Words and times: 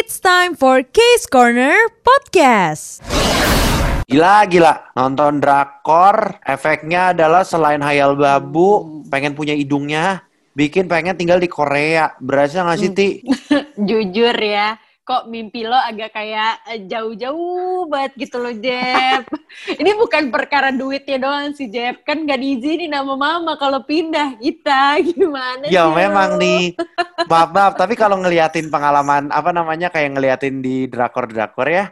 It's 0.00 0.16
time 0.16 0.56
for 0.56 0.80
Case 0.80 1.28
Corner 1.28 1.76
Podcast. 2.00 3.04
Gila, 4.08 4.48
gila. 4.48 4.96
Nonton 4.96 5.44
drakor, 5.44 6.40
efeknya 6.40 7.12
adalah 7.12 7.44
selain 7.44 7.84
hayal 7.84 8.16
babu, 8.16 9.04
pengen 9.12 9.36
punya 9.36 9.52
hidungnya, 9.52 10.24
bikin 10.56 10.88
pengen 10.88 11.20
tinggal 11.20 11.36
di 11.36 11.52
Korea. 11.52 12.16
Berasa 12.16 12.64
nggak 12.64 12.78
sih, 12.80 12.90
Ti? 12.96 13.08
Jujur 13.92 14.32
ya, 14.40 14.80
kok 15.10 15.22
mimpi 15.32 15.60
lo 15.70 15.74
agak 15.90 16.10
kayak 16.16 16.52
eh, 16.70 16.80
jauh-jauh 16.90 17.90
banget 17.92 18.12
gitu 18.22 18.36
loh, 18.42 18.54
Jeb. 18.64 19.22
Ini 19.80 19.90
bukan 20.02 20.24
perkara 20.34 20.68
duitnya 20.80 21.18
doang 21.24 21.50
sih, 21.58 21.66
Jeb. 21.74 21.94
Kan 22.06 22.18
gak 22.30 22.40
diizinin 22.42 22.94
sama 22.94 23.14
mama 23.18 23.52
kalau 23.62 23.80
pindah 23.90 24.28
kita. 24.38 24.78
Gimana 25.08 25.66
Ya 25.74 25.82
memang 25.92 26.30
lo? 26.30 26.42
nih. 26.42 26.76
Maaf, 27.30 27.50
maaf. 27.56 27.72
Tapi 27.80 27.94
kalau 27.94 28.16
ngeliatin 28.22 28.66
pengalaman, 28.74 29.30
apa 29.30 29.50
namanya, 29.54 29.88
kayak 29.94 30.10
ngeliatin 30.16 30.56
di 30.66 30.88
drakor-drakor 30.92 31.68
ya, 31.70 31.84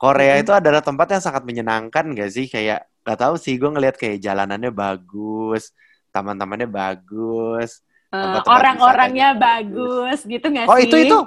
Korea 0.00 0.34
itu 0.42 0.52
adalah 0.54 0.80
tempat 0.84 1.06
yang 1.18 1.22
sangat 1.24 1.42
menyenangkan 1.48 2.04
gak 2.14 2.30
sih? 2.30 2.46
Kayak, 2.54 2.86
gak 3.06 3.18
tahu 3.22 3.34
sih, 3.40 3.54
gue 3.60 3.70
ngeliat 3.74 3.96
kayak 3.98 4.18
jalanannya 4.22 4.70
bagus, 4.70 5.72
taman-tamannya 6.14 6.68
bagus. 6.70 7.70
Eh, 8.14 8.18
tempat-tempat 8.22 8.46
Orang-orangnya 8.46 9.28
bagus 9.34 10.18
gitu 10.24 10.46
gak 10.54 10.70
Oh 10.70 10.78
sih? 10.78 10.84
itu 10.86 10.96
itu 11.04 11.18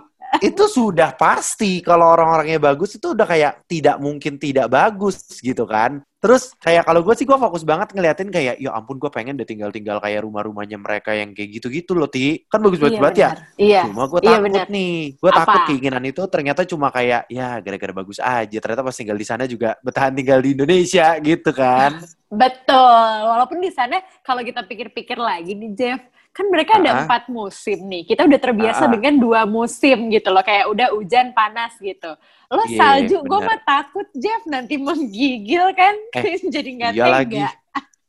itu 0.41 0.63
sudah 0.67 1.13
pasti 1.15 1.79
kalau 1.81 2.13
orang-orangnya 2.13 2.59
bagus 2.61 2.97
itu 2.97 3.13
udah 3.13 3.27
kayak 3.27 3.65
tidak 3.69 3.97
mungkin 3.97 4.37
tidak 4.37 4.67
bagus 4.71 5.23
gitu 5.41 5.65
kan. 5.65 6.01
Terus 6.17 6.57
kayak 6.57 6.89
kalau 6.89 7.05
gue 7.05 7.13
sih 7.13 7.29
gue 7.29 7.37
fokus 7.37 7.61
banget 7.61 7.93
ngeliatin 7.93 8.33
kayak 8.33 8.57
ya 8.57 8.73
ampun 8.73 8.97
gue 8.97 9.05
pengen 9.13 9.37
deh 9.37 9.45
tinggal-tinggal 9.45 10.01
kayak 10.01 10.25
rumah-rumahnya 10.25 10.81
mereka 10.81 11.13
yang 11.13 11.29
kayak 11.37 11.61
gitu-gitu 11.61 11.93
loh 11.93 12.09
ti 12.09 12.41
kan 12.49 12.57
bagus-bagus 12.57 12.97
Iya, 12.97 13.03
banget 13.05 13.17
ya. 13.17 13.29
Iya. 13.61 13.81
Cuma 13.85 14.03
gue 14.09 14.19
iya, 14.25 14.29
takut 14.33 14.45
benar. 14.49 14.67
nih, 14.73 14.95
gue 15.13 15.31
takut 15.31 15.61
keinginan 15.69 16.03
itu 16.09 16.21
ternyata 16.25 16.61
cuma 16.65 16.87
kayak 16.89 17.29
ya 17.29 17.61
gara-gara 17.61 17.93
bagus 17.93 18.17
aja. 18.17 18.57
Ternyata 18.57 18.81
pas 18.81 18.97
tinggal 18.97 19.17
di 19.17 19.27
sana 19.29 19.43
juga 19.45 19.77
bertahan 19.85 20.13
tinggal 20.17 20.39
di 20.41 20.49
Indonesia 20.57 21.07
gitu 21.21 21.51
kan. 21.53 22.01
Betul. 22.33 23.13
Walaupun 23.29 23.61
di 23.61 23.69
sana 23.69 24.01
kalau 24.25 24.41
kita 24.41 24.65
pikir-pikir 24.65 25.21
lagi 25.21 25.53
nih 25.53 25.71
Jeff, 25.77 26.01
kan 26.37 26.45
mereka 26.47 26.77
ada 26.77 27.03
empat 27.03 27.25
musim 27.27 27.81
nih. 27.83 28.05
Kita 28.05 28.21
udah 28.23 28.37
terbiasa 28.37 28.85
Ah. 28.85 28.91
dengan 28.93 29.17
dua 29.17 29.41
musim 29.43 30.07
gitu 30.07 30.29
loh, 30.29 30.39
kayak 30.39 30.69
udah 30.69 30.93
hujan 30.93 31.33
panas 31.33 31.73
gitu. 31.77 32.13
Lo 32.47 32.61
Iya, 32.63 32.77
salju, 32.77 33.17
gue 33.19 33.27
benar. 33.35 33.49
mah 33.49 33.59
takut 33.59 34.07
Jeff 34.13 34.45
nanti 34.45 34.77
menggigil 34.77 35.73
kan, 35.73 35.97
Eh, 36.13 36.21
jadi 36.53 36.69
nggak 36.71 36.91
iya 36.93 37.03
tega. 37.03 37.15
lagi. 37.17 37.41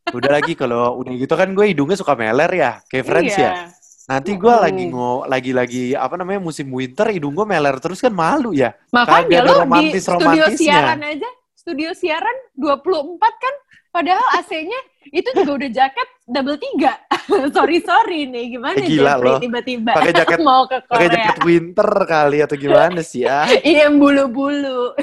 Udah 0.08 0.30
lagi 0.30 0.52
kalau 0.52 0.96
udah 0.98 1.12
gitu 1.14 1.32
kan 1.32 1.48
gue 1.48 1.66
hidungnya 1.66 1.92
suka 1.94 2.12
meler 2.12 2.50
ya, 2.50 2.84
kayak 2.84 3.04
Friends 3.04 3.32
Iya. 3.32 3.42
ya. 3.42 3.52
Nanti 4.08 4.30
gue 4.34 4.48
Mm-mm. 4.48 4.64
lagi 4.64 4.84
ngo 4.86 5.10
lagi 5.24 5.52
lagi 5.52 5.82
apa 5.92 6.16
namanya 6.16 6.40
musim 6.40 6.68
winter 6.68 7.08
hidung 7.08 7.32
gue 7.32 7.44
meler 7.44 7.76
terus 7.76 7.98
kan 7.98 8.08
malu 8.10 8.52
ya. 8.52 8.72
Makanya 8.88 9.40
lo 9.42 9.64
di 9.66 9.92
studio 9.94 10.44
siaran 10.50 11.00
aja, 11.02 11.28
studio 11.52 11.90
siaran 11.92 12.32
24 12.54 13.04
kan, 13.36 13.54
padahal 13.88 14.24
AC-nya 14.36 14.80
itu 15.08 15.28
juga 15.32 15.50
udah 15.56 15.70
jaket 15.72 16.08
double 16.28 16.58
tiga. 16.60 16.92
sorry 17.56 17.80
sorry 17.80 18.28
nih, 18.28 18.56
gimana 18.56 18.76
Eh, 18.76 18.84
gila 18.84 19.16
Jeffrey 19.16 19.32
lo. 19.32 19.40
tiba-tiba 19.40 19.92
Pakai 19.96 20.12
jaket 20.12 20.40
mau 20.48 20.68
ke 20.68 20.78
pakai 20.84 21.08
Korea? 21.08 21.16
jaket 21.24 21.38
winter 21.42 21.90
kali 22.04 22.38
atau 22.44 22.56
gimana 22.56 23.00
sih 23.00 23.24
ya? 23.24 23.48
Iya 23.64 23.88
bulu-bulu. 23.90 24.94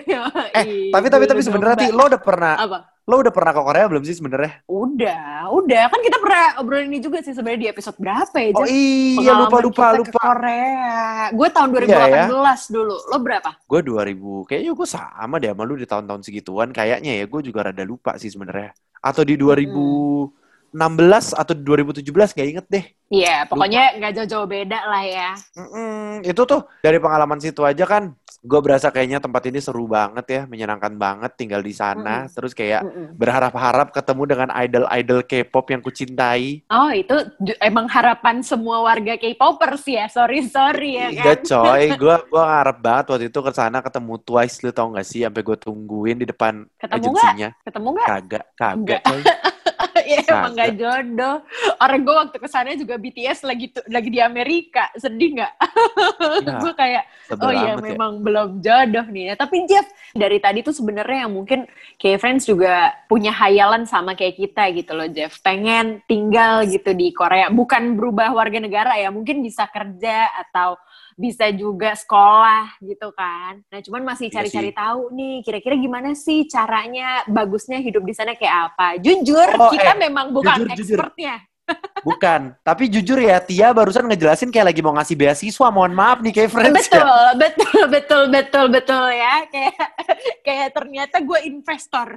Eh, 0.54 0.90
tapi 0.94 1.08
tapi 1.10 1.26
tapi 1.26 1.42
sebenarnya 1.42 1.90
lo 1.92 2.06
udah 2.06 2.22
pernah 2.22 2.54
apa? 2.56 2.80
Lo 3.06 3.22
udah 3.22 3.30
pernah 3.30 3.54
ke 3.54 3.62
Korea 3.62 3.86
belum 3.86 4.02
sih 4.02 4.18
sebenarnya? 4.18 4.66
Udah, 4.66 5.54
udah. 5.54 5.84
Kan 5.94 6.02
kita 6.02 6.18
pernah 6.18 6.58
obrolin 6.58 6.90
ini 6.90 6.98
juga 6.98 7.22
sih 7.22 7.38
sebenarnya 7.38 7.62
di 7.62 7.70
episode 7.70 7.98
berapa 8.02 8.34
ya, 8.34 8.50
Oh 8.58 8.66
iya 8.66 9.32
lupa 9.38 9.58
lupa 9.62 9.86
kita 9.94 9.94
ke 9.94 10.00
lupa. 10.10 10.20
Korea. 10.26 11.30
Gue 11.30 11.48
tahun 11.54 11.70
Iya, 11.86 12.02
ya. 12.02 12.26
2018 12.34 12.74
dulu. 12.74 12.96
Lo 13.14 13.18
berapa? 13.22 13.50
Gue 13.70 13.80
2000 13.86 14.50
kayaknya 14.50 14.72
gue 14.74 14.88
sama 14.90 15.36
deh 15.38 15.50
sama 15.54 15.64
lu 15.70 15.78
di 15.78 15.86
tahun-tahun 15.86 16.22
segituan 16.26 16.70
kayaknya 16.74 17.12
ya 17.22 17.26
gue 17.30 17.42
juga 17.46 17.70
rada 17.70 17.86
lupa 17.86 18.18
sih 18.18 18.34
sebenarnya. 18.34 18.74
Atau 19.06 19.22
di 19.22 19.38
2016 19.38 20.74
atau 21.38 21.54
2017 21.54 22.10
gak 22.34 22.48
inget 22.58 22.66
deh. 22.66 22.86
Iya, 23.14 23.46
pokoknya 23.46 24.02
nggak 24.02 24.12
jauh-jauh 24.18 24.50
beda 24.50 24.82
lah 24.82 25.04
ya. 25.06 25.30
Mm-mm, 25.54 26.26
itu 26.26 26.42
tuh 26.42 26.66
dari 26.82 26.98
pengalaman 26.98 27.38
situ 27.38 27.62
aja 27.62 27.86
kan 27.86 28.18
gue 28.46 28.60
berasa 28.66 28.88
kayaknya 28.94 29.20
tempat 29.26 29.44
ini 29.50 29.60
seru 29.66 29.86
banget 29.90 30.26
ya 30.30 30.42
menyenangkan 30.52 30.94
banget 31.04 31.32
tinggal 31.40 31.62
di 31.66 31.74
sana 31.74 32.30
Mm-mm. 32.30 32.36
terus 32.36 32.54
kayak 32.54 32.82
Mm-mm. 32.86 33.08
berharap-harap 33.18 33.88
ketemu 33.96 34.24
dengan 34.32 34.50
idol-idol 34.54 35.20
K-pop 35.30 35.66
yang 35.74 35.82
kucintai 35.82 36.46
Oh, 36.66 36.90
itu 36.90 37.14
emang 37.62 37.86
harapan 37.86 38.42
semua 38.42 38.82
warga 38.82 39.14
K-popers 39.22 39.86
ya. 39.86 40.06
Sorry, 40.10 40.42
sorry 40.50 40.98
ya 40.98 41.10
Iya 41.12 41.34
kan. 41.38 41.38
coy 41.50 41.84
gue 42.02 42.16
gua 42.32 42.44
ngarep 42.50 42.78
banget 42.86 43.06
waktu 43.12 43.26
itu 43.30 43.40
ke 43.46 43.52
sana 43.54 43.78
ketemu 43.86 44.14
Twice 44.26 44.56
lu 44.64 44.72
tau 44.74 44.88
gak 44.96 45.06
sih 45.12 45.22
sampai 45.26 45.42
gue 45.48 45.58
tungguin 45.60 46.18
di 46.22 46.26
depan 46.32 46.54
Ketemu 46.82 47.12
agensinya 47.14 47.50
Ketemu 47.66 47.90
nggak? 47.94 48.10
kagak 48.10 48.46
kagak 48.60 49.02
coy 49.06 49.22
Iya, 50.06 50.22
emang 50.28 50.54
nggak 50.54 50.72
jodoh. 50.78 51.36
Orang 51.82 52.04
gue 52.06 52.14
waktu 52.14 52.38
ke 52.38 52.50
sana 52.52 52.76
juga 52.76 53.00
BTS 53.00 53.48
lagi 53.48 53.72
lagi 53.90 54.10
di 54.12 54.20
Amerika. 54.22 54.92
Sedih 55.00 55.40
nggak? 55.40 55.54
Ya, 56.46 56.60
gue 56.62 56.74
kayak 56.76 57.04
Oh 57.42 57.50
iya 57.52 57.74
ya. 57.74 57.80
memang 57.80 58.22
belum 58.36 58.60
jodoh 58.60 59.08
nih 59.08 59.24
ya. 59.32 59.34
Tapi 59.40 59.64
Jeff 59.64 59.88
dari 60.12 60.44
tadi 60.44 60.60
tuh 60.60 60.76
sebenarnya 60.76 61.24
yang 61.24 61.32
mungkin 61.32 61.64
kayak 61.96 62.20
friends 62.20 62.44
juga 62.44 62.92
punya 63.08 63.32
hayalan 63.32 63.88
sama 63.88 64.12
kayak 64.12 64.36
kita 64.36 64.68
gitu 64.76 64.92
loh 64.92 65.08
Jeff. 65.08 65.40
Pengen 65.40 66.04
tinggal 66.04 66.68
gitu 66.68 66.92
di 66.92 67.16
Korea. 67.16 67.48
Bukan 67.48 67.96
berubah 67.96 68.36
warga 68.36 68.60
negara 68.60 69.00
ya. 69.00 69.08
Mungkin 69.08 69.40
bisa 69.40 69.64
kerja 69.72 70.28
atau 70.36 70.76
bisa 71.16 71.48
juga 71.56 71.96
sekolah 71.96 72.76
gitu 72.84 73.16
kan. 73.16 73.64
Nah 73.72 73.80
cuman 73.80 74.04
masih 74.04 74.28
Iya 74.28 74.44
cari-cari 74.44 74.76
tahu 74.76 75.16
nih 75.16 75.36
kira-kira 75.48 75.76
gimana 75.80 76.12
sih 76.12 76.44
caranya 76.52 77.24
bagusnya 77.32 77.80
hidup 77.80 78.04
di 78.04 78.12
sana 78.12 78.36
kayak 78.36 78.76
apa. 78.76 79.00
Jujur 79.00 79.48
Oh, 79.56 79.72
kita 79.72 79.96
eh, 79.96 80.00
memang 80.10 80.36
bukan 80.36 80.68
jujur, 80.68 81.00
jujur. 81.00 81.00
Bukan 82.06 82.54
tapi 82.62 82.86
jujur 82.86 83.18
ya 83.18 83.42
Tia 83.42 83.74
barusan 83.74 84.06
ngejelasin 84.06 84.54
kayak 84.54 84.70
lagi 84.70 84.82
mau 84.86 84.94
ngasih 84.94 85.18
beasiswa 85.18 85.68
mohon 85.74 85.94
maaf 85.98 86.22
nih 86.22 86.34
kayak 86.34 86.52
friends 86.54 86.86
betul, 86.86 87.02
ya. 87.02 87.34
betul, 87.34 87.82
betul, 87.90 88.24
betul, 88.30 88.66
betul 88.70 89.06
ya. 89.10 89.36
Kayak 89.50 89.76
kayak 90.46 90.70
ternyata 90.78 91.16
gue 91.26 91.40
investor. 91.50 92.08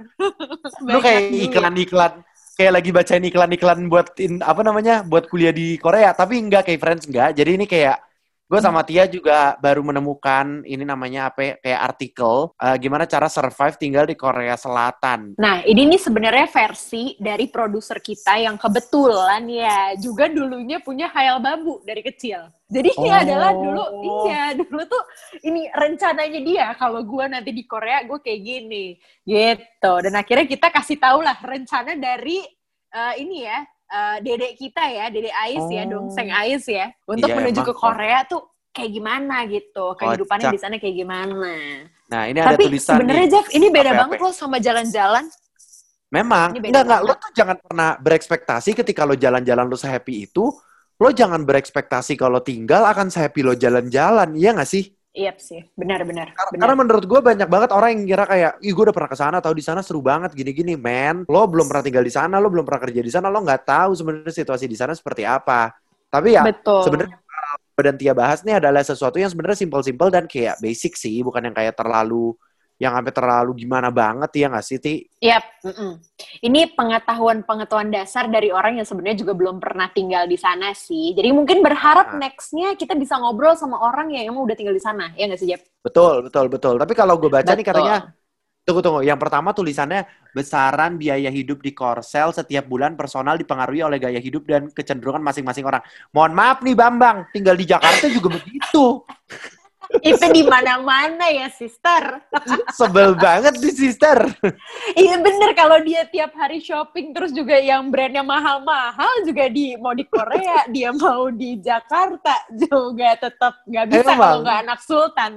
lu 0.84 0.98
kayak 1.00 1.32
iklan-iklan 1.48 2.12
kayak 2.58 2.72
lagi 2.74 2.90
bacain 2.90 3.22
iklan-iklan 3.22 3.78
buat 3.86 4.18
in, 4.18 4.42
apa 4.42 4.60
namanya 4.66 5.06
buat 5.06 5.30
kuliah 5.30 5.54
di 5.54 5.78
Korea 5.78 6.10
tapi 6.10 6.42
enggak 6.42 6.66
kayak 6.66 6.82
friends 6.82 7.06
enggak 7.06 7.30
jadi 7.38 7.54
ini 7.54 7.70
kayak 7.70 8.07
gue 8.48 8.60
sama 8.64 8.80
Tia 8.80 9.04
juga 9.04 9.54
baru 9.60 9.84
menemukan 9.84 10.64
ini 10.64 10.80
namanya 10.80 11.28
apa 11.28 11.40
ya, 11.44 11.54
kayak 11.60 11.80
artikel 11.92 12.56
eh, 12.56 12.76
gimana 12.80 13.04
cara 13.04 13.28
survive 13.28 13.76
tinggal 13.76 14.08
di 14.08 14.16
Korea 14.16 14.56
Selatan 14.56 15.36
Nah, 15.36 15.60
ini 15.68 15.84
nih 15.84 16.00
sebenarnya 16.00 16.48
versi 16.48 17.12
dari 17.20 17.46
produser 17.52 18.00
kita 18.00 18.40
yang 18.40 18.56
kebetulan 18.56 19.44
ya 19.46 19.92
juga 20.00 20.26
dulunya 20.32 20.80
punya 20.80 21.12
hayal 21.12 21.38
babu 21.38 21.84
dari 21.84 22.00
kecil. 22.00 22.48
Jadi 22.68 22.90
ini 22.96 23.08
Oh. 23.08 23.16
adalah 23.16 23.50
dulu, 23.52 23.84
iya 24.28 24.52
dulu 24.52 24.82
tuh 24.84 25.02
ini 25.44 25.68
rencananya 25.72 26.40
dia 26.44 26.66
kalau 26.76 27.00
gue 27.04 27.24
nanti 27.28 27.50
di 27.52 27.64
Korea 27.64 28.04
gue 28.04 28.20
kayak 28.20 28.40
gini, 28.40 28.96
gitu. 29.24 29.92
Dan 30.04 30.12
akhirnya 30.16 30.44
kita 30.44 30.68
kasih 30.68 30.96
tahu 30.96 31.20
lah 31.24 31.36
rencana 31.40 31.96
dari 31.96 32.40
eh, 32.88 33.14
ini 33.20 33.44
ya 33.44 33.60
eh, 33.88 34.16
dedek 34.20 34.52
kita 34.54 34.84
ya, 34.88 35.06
dedek 35.08 35.34
Ais 35.34 35.66
ya, 35.68 35.84
Oh. 35.84 35.88
Dongseng 35.88 36.30
Ais 36.30 36.64
ya, 36.68 36.86
untuk 37.04 37.28
Iya, 37.28 37.36
menuju 37.36 37.60
emang. 37.60 37.68
ke 37.68 37.74
Korea 37.74 38.18
tuh 38.24 38.42
kayak 38.70 38.90
gimana 38.92 39.36
gitu, 39.48 39.86
kehidupannya 39.96 40.46
Kocak. 40.46 40.54
di 40.54 40.60
sana 40.60 40.74
kayak 40.78 40.96
gimana. 40.96 41.54
nah 42.08 42.24
ini 42.24 42.40
ada 42.40 42.56
Tapi 42.56 42.64
tulisan 42.64 42.96
sebenarnya 42.96 43.26
nih 43.26 43.28
Jeff, 43.28 43.46
ini 43.52 43.66
beda 43.68 43.90
Apa, 43.90 44.00
apa? 44.00 44.00
banget 44.06 44.18
loh 44.24 44.32
sama 44.32 44.56
jalan-jalan. 44.60 45.24
memang 46.08 46.56
enggak 46.56 46.82
enggak 46.88 47.00
lo 47.04 47.12
tuh 47.20 47.30
jangan 47.36 47.56
pernah 47.60 47.90
berekspektasi 48.00 48.70
ketika 48.72 49.04
lo 49.04 49.12
jalan-jalan 49.12 49.68
lo 49.68 49.76
sehappy 49.76 50.24
itu 50.24 50.44
lo 50.98 51.08
jangan 51.12 51.44
berekspektasi 51.44 52.16
kalau 52.16 52.40
tinggal 52.40 52.88
akan 52.88 53.12
sehappy 53.12 53.44
lo 53.44 53.52
jalan-jalan 53.52 54.32
iya 54.32 54.56
nggak 54.56 54.64
sih 54.66 54.88
Iya 55.18 55.34
sih, 55.34 55.66
benar-benar. 55.74 56.30
Karena, 56.30 56.62
karena 56.62 56.74
menurut 56.78 57.02
gue 57.02 57.18
banyak 57.18 57.48
banget 57.50 57.74
orang 57.74 57.90
yang 57.90 58.02
kira 58.06 58.22
kayak, 58.22 58.52
ih 58.62 58.70
gue 58.70 58.84
udah 58.86 58.94
pernah 58.94 59.10
ke 59.10 59.18
sana, 59.18 59.42
tahu 59.42 59.54
di 59.58 59.64
sana 59.66 59.82
seru 59.82 59.98
banget, 59.98 60.30
gini-gini, 60.30 60.78
man. 60.78 61.26
Lo 61.26 61.42
belum 61.50 61.66
pernah 61.66 61.82
tinggal 61.82 62.06
di 62.06 62.14
sana, 62.14 62.38
lo 62.38 62.46
belum 62.46 62.62
pernah 62.62 62.86
kerja 62.86 63.02
di 63.02 63.10
sana, 63.10 63.26
lo 63.26 63.42
nggak 63.42 63.66
tahu 63.66 63.98
sebenarnya 63.98 64.30
situasi 64.30 64.70
di 64.70 64.78
sana 64.78 64.94
seperti 64.94 65.26
apa. 65.26 65.74
Tapi 66.06 66.38
ya 66.38 66.46
sebenarnya 66.62 67.18
uh, 67.18 67.82
dan 67.82 67.98
Tia 67.98 68.14
bahas 68.14 68.46
nih 68.46 68.62
adalah 68.62 68.86
sesuatu 68.86 69.18
yang 69.18 69.26
sebenarnya 69.26 69.58
simpel-simpel 69.58 70.06
dan 70.06 70.30
kayak 70.30 70.62
basic 70.62 70.94
sih, 70.94 71.18
bukan 71.26 71.50
yang 71.50 71.54
kayak 71.58 71.74
terlalu 71.74 72.38
yang 72.78 72.94
sampai 72.94 73.10
terlalu 73.10 73.66
gimana 73.66 73.90
banget 73.90 74.30
ya 74.38 74.46
nggak 74.46 74.62
sih 74.62 74.78
Ti? 74.78 74.94
Yap, 75.18 75.66
mm-mm. 75.66 75.98
Ini 76.46 76.78
pengetahuan-pengetahuan 76.78 77.90
dasar 77.90 78.30
dari 78.30 78.54
orang 78.54 78.78
yang 78.78 78.86
sebenarnya 78.86 79.26
juga 79.26 79.34
belum 79.34 79.58
pernah 79.58 79.90
tinggal 79.90 80.30
di 80.30 80.38
sana 80.38 80.70
sih. 80.70 81.10
Jadi 81.10 81.34
mungkin 81.34 81.58
berharap 81.58 82.14
Nah. 82.14 82.30
next-nya 82.30 82.78
kita 82.78 82.94
bisa 82.94 83.18
ngobrol 83.18 83.58
sama 83.58 83.82
orang 83.82 84.14
yang 84.14 84.30
emang 84.30 84.46
udah 84.46 84.54
tinggal 84.54 84.72
di 84.72 84.82
sana. 84.82 85.10
Ya 85.18 85.26
nggak 85.26 85.42
sih, 85.42 85.50
Jep? 85.50 85.66
Betul, 85.82 86.30
betul, 86.30 86.46
betul. 86.46 86.74
Tapi 86.78 86.94
kalau 86.94 87.18
gue 87.18 87.26
baca 87.26 87.50
nih 87.50 87.66
Betul. 87.66 87.82
katanya, 87.82 87.96
tunggu, 88.62 88.80
tunggu. 88.84 89.00
Yang 89.02 89.18
pertama 89.26 89.50
tulisannya, 89.50 90.06
besaran 90.30 90.94
biaya 90.94 91.34
hidup 91.34 91.58
di 91.58 91.74
Korsel 91.74 92.30
setiap 92.30 92.70
bulan 92.70 92.94
personal 92.94 93.34
dipengaruhi 93.34 93.82
oleh 93.82 93.98
gaya 93.98 94.22
hidup 94.22 94.46
dan 94.46 94.70
kecenderungan 94.70 95.24
masing-masing 95.24 95.66
orang. 95.66 95.82
Mohon 96.14 96.32
maaf 96.38 96.58
nih 96.62 96.76
Bambang, 96.78 97.26
tinggal 97.34 97.58
di 97.58 97.66
Jakarta 97.66 98.06
juga 98.06 98.38
begitu. 98.38 99.02
Itu 100.04 100.24
di 100.28 100.44
mana-mana 100.44 101.32
ya, 101.32 101.48
sister. 101.48 102.20
Sebel 102.76 103.16
banget 103.16 103.56
di 103.56 103.70
sister. 103.72 104.28
Iya 104.94 105.16
bener 105.20 105.56
kalau 105.56 105.80
dia 105.80 106.04
tiap 106.08 106.36
hari 106.36 106.60
shopping 106.60 107.16
terus 107.16 107.32
juga 107.32 107.56
yang 107.56 107.88
brandnya 107.88 108.20
mahal-mahal 108.20 109.24
juga 109.24 109.48
di 109.48 109.74
mau 109.80 109.96
di 109.96 110.04
Korea, 110.04 110.68
dia 110.68 110.92
mau 110.92 111.32
di 111.32 111.56
Jakarta 111.56 112.44
juga 112.52 113.16
tetap 113.16 113.64
nggak 113.64 113.86
bisa 113.88 114.10
Emang? 114.12 114.18
kalau 114.20 114.38
nggak 114.44 114.58
anak 114.68 114.80
sultan. 114.84 115.32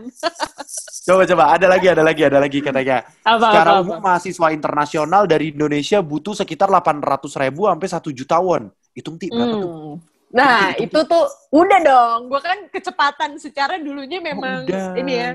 Coba 1.01 1.23
coba 1.25 1.43
ada 1.55 1.67
lagi 1.71 1.87
ada 1.89 2.03
lagi 2.03 2.21
ada 2.27 2.37
lagi 2.37 2.59
katanya. 2.61 2.97
Apa, 3.25 3.47
Secara 3.49 3.71
apa, 3.77 3.81
umum 3.81 3.97
apa? 3.97 4.05
mahasiswa 4.13 4.47
internasional 4.53 5.23
dari 5.25 5.55
Indonesia 5.55 5.97
butuh 6.03 6.35
sekitar 6.37 6.69
800 6.69 7.41
ribu 7.41 7.65
sampai 7.65 7.87
1 7.87 8.11
juta 8.13 8.37
won. 8.37 8.69
Hitung 8.91 9.15
ti 9.15 9.31
berapa 9.31 9.55
tuh? 9.55 10.10
Hmm. 10.31 10.39
Nah, 10.39 10.71
itu 10.79 10.99
tuh 11.03 11.27
udah 11.51 11.79
dong. 11.83 12.19
Gue 12.31 12.39
kan 12.39 12.71
kecepatan 12.71 13.35
secara 13.35 13.75
dulunya 13.75 14.23
memang 14.23 14.63
Udah. 14.63 14.95
ini 14.95 15.11
ya, 15.11 15.31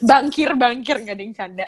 bangkir-bangkir 0.00 0.96
nggak 1.04 1.16
ada 1.16 1.22
yang 1.22 1.36
canda. 1.36 1.66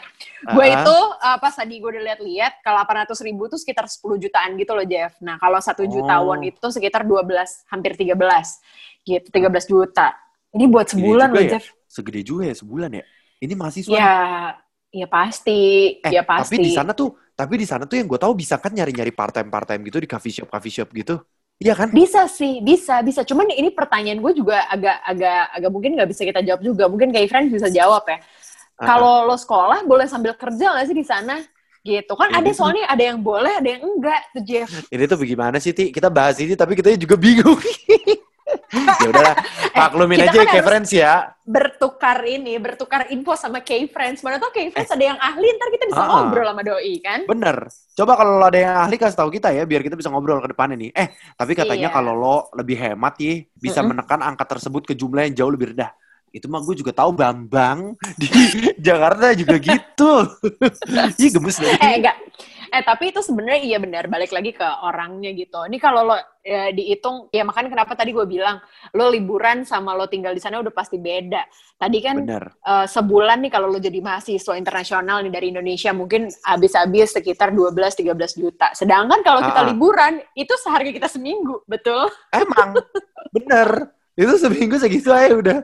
Gue 0.49 0.65
itu 0.73 0.97
uh, 1.21 1.37
pas 1.37 1.53
tadi 1.53 1.77
gue 1.77 1.89
udah 1.93 2.03
lihat-lihat 2.13 2.65
kalau 2.65 2.81
800 2.81 3.13
ribu 3.21 3.45
tuh 3.45 3.61
sekitar 3.61 3.85
10 3.85 4.17
jutaan 4.17 4.57
gitu 4.57 4.73
loh 4.73 4.85
Jeff. 4.85 5.13
Nah 5.21 5.37
kalau 5.37 5.61
1 5.61 5.77
juta 5.85 6.13
Oh. 6.17 6.33
won 6.33 6.41
itu 6.45 6.67
sekitar 6.73 7.05
12, 7.05 7.69
hampir 7.69 7.93
13 7.93 8.17
gitu, 9.05 9.27
13 9.29 9.65
juta. 9.69 10.13
Ini 10.53 10.65
buat 10.69 10.89
sebulan 10.89 11.29
loh 11.33 11.43
ya? 11.43 11.51
Jeff. 11.57 11.69
Segede 11.85 12.21
juga 12.25 12.49
ya 12.49 12.55
sebulan 12.57 12.89
ya? 12.97 13.03
Ini 13.43 13.53
mahasiswa. 13.59 13.91
Ya, 13.91 14.13
ya 14.93 15.07
pasti, 15.09 15.59
Eh, 16.05 16.11
ya 16.13 16.21
pasti. 16.21 16.53
tapi 16.53 16.55
di 16.61 16.71
sana 16.71 16.91
tuh, 16.93 17.09
tapi 17.33 17.53
di 17.57 17.65
sana 17.65 17.83
tuh 17.89 17.97
yang 17.97 18.05
gue 18.05 18.19
tahu 18.21 18.33
bisa 18.37 18.61
kan 18.61 18.69
nyari-nyari 18.69 19.09
part 19.09 19.33
time 19.33 19.49
part 19.49 19.65
time 19.65 19.81
gitu 19.89 19.97
di 19.97 20.07
coffee 20.07 20.33
shop 20.33 20.47
coffee 20.53 20.73
shop 20.73 20.89
gitu. 20.93 21.17
Iya 21.57 21.73
kan? 21.79 21.89
Bisa 21.89 22.27
sih, 22.27 22.59
bisa, 22.61 22.99
bisa. 23.01 23.21
Cuman 23.23 23.47
ini 23.53 23.69
pertanyaan 23.71 24.19
gue 24.19 24.33
juga 24.35 24.67
agak, 24.67 24.97
agak, 25.05 25.41
agak 25.53 25.69
mungkin 25.71 25.91
nggak 25.95 26.09
bisa 26.11 26.21
kita 26.27 26.41
jawab 26.43 26.61
juga. 26.61 26.83
Mungkin 26.91 27.09
kayak 27.13 27.29
friends 27.29 27.49
bisa 27.53 27.69
jawab 27.71 28.03
ya. 28.09 28.19
Ah, 28.77 28.85
Kalau 28.89 29.29
lo 29.29 29.37
sekolah 29.37 29.85
boleh 29.85 30.05
sambil 30.09 30.33
kerja 30.35 30.73
nggak 30.75 30.85
sih 30.89 30.97
di 30.97 31.05
sana? 31.05 31.39
Gitu 31.83 32.13
kan 32.15 32.31
Ini 32.31 32.37
ada 32.39 32.49
tuh- 32.51 32.57
soalnya 32.57 32.83
ada 32.87 33.03
yang 33.03 33.19
boleh, 33.19 33.53
ada 33.59 33.69
yang 33.69 33.83
enggak 33.85 34.21
tuh 34.33 34.43
Jeff. 34.43 34.69
Ini 34.91 35.03
tuh 35.07 35.17
bagaimana 35.19 35.57
sih, 35.59 35.71
Ti? 35.75 35.91
Kita 35.93 36.07
bahas 36.09 36.35
ini 36.41 36.53
tapi 36.57 36.73
kita 36.75 36.95
juga 36.99 37.15
bingung. 37.15 37.59
ya 39.03 39.07
udahlah, 39.07 39.35
maklumin 39.71 40.19
kita 40.19 40.31
aja 40.31 40.39
kan 40.43 40.55
ya 40.55 40.63
friends 40.63 40.91
ya. 40.91 41.13
Bertukar 41.43 42.23
ini, 42.23 42.55
bertukar 42.55 43.07
info 43.11 43.35
sama 43.35 43.59
K-Friends. 43.59 44.23
Mana 44.23 44.39
tau 44.39 44.51
K-Friends 44.51 44.91
ada 44.91 45.03
yang 45.03 45.19
ahli, 45.19 45.47
ntar 45.55 45.69
kita 45.71 45.85
bisa 45.91 45.99
Ah. 45.99 46.07
ngobrol 46.23 46.47
sama 46.47 46.63
Doi 46.63 46.95
kan? 46.99 47.19
Bener. 47.27 47.57
Coba 47.93 48.15
kalau 48.15 48.39
lo 48.39 48.45
ada 48.47 48.59
yang 48.59 48.75
ahli 48.79 48.95
kasih 48.95 49.17
tahu 49.17 49.29
kita 49.29 49.51
ya, 49.51 49.63
biar 49.63 49.83
kita 49.83 49.95
bisa 49.95 50.07
ngobrol 50.07 50.39
ke 50.39 50.49
depannya 50.51 50.75
nih. 50.79 50.91
Eh, 50.95 51.07
tapi 51.35 51.51
katanya 51.53 51.91
Iya. 51.91 51.95
kalau 51.95 52.13
lo 52.15 52.37
lebih 52.55 52.75
hemat 52.75 53.15
ya, 53.19 53.33
bisa 53.53 53.79
Mm-mm. 53.79 53.95
menekan 53.95 54.19
angka 54.23 54.45
tersebut 54.47 54.83
ke 54.87 54.93
jumlah 54.95 55.27
yang 55.27 55.35
jauh 55.35 55.51
lebih 55.51 55.75
rendah. 55.75 55.91
Itu 56.33 56.49
mah 56.49 56.65
gue 56.65 56.73
juga 56.81 56.89
tahu 56.97 57.13
Bambang 57.13 57.93
di 58.19 58.27
Jakarta 58.81 59.37
juga 59.37 59.61
gitu. 59.61 60.13
Ih 61.21 61.29
gemes 61.29 61.61
Eh 61.61 61.69
deh. 61.69 61.77
enggak. 62.01 62.17
Eh 62.73 62.81
tapi 62.81 63.13
itu 63.13 63.21
sebenarnya 63.21 63.61
iya 63.61 63.77
benar 63.77 64.09
balik 64.09 64.33
lagi 64.33 64.49
ke 64.49 64.65
orangnya 64.65 65.29
gitu. 65.37 65.61
Ini 65.69 65.77
kalau 65.77 66.09
lo 66.09 66.17
ya, 66.41 66.73
dihitung 66.73 67.29
ya 67.29 67.45
makanya 67.45 67.69
kenapa 67.69 67.93
tadi 67.93 68.17
gue 68.17 68.25
bilang 68.25 68.57
lo 68.97 69.13
liburan 69.13 69.61
sama 69.61 69.93
lo 69.93 70.09
tinggal 70.09 70.33
di 70.33 70.41
sana 70.41 70.57
udah 70.57 70.73
pasti 70.73 70.97
beda. 70.97 71.45
Tadi 71.77 72.01
kan 72.01 72.25
Bener. 72.25 72.49
eh, 72.49 72.87
sebulan 72.89 73.45
nih 73.45 73.51
kalau 73.53 73.69
lo 73.69 73.77
jadi 73.77 74.01
mahasiswa 74.01 74.57
internasional 74.57 75.21
nih 75.21 75.29
dari 75.29 75.53
Indonesia 75.53 75.93
mungkin 75.93 76.33
habis-habis 76.41 77.13
sekitar 77.13 77.53
12-13 77.53 78.41
juta. 78.41 78.73
Sedangkan 78.73 79.21
kalau 79.21 79.45
kita 79.45 79.61
ah. 79.61 79.69
liburan 79.69 80.17
itu 80.33 80.57
seharga 80.57 80.89
kita 80.89 81.05
seminggu, 81.05 81.61
betul? 81.69 82.09
Emang, 82.33 82.73
bener. 83.29 83.93
Itu 84.17 84.33
seminggu 84.41 84.81
segitu 84.81 85.13
aja 85.13 85.33
udah. 85.37 85.59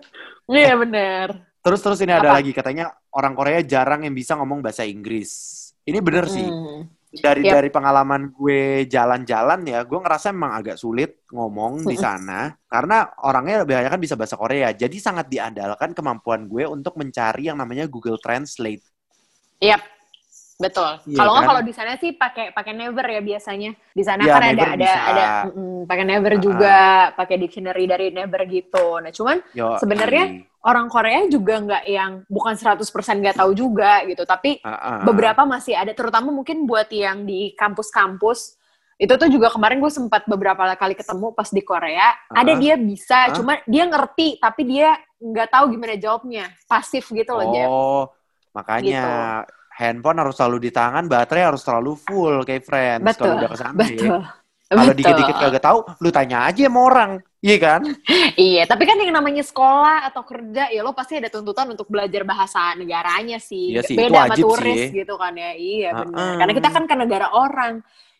Iya 0.49 0.73
benar. 0.81 1.27
Terus 1.61 1.79
terus 1.83 1.99
ini 2.01 2.09
ada 2.15 2.33
Apa? 2.33 2.37
lagi 2.41 2.51
katanya 2.55 2.89
orang 3.13 3.37
Korea 3.37 3.61
jarang 3.61 4.01
yang 4.07 4.15
bisa 4.17 4.33
ngomong 4.33 4.65
bahasa 4.65 4.81
Inggris. 4.87 5.55
Ini 5.85 6.01
bener 6.01 6.25
sih. 6.25 6.45
Hmm. 6.45 6.89
Dari 7.09 7.41
Yap. 7.41 7.53
dari 7.57 7.69
pengalaman 7.73 8.29
gue 8.29 8.85
jalan-jalan 8.85 9.65
ya, 9.65 9.81
gue 9.81 9.97
ngerasa 9.97 10.29
emang 10.29 10.53
agak 10.53 10.77
sulit 10.77 11.25
ngomong 11.33 11.81
di 11.81 11.97
Mm-mm. 11.97 12.05
sana 12.05 12.53
karena 12.69 13.01
orangnya 13.25 13.65
lebih 13.65 13.81
banyak 13.81 13.91
kan 13.97 14.01
bisa 14.01 14.13
bahasa 14.13 14.37
Korea. 14.37 14.69
Jadi 14.77 15.01
sangat 15.01 15.25
diandalkan 15.25 15.97
kemampuan 15.97 16.45
gue 16.45 16.69
untuk 16.69 16.93
mencari 17.01 17.49
yang 17.49 17.57
namanya 17.57 17.89
Google 17.89 18.21
Translate. 18.21 18.85
Yap. 19.57 19.81
Betul. 20.59 20.91
Iya 21.07 21.15
kalau 21.15 21.31
nggak 21.31 21.39
kan? 21.39 21.49
kalau 21.49 21.61
di 21.63 21.73
sana 21.73 21.91
sih 21.95 22.11
pakai 22.11 22.51
pakai 22.51 22.73
never 22.75 23.05
ya 23.07 23.21
biasanya. 23.23 23.71
Di 23.89 24.03
sana 24.03 24.21
Iya, 24.21 24.33
kan 24.33 24.41
ada 24.43 24.51
Never 24.51 24.67
ada 24.67 24.75
bisa. 24.83 24.99
ada 25.07 25.23
mm, 25.47 25.79
pakai 25.87 26.03
never 26.05 26.33
Ah. 26.35 26.39
juga, 26.43 26.79
pakai 27.15 27.35
dictionary 27.39 27.85
dari 27.87 28.07
never 28.11 28.41
gitu. 28.45 28.99
Nah, 28.99 29.09
cuman 29.09 29.37
Sebenarnya 29.79 30.25
orang 30.59 30.91
Korea 30.91 31.23
juga 31.25 31.55
nggak 31.57 31.83
yang 31.87 32.11
bukan 32.27 32.53
100% 32.53 32.83
nggak 33.17 33.39
tahu 33.39 33.55
juga 33.55 34.03
gitu, 34.03 34.27
tapi 34.27 34.59
Ah, 34.59 34.99
beberapa 35.01 35.47
masih 35.47 35.73
ada 35.73 35.95
terutama 35.95 36.27
mungkin 36.29 36.67
buat 36.67 36.91
yang 36.91 37.23
di 37.23 37.55
kampus-kampus 37.55 38.59
itu 38.99 39.15
tuh 39.15 39.31
juga 39.31 39.47
kemarin 39.47 39.79
gue 39.79 39.87
sempat 39.87 40.27
beberapa 40.27 40.59
kali 40.75 40.91
ketemu 40.91 41.31
pas 41.31 41.47
di 41.47 41.63
Korea 41.63 42.11
ada 42.27 42.51
Ah. 42.51 42.59
dia 42.59 42.75
bisa 42.75 43.31
Ah. 43.31 43.31
cuma 43.31 43.63
dia 43.63 43.87
ngerti 43.87 44.35
tapi 44.35 44.67
dia 44.67 44.99
nggak 45.15 45.47
tahu 45.49 45.71
gimana 45.71 45.95
jawabnya 45.95 46.51
pasif 46.67 47.07
gitu 47.07 47.31
loh 47.31 47.47
Jeff 47.47 47.63
Oh, 47.65 48.03
makanya 48.51 49.47
handphone 49.79 50.19
harus 50.19 50.35
selalu 50.35 50.67
di 50.67 50.71
tangan, 50.75 51.07
baterai 51.07 51.47
harus 51.55 51.63
selalu 51.63 51.95
full 51.95 52.43
kayak 52.43 52.63
friends 52.67 53.15
Betul, 53.15 53.23
kalau 53.23 53.39
udah 53.39 53.49
ke 53.49 53.57
sana. 53.57 53.71
ya. 53.79 53.87
betul 53.87 54.19
Kalau 54.69 54.85
Betul. 54.85 54.97
dikit-dikit 55.01 55.35
kagak 55.41 55.63
tahu, 55.65 55.79
lu 55.97 56.09
tanya 56.13 56.37
aja 56.45 56.61
sama 56.69 56.79
orang. 56.85 57.11
Iya 57.41 57.57
kan? 57.57 57.81
Iya, 58.37 58.63
tapi 58.69 58.83
kan 58.85 59.01
yang 59.01 59.15
namanya 59.15 59.41
sekolah 59.41 60.05
atau 60.11 60.21
kerja, 60.21 60.69
ya 60.69 60.85
lo 60.85 60.93
pasti 60.93 61.17
ada 61.17 61.31
tuntutan 61.31 61.73
untuk 61.73 61.89
belajar 61.89 62.21
bahasa 62.21 62.77
negaranya 62.77 63.41
sih. 63.41 63.73
Iya 63.73 63.81
sih, 63.81 63.97
Beda 63.97 64.29
sama 64.29 64.35
turis 64.37 64.93
sih. 64.93 65.01
gitu 65.01 65.15
kan 65.17 65.33
ya. 65.33 65.51
Iya 65.57 65.89
benar. 65.97 66.13
Heeh. 66.21 66.37
Karena 66.37 66.53
kita 66.53 66.69
kan 66.69 66.83
ke 66.85 66.95
negara 66.99 67.27
orang 67.33 67.73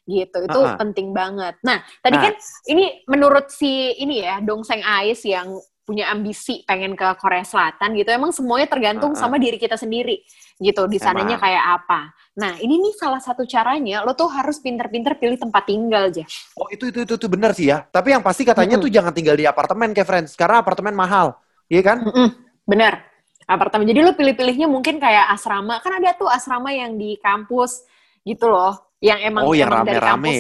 gitu. 0.10 0.38
Itu 0.42 0.60
Heeh. 0.66 0.76
penting 0.82 1.08
banget. 1.14 1.54
Nah, 1.62 1.78
tadi 2.02 2.18
Nah. 2.18 2.24
kan 2.26 2.34
ini 2.66 2.84
menurut 3.06 3.46
si 3.54 3.94
ini 4.02 4.26
ya, 4.26 4.42
Dongseng 4.42 4.82
Ais 4.82 5.22
yang 5.22 5.54
punya 5.90 6.14
ambisi 6.14 6.62
pengen 6.70 6.94
ke 6.94 7.18
Korea 7.18 7.42
Selatan 7.42 7.98
gitu. 7.98 8.14
Emang 8.14 8.30
semuanya 8.30 8.70
tergantung 8.70 9.18
Heeh. 9.18 9.26
sama 9.26 9.42
diri 9.42 9.58
kita 9.58 9.74
sendiri 9.74 10.22
gitu. 10.62 10.86
Di 10.86 11.02
sananya 11.02 11.42
kayak 11.42 11.82
apa. 11.82 12.14
Nah, 12.38 12.62
ini 12.62 12.78
nih 12.78 12.94
salah 12.94 13.18
satu 13.18 13.42
caranya 13.50 14.06
lo 14.06 14.14
tuh 14.14 14.30
harus 14.30 14.62
pinter-pinter 14.62 15.18
pilih 15.18 15.42
tempat 15.42 15.66
tinggal, 15.66 16.14
Jeff. 16.14 16.30
Oh 16.54 16.70
itu 16.70 16.94
itu 16.94 17.02
itu, 17.02 17.18
itu 17.18 17.28
benar 17.28 17.58
sih 17.58 17.74
ya. 17.74 17.82
Tapi 17.82 18.14
yang 18.14 18.22
pasti 18.22 18.46
katanya 18.46 18.78
Mm-mm. 18.78 18.86
tuh 18.86 18.92
jangan 18.94 19.10
tinggal 19.18 19.34
di 19.34 19.50
apartemen 19.50 19.90
kayak 19.98 20.06
friends, 20.06 20.38
karena 20.38 20.62
apartemen 20.62 20.94
mahal. 20.94 21.34
Iya 21.66 21.82
kan? 21.82 21.98
Mm-mm, 22.06 22.28
bener. 22.70 23.02
Apartemen. 23.50 23.90
Jadi 23.90 24.00
lo 24.06 24.14
pilih-pilihnya 24.14 24.70
mungkin 24.70 25.02
kayak 25.02 25.34
asrama. 25.34 25.82
Kan 25.82 25.98
ada 25.98 26.14
tuh 26.14 26.30
asrama 26.30 26.70
yang 26.70 27.02
di 27.02 27.18
kampus 27.18 27.82
gitu 28.22 28.46
loh. 28.46 28.78
Yang 29.00 29.20
emang, 29.32 29.42
Oh, 29.48 29.56
yang 29.56 29.72
rame-rame. 29.72 30.36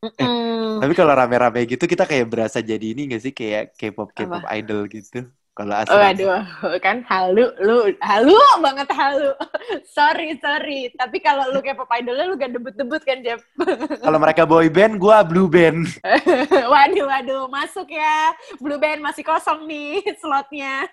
Mm-mm. 0.00 0.80
Tapi 0.80 0.92
kalau 0.96 1.12
rame-rame 1.12 1.60
gitu 1.68 1.84
kita 1.84 2.08
kayak 2.08 2.26
berasa 2.30 2.64
jadi 2.64 2.96
ini 2.96 3.12
gak 3.12 3.22
sih 3.22 3.32
kayak 3.36 3.76
K-pop 3.76 4.16
K-pop 4.16 4.48
idol 4.48 4.88
gitu. 4.88 5.28
Kalau 5.58 5.74
Oh, 5.74 5.82
asrama. 5.82 6.14
aduh, 6.14 6.38
kan 6.78 7.02
halu, 7.10 7.50
lu 7.58 7.90
halu 7.98 8.38
banget 8.62 8.88
halu. 8.94 9.34
sorry, 9.98 10.38
sorry. 10.38 10.94
Tapi 10.94 11.18
kalau 11.18 11.50
lu 11.50 11.58
kayak 11.58 11.82
pop 11.82 11.90
idolnya 11.90 12.30
lu 12.30 12.38
gak 12.38 12.54
debut-debut 12.54 13.02
kan, 13.02 13.18
Jeff? 13.26 13.42
Kalau 14.06 14.22
mereka 14.22 14.46
boy 14.46 14.70
band, 14.70 15.02
gua 15.02 15.26
blue 15.26 15.50
band. 15.50 15.98
waduh, 16.72 17.10
waduh, 17.10 17.44
masuk 17.50 17.90
ya. 17.90 18.30
Blue 18.62 18.78
Band 18.78 19.02
masih 19.02 19.26
kosong 19.26 19.66
nih 19.66 19.98
slotnya. 20.22 20.86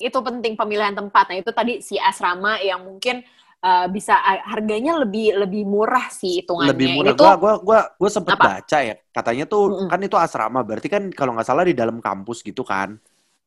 itu 0.00 0.18
penting 0.24 0.56
pemilihan 0.56 0.96
tempat. 0.96 1.28
Nah, 1.28 1.36
itu 1.36 1.52
tadi 1.52 1.84
si 1.84 2.00
asrama 2.00 2.56
yang 2.64 2.80
mungkin 2.80 3.20
uh, 3.64 3.86
bisa 3.88 4.14
uh, 4.20 4.44
harganya 4.52 5.00
lebih 5.00 5.32
lebih 5.40 5.64
murah 5.64 6.12
sih 6.12 6.44
hitungannya. 6.44 6.70
Lebih 6.76 6.86
murah. 7.00 7.12
tuh 7.16 7.24
Gua 7.24 7.34
gua 7.40 7.54
gua 7.64 7.80
gua 7.96 8.10
sempet 8.12 8.36
Apa? 8.36 8.44
baca 8.60 8.78
ya. 8.84 8.94
Katanya 9.10 9.44
tuh 9.48 9.62
Mm-mm. 9.72 9.88
kan 9.88 10.00
itu 10.04 10.16
asrama, 10.20 10.60
berarti 10.60 10.88
kan 10.92 11.02
kalau 11.10 11.32
nggak 11.32 11.48
salah 11.48 11.64
di 11.64 11.72
dalam 11.72 11.98
kampus 12.04 12.44
gitu 12.44 12.60
kan. 12.62 13.00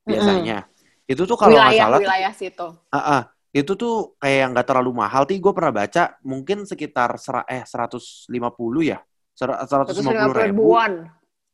Biasanya. 0.04 0.66
Itu 1.06 1.24
tuh 1.30 1.38
kalau 1.38 1.56
nggak 1.56 1.78
wilayah 1.78 1.86
salah 1.88 2.00
wilayah 2.02 2.34
situ. 2.34 2.68
Ah, 2.92 3.00
ah. 3.00 3.22
itu 3.56 3.74
tuh 3.74 4.18
kayak 4.20 4.58
nggak 4.58 4.66
terlalu 4.68 4.92
mahal. 4.98 5.24
Ti 5.24 5.38
gue 5.40 5.54
pernah 5.56 5.74
baca 5.74 6.04
mungkin 6.26 6.68
sekitar 6.68 7.16
sera, 7.22 7.42
eh 7.48 7.64
150 7.64 8.82
ya. 8.84 9.00
Ser- 9.38 9.62
150 9.70 10.02
150 10.02 10.34
ribu 10.34 10.74
ribuan. 10.74 10.94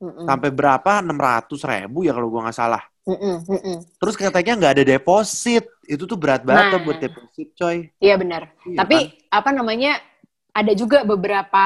Mm-mm. 0.03 0.27
sampai 0.27 0.51
berapa 0.51 1.00
600 1.00 1.63
ribu 1.63 2.03
ya 2.03 2.12
kalau 2.12 2.27
gue 2.32 2.41
nggak 2.43 2.58
salah. 2.58 2.84
Mm-mm, 3.03 3.36
mm-mm. 3.43 3.77
Terus 4.00 4.15
katanya 4.15 4.53
nggak 4.55 4.74
ada 4.79 4.83
deposit. 4.88 5.67
Itu 5.83 6.07
tuh 6.07 6.15
berat 6.15 6.48
banget 6.48 6.63
Nah. 6.63 6.72
tuh 6.72 6.81
buat 6.81 6.98
deposit 6.98 7.48
coy. 7.53 7.77
Iya 8.00 8.15
benar. 8.15 8.48
Iya 8.63 8.77
Tapi 8.79 8.98
kan? 8.98 9.43
apa 9.43 9.50
namanya? 9.51 9.91
Ada 10.53 10.72
juga 10.72 11.01
beberapa 11.03 11.65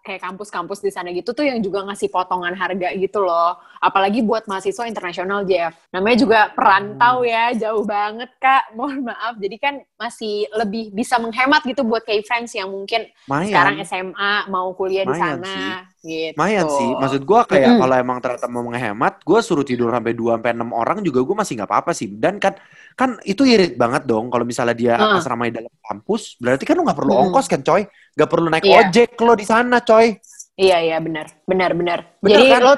kayak 0.00 0.20
kampus-kampus 0.22 0.80
di 0.80 0.88
sana 0.88 1.08
gitu 1.12 1.32
tuh 1.32 1.44
yang 1.44 1.60
juga 1.60 1.84
ngasih 1.84 2.08
potongan 2.08 2.52
harga 2.52 2.92
gitu 2.94 3.20
loh. 3.20 3.56
Apalagi 3.80 4.20
buat 4.20 4.44
mahasiswa 4.44 4.84
internasional, 4.84 5.44
Jeff. 5.44 5.72
Namanya 5.90 6.16
juga 6.16 6.40
perantau 6.52 7.20
Hmm. 7.20 7.28
ya, 7.28 7.44
jauh 7.56 7.84
banget, 7.84 8.28
Kak. 8.38 8.70
Mohon 8.78 9.12
maaf. 9.12 9.36
Jadi 9.36 9.56
kan 9.56 9.74
masih 9.96 10.46
lebih 10.54 10.92
bisa 10.92 11.16
menghemat 11.18 11.64
gitu 11.64 11.82
buat 11.82 12.04
kayak 12.04 12.24
friends 12.24 12.52
yang 12.54 12.68
mungkin 12.68 13.08
Mayan. 13.26 13.48
sekarang 13.48 13.76
SMA 13.82 14.32
mau 14.48 14.70
kuliah 14.72 15.02
di 15.02 15.12
Lumayan 15.12 15.40
sana. 15.40 15.48
sih. 15.48 15.68
Gitu. 16.00 16.32
Lumayan 16.32 16.66
sih. 16.72 16.90
Maksud 16.96 17.22
gue 17.28 17.40
kayak 17.44 17.76
Mm-mm. 17.76 17.80
kalau 17.84 17.94
emang 18.00 18.18
ternyata 18.24 18.46
mau 18.48 18.64
menghemat, 18.64 19.20
gue 19.20 19.38
suruh 19.44 19.66
tidur 19.68 19.92
sampai 19.92 20.16
2 20.16 20.40
sampai 20.40 20.52
6 20.56 20.70
orang 20.72 20.98
juga 21.04 21.20
gue 21.20 21.36
masih 21.36 21.52
nggak 21.60 21.68
apa-apa 21.68 21.92
sih. 21.92 22.08
Dan 22.16 22.40
kan 22.40 22.56
kan 22.96 23.20
itu 23.28 23.44
irit 23.44 23.76
banget 23.76 24.08
dong 24.08 24.32
kalau 24.32 24.44
misalnya 24.48 24.76
dia 24.76 24.94
Heeh. 24.96 25.20
asrama 25.20 25.44
di 25.48 25.60
dalam 25.60 25.72
kampus, 25.84 26.40
berarti 26.40 26.64
kan 26.64 26.74
lu 26.80 26.82
nggak 26.88 26.98
perlu 26.98 27.12
Mm-mm. 27.12 27.24
ongkos 27.28 27.46
kan, 27.52 27.60
coy. 27.60 27.84
Nggak 28.16 28.30
perlu 28.32 28.46
naik 28.48 28.64
Iya. 28.64 28.76
ojek 28.88 29.10
lo 29.20 29.32
di 29.36 29.46
sana, 29.46 29.76
coy. 29.84 30.16
Iya 30.60 30.76
iya 30.84 30.96
benar, 31.00 31.24
benar 31.48 31.72
benar. 31.72 31.98
Benar 32.20 32.36
Jadi 32.36 32.44
kan? 32.52 32.60
lo 32.60 32.72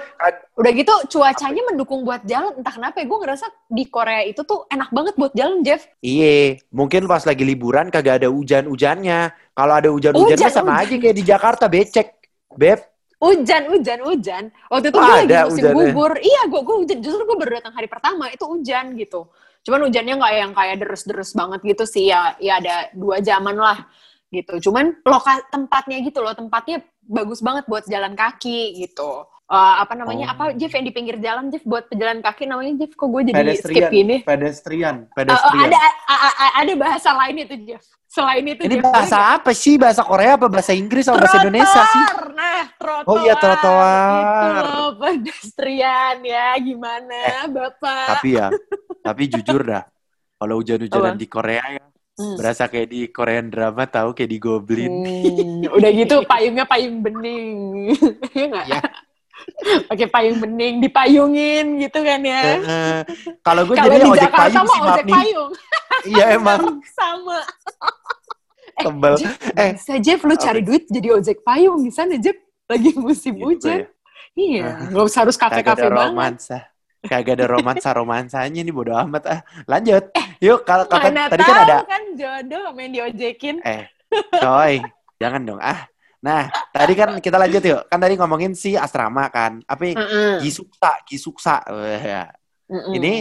udah 0.55 0.73
gitu 0.77 0.95
cuacanya 1.19 1.63
mendukung 1.67 2.07
buat 2.07 2.23
jalan. 2.23 2.55
Entah 2.63 2.75
kenapa 2.79 3.03
ya 3.03 3.11
gue 3.11 3.19
ngerasa 3.19 3.47
di 3.67 3.85
Korea 3.91 4.23
itu 4.23 4.47
tuh 4.47 4.71
enak 4.71 4.95
banget 4.95 5.15
buat 5.19 5.35
jalan 5.35 5.67
Jeff. 5.67 5.83
Iya, 5.99 6.63
mungkin 6.71 7.11
pas 7.11 7.27
lagi 7.27 7.43
liburan 7.43 7.91
kagak 7.91 8.23
ada 8.23 8.29
hujan-hujannya. 8.31 9.35
Kalau 9.53 9.75
ada 9.75 9.89
Hujan, 9.91 10.15
mah 10.15 10.53
sama 10.53 10.79
aja 10.81 10.95
kayak 10.95 11.17
di 11.17 11.25
Jakarta 11.27 11.67
becek. 11.67 12.23
Beb, 12.53 12.81
Hujan, 13.23 13.71
hujan, 13.71 13.99
hujan. 14.03 14.45
Waktu 14.67 14.91
itu 14.91 14.99
Oh, 14.99 15.07
gue 15.07 15.15
lagi 15.15 15.31
musim 15.47 15.63
hujannya. 15.63 15.79
gugur. 15.95 16.13
Iya, 16.19 16.43
gue 16.51 16.61
gue 16.67 16.77
hujan. 16.83 16.99
Justru 16.99 17.23
gue 17.23 17.37
baru 17.39 17.51
datang 17.63 17.75
hari 17.79 17.87
pertama 17.87 18.27
itu 18.35 18.43
hujan 18.43 18.99
gitu. 18.99 19.31
Cuman 19.63 19.87
hujannya 19.87 20.15
nggak 20.19 20.33
yang 20.35 20.53
kayak 20.59 20.77
deres-deres 20.83 21.31
banget 21.39 21.61
gitu 21.63 21.85
sih. 21.87 22.11
Ya, 22.11 22.35
ya 22.43 22.59
ada 22.59 22.91
dua 22.91 23.23
jaman 23.23 23.55
lah 23.55 23.79
gitu. 24.33 24.71
Cuman 24.71 24.97
loka 25.05 25.39
tempatnya 25.53 26.01
gitu 26.01 26.25
loh. 26.25 26.33
Tempatnya 26.33 26.81
bagus 27.05 27.39
banget 27.39 27.69
buat 27.69 27.85
jalan 27.85 28.17
kaki 28.17 28.81
gitu. 28.81 29.29
Eh, 29.47 29.75
apa 29.85 29.93
namanya? 29.93 30.33
Oh. 30.33 30.35
Apa 30.35 30.45
Jeff 30.57 30.73
yang 30.73 30.89
di 30.89 30.95
pinggir 30.97 31.21
jalan 31.21 31.53
Jeff 31.53 31.61
buat 31.63 31.85
pejalan 31.85 32.25
kaki 32.25 32.49
namanya 32.49 32.73
Jeff? 32.81 32.97
Kok 32.97 33.05
gue 33.05 33.23
jadi 33.29 33.53
skip 33.53 33.69
pedestrian, 33.69 33.93
ini? 33.93 34.17
pedestrian, 34.25 34.97
Eh, 34.97 35.05
eh, 35.05 35.13
pedestrian. 35.13 35.65
ada 35.69 35.79
a- 36.09 36.21
a- 36.25 36.37
a- 36.41 36.55
ada 36.65 36.73
bahasa 36.73 37.11
lain 37.13 37.37
itu 37.45 37.55
Jeff. 37.69 37.85
Selain 38.09 38.45
itu 38.45 38.61
Ini 38.65 38.77
Jeff, 38.81 38.85
bahasa 38.85 39.17
boleh 39.17 39.37
apa 39.37 39.51
sih? 39.53 39.75
Bahasa 39.77 40.03
Korea 40.05 40.41
apa 40.41 40.47
bahasa 40.49 40.73
Inggris 40.73 41.05
atau 41.05 41.21
bahasa. 41.21 41.41
Indonesia 41.45 41.83
sih? 41.85 42.05
Nah, 42.33 42.65
trotoar. 42.81 43.09
Oh 43.13 43.17
iya, 43.21 43.35
trotoar. 43.37 44.13
Itu 44.21 44.49
loh, 44.53 44.89
pedestrian 45.01 46.17
ya. 46.25 46.49
Gimana, 46.57 47.21
Bapak? 47.49 48.07
Tapi 48.17 48.29
ya, 48.37 48.47
tapi 49.01 49.23
jujur 49.29 49.61
dah, 49.65 49.85
kalau 50.37 50.61
hujan-hujanan 50.61 51.17
Apa? 51.17 51.21
di 51.21 51.27
Korea 51.29 51.65
ya, 51.73 51.85
Hmm. 52.13 52.37
berasa 52.37 52.69
kayak 52.69 52.89
di 52.89 53.09
Korean 53.09 53.49
drama 53.49 53.85
tahu 53.85 54.13
kayak 54.13 54.29
di 54.29 54.39
Goblin. 54.39 54.93
Hmm, 54.93 55.65
udah 55.73 55.91
gitu 55.91 56.21
payungnya 56.23 56.65
payung 56.65 57.01
bening. 57.01 57.89
Iya 58.37 58.47
nggak? 58.49 58.67
Ya. 58.69 58.81
Pakai 59.89 60.07
payung 60.07 60.39
bening, 60.39 60.79
dipayungin 60.79 61.81
gitu 61.81 61.99
kan 61.99 62.21
ya. 62.21 62.43
Eh, 62.55 63.01
kalau 63.41 63.65
gue 63.65 63.75
jadi 63.75 63.97
di 63.97 64.07
ojek 64.07 64.23
Jakarta 64.23 64.39
payung 64.45 64.61
mah 64.63 64.69
sih, 64.69 64.83
ojek 64.85 65.05
nih. 65.05 65.15
payung. 65.15 65.51
Iya 66.05 66.25
emang 66.35 66.61
Sama. 66.99 67.39
Eh, 68.73 68.83
tebel. 68.83 69.15
Jeff, 69.17 69.35
Eh, 69.55 69.71
bisa 69.73 69.95
Jeff 69.97 70.21
lu 70.21 70.35
cari 70.35 70.59
apa? 70.59 70.67
duit 70.67 70.85
jadi 70.87 71.09
ojek 71.13 71.39
payung 71.41 71.81
di 71.81 71.91
sana 71.91 72.15
Jeff. 72.17 72.37
Lagi 72.65 72.91
musim 72.95 73.33
Gitu 73.35 73.45
hujan. 73.47 73.79
ya. 73.79 73.87
Iya, 74.33 74.65
nggak 74.89 75.05
usah 75.07 75.21
harus 75.23 75.37
kafe-kafe 75.37 75.85
banget. 75.85 75.93
romansa. 76.09 76.59
Kagak 77.03 77.35
ada 77.35 77.51
romansa 77.51 77.91
romansanya 77.91 78.63
nih 78.63 78.75
bodo 78.75 78.95
amat 78.95 79.25
ah. 79.27 79.41
Lanjut. 79.67 80.15
Yuk 80.39 80.63
kalau 80.63 80.87
kata 80.87 81.11
Mana 81.11 81.27
tadi 81.27 81.43
kan 81.43 81.57
ada 81.67 81.77
kan 81.83 82.03
jodoh 82.15 82.71
yang 82.79 82.91
diojekin. 82.95 83.57
eh 83.67 83.91
coy, 84.39 84.83
jangan 85.19 85.43
dong 85.43 85.61
ah. 85.63 85.87
Nah, 86.23 86.47
tadi 86.71 86.95
kan 86.95 87.19
kita 87.19 87.35
lanjut 87.35 87.63
yuk. 87.67 87.83
Kan 87.91 87.99
tadi 87.99 88.15
ngomongin 88.15 88.55
si 88.55 88.79
asrama 88.79 89.27
kan. 89.35 89.59
Apa 89.67 89.83
yang 89.91 89.99
Heeh. 89.99 90.35
Gisuksa, 90.47 91.03
Gisuksa. 91.03 91.67
Ya. 91.99 92.31
Mm-mm. 92.71 92.95
Ini 92.95 93.13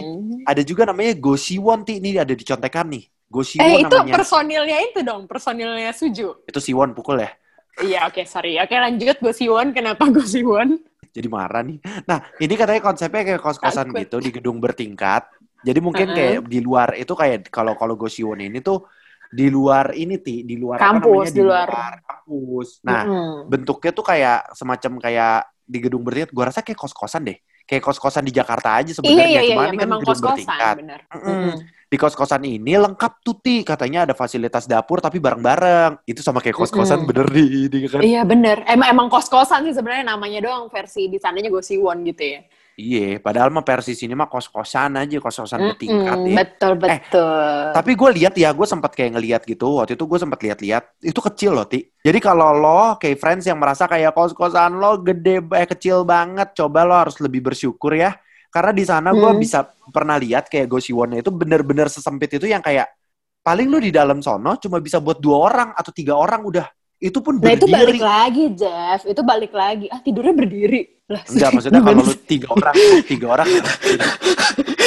Ada 0.46 0.62
juga 0.62 0.86
namanya 0.86 1.18
Gosiwon 1.18 1.82
Ti. 1.82 1.98
Ini 1.98 2.22
ada 2.22 2.38
di 2.38 2.46
contekan 2.46 2.86
nih. 2.94 3.10
Gosiwon 3.26 3.66
Eh 3.66 3.82
itu 3.82 3.90
namanya. 3.90 4.14
personilnya 4.22 4.78
itu 4.86 5.00
dong, 5.02 5.26
personilnya 5.26 5.90
Suju. 5.98 6.46
Itu 6.46 6.60
Siwon 6.62 6.94
pukul 6.94 7.26
ya. 7.26 7.34
Iya 7.82 8.00
oke 8.06 8.22
sorry. 8.30 8.62
Oke 8.62 8.78
lanjut 8.78 9.18
Gosiwon. 9.18 9.74
Kenapa 9.74 10.06
Gosiwon? 10.06 10.78
Jadi 11.12 11.28
marah 11.28 11.60
nih. 11.62 11.78
Nah, 12.08 12.24
ini 12.40 12.54
katanya 12.56 12.82
konsepnya 12.82 13.22
kayak 13.28 13.42
kos-kosan 13.44 13.92
gitu 13.92 14.18
di 14.24 14.32
gedung 14.32 14.64
bertingkat. 14.64 15.28
Jadi 15.62 15.80
mungkin 15.84 16.08
Uh-uh. 16.10 16.18
kayak 16.18 16.38
di 16.48 16.60
luar 16.64 16.90
itu 16.98 17.14
kayak 17.14 17.52
kalau 17.54 17.76
kalau 17.76 17.94
Gosiwon 18.00 18.40
ini 18.42 18.64
tuh 18.64 18.88
di 19.32 19.48
luar 19.48 19.96
ini 19.96 20.20
ti 20.20 20.44
di 20.44 20.56
luar 20.60 20.80
apa 20.82 20.98
Kampus, 20.98 21.30
namanya 21.30 21.32
di 21.36 21.42
luar. 21.44 21.68
kampus. 22.02 22.70
Nah, 22.84 23.04
bentuknya 23.48 23.92
tuh 23.94 24.06
kayak 24.08 24.40
semacam 24.56 24.92
kayak 25.00 25.36
di 25.68 25.78
gedung 25.84 26.02
bertingkat. 26.04 26.32
Gua 26.34 26.46
rasa 26.50 26.64
kayak 26.64 26.80
kos-kosan 26.80 27.28
deh. 27.28 27.38
Kayak 27.68 27.84
kos-kosan 27.88 28.24
di 28.28 28.34
Jakarta 28.36 28.80
aja 28.82 28.92
sebenarnya. 28.92 29.28
iya 29.32 29.42
iya, 29.42 29.42
iya, 29.48 29.56
ini 29.56 29.78
kan 29.78 29.88
memang 29.88 30.00
gedung 30.02 30.10
kos-kosan 30.18 30.36
bertingkat. 30.36 30.76
benar. 30.82 31.00
Mm-mm. 31.12 31.28
Mm-mm. 31.30 31.56
Di 31.92 32.00
kos-kosan 32.00 32.48
ini 32.48 32.80
lengkap 32.80 33.20
tuh 33.20 33.36
ti. 33.44 33.68
Katanya 33.68 34.08
ada 34.08 34.16
fasilitas 34.16 34.64
dapur 34.64 35.04
tapi 35.04 35.20
bareng-bareng. 35.20 36.08
Itu 36.08 36.24
sama 36.24 36.40
kayak 36.40 36.56
kos-kosan 36.56 37.04
Mm-mm. 37.04 37.10
bener 37.12 37.28
di, 37.28 37.68
di 37.68 37.84
kan. 37.84 38.00
Iya 38.00 38.24
benar. 38.24 38.64
Emang 38.64 38.88
emang 38.88 39.08
kos-kosan 39.12 39.68
sih 39.68 39.76
sebenarnya 39.76 40.16
namanya 40.16 40.40
doang 40.40 40.72
versi 40.72 41.12
di 41.12 41.20
sananya 41.20 41.52
Gosiwon 41.52 42.08
gitu 42.08 42.24
ya. 42.24 42.48
Iya, 42.80 43.20
padahal 43.20 43.52
mah 43.52 43.68
versi 43.68 43.92
sini 43.92 44.16
mah 44.16 44.32
kos-kosan 44.32 44.96
aja, 44.96 45.20
kos-kosan 45.20 45.76
bertingkat 45.76 46.18
Mm-mm, 46.24 46.32
ya. 46.32 46.38
Betul 46.48 46.74
betul. 46.80 47.76
Tapi 47.76 47.92
gue 48.00 48.10
lihat 48.24 48.34
ya, 48.40 48.56
gue 48.56 48.64
sempat 48.64 48.96
kayak 48.96 49.20
ngeliat 49.20 49.42
gitu. 49.44 49.84
Waktu 49.84 50.00
itu 50.00 50.08
gue 50.08 50.20
sempat 50.24 50.40
lihat-lihat, 50.40 51.04
itu 51.04 51.20
kecil 51.20 51.52
loh, 51.60 51.68
Ti. 51.68 51.84
Jadi 52.00 52.20
kalau 52.24 52.56
lo 52.56 52.96
kayak 52.96 53.20
friends 53.20 53.44
yang 53.52 53.60
merasa 53.60 53.92
kayak 53.92 54.16
kos-kosan 54.16 54.80
lo 54.80 54.98
gede, 55.04 55.44
eh, 55.44 55.68
kecil 55.68 56.08
banget, 56.08 56.56
coba 56.56 56.88
lo 56.88 56.96
harus 56.96 57.20
lebih 57.20 57.52
bersyukur 57.52 57.92
ya. 57.92 58.16
Karena 58.52 58.72
di 58.76 58.84
sana 58.84 59.10
gue 59.12 59.32
Hmm. 59.32 59.40
bisa 59.40 59.64
pernah 59.90 60.20
lihat 60.20 60.52
kayak 60.52 60.68
Gosiwonnya 60.68 61.24
itu 61.24 61.32
bener-bener 61.32 61.88
sesempit 61.88 62.36
itu 62.36 62.46
yang 62.46 62.60
kayak 62.60 62.92
paling 63.40 63.72
lo 63.72 63.80
di 63.80 63.90
dalam 63.90 64.20
sono 64.20 64.60
cuma 64.60 64.78
bisa 64.78 65.00
buat 65.00 65.18
dua 65.18 65.38
orang 65.48 65.70
atau 65.72 65.90
tiga 65.90 66.14
orang 66.14 66.44
udah. 66.44 66.68
Itu 67.00 67.24
pun 67.26 67.40
Nah 67.40 67.56
itu 67.56 67.66
balik 67.66 67.98
berdiri. 67.98 68.04
lagi 68.04 68.46
Jeff. 68.54 69.02
Itu 69.08 69.24
balik 69.24 69.50
lagi. 69.52 69.88
Ah 69.88 69.98
tidurnya 69.98 70.36
berdiri. 70.36 71.02
Lah, 71.10 71.24
Enggak, 71.26 71.50
maksudnya 71.52 71.82
kalau 71.82 72.04
lo 72.04 72.14
tiga 72.24 72.48
orang, 72.52 72.76
tiga 73.10 73.26
orang. 73.34 73.48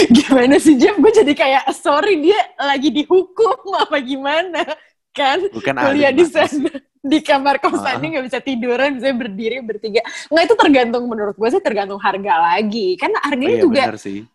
gimana 0.08 0.56
sih 0.56 0.74
Jeff? 0.76 0.96
Gue 0.96 1.10
jadi 1.10 1.32
kayak 1.32 1.64
sorry 1.74 2.20
dia 2.20 2.38
lagi 2.56 2.88
dihukum 2.90 3.58
apa 3.74 3.96
gimana 3.98 4.62
kan? 5.10 5.40
Bukan 5.50 5.74
Kuliah 5.74 6.12
di 6.12 6.24
sana 6.24 6.70
di 7.04 7.20
kamar 7.20 7.60
kosannya 7.60 8.16
nggak 8.16 8.26
bisa 8.26 8.40
tiduran, 8.40 8.96
bisa 8.96 9.12
berdiri 9.12 9.60
bertiga. 9.60 10.00
Nggak 10.32 10.44
itu 10.48 10.54
tergantung 10.56 11.04
menurut 11.04 11.36
gue 11.36 11.48
sih 11.52 11.60
tergantung 11.60 12.00
harga 12.00 12.34
lagi. 12.40 12.96
Kan 12.96 13.12
Oh, 13.14 13.20
harganya 13.20 13.56
iya 13.56 13.62
juga 13.62 13.82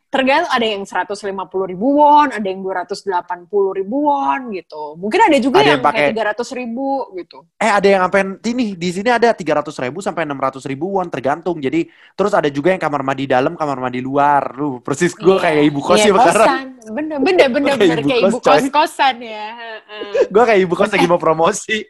tergantung 0.10 0.50
ada 0.50 0.66
yang 0.66 0.82
150 0.82 1.22
ribu 1.70 2.02
won, 2.02 2.34
ada 2.34 2.42
yang 2.42 2.66
280 2.66 3.46
ribu 3.78 4.10
won 4.10 4.50
gitu. 4.54 4.98
Mungkin 4.98 5.22
ada 5.22 5.38
juga 5.38 5.62
Ada 5.62 5.66
yang, 5.66 5.74
yang 5.78 5.86
pakai- 5.86 6.02
kayak 6.10 6.34
300 6.42 6.50
ribu 6.58 6.88
gitu. 7.14 7.38
Eh 7.58 7.70
ada 7.70 7.86
yang 7.86 8.02
sampai 8.10 8.22
ini 8.44 8.66
di 8.74 8.90
sini 8.90 9.10
ada 9.10 9.30
300 9.34 9.78
ribu 9.78 10.02
sampai 10.02 10.26
600 10.26 10.66
ribu 10.66 10.98
won 10.98 11.10
tergantung. 11.10 11.62
Jadi 11.62 11.86
terus 12.14 12.34
ada 12.34 12.50
juga 12.50 12.74
yang 12.74 12.82
kamar 12.82 13.02
mandi 13.02 13.26
dalam, 13.26 13.54
kamar 13.54 13.78
mandi 13.78 14.02
luar. 14.02 14.58
Lu 14.58 14.82
persis 14.82 15.14
gue 15.14 15.30
Iya. 15.30 15.42
kayak 15.42 15.64
ibu 15.70 15.80
kos 15.80 15.98
Iya, 15.98 16.06
ya 16.06 16.14
kosan. 16.16 16.66
Bener, 16.90 17.18
bener, 17.22 17.48
bener, 17.52 17.74
Kayak 17.78 18.02
Kayak 18.02 18.22
kos, 18.26 18.30
ibu 18.34 18.38
coy. 18.42 18.54
kos-kosan 18.58 19.16
ya. 19.22 19.48
Gue 20.26 20.44
kayak 20.46 20.62
ibu 20.64 20.74
kos 20.74 20.90
lagi 20.90 21.06
mau 21.06 21.22
promosi. 21.22 21.86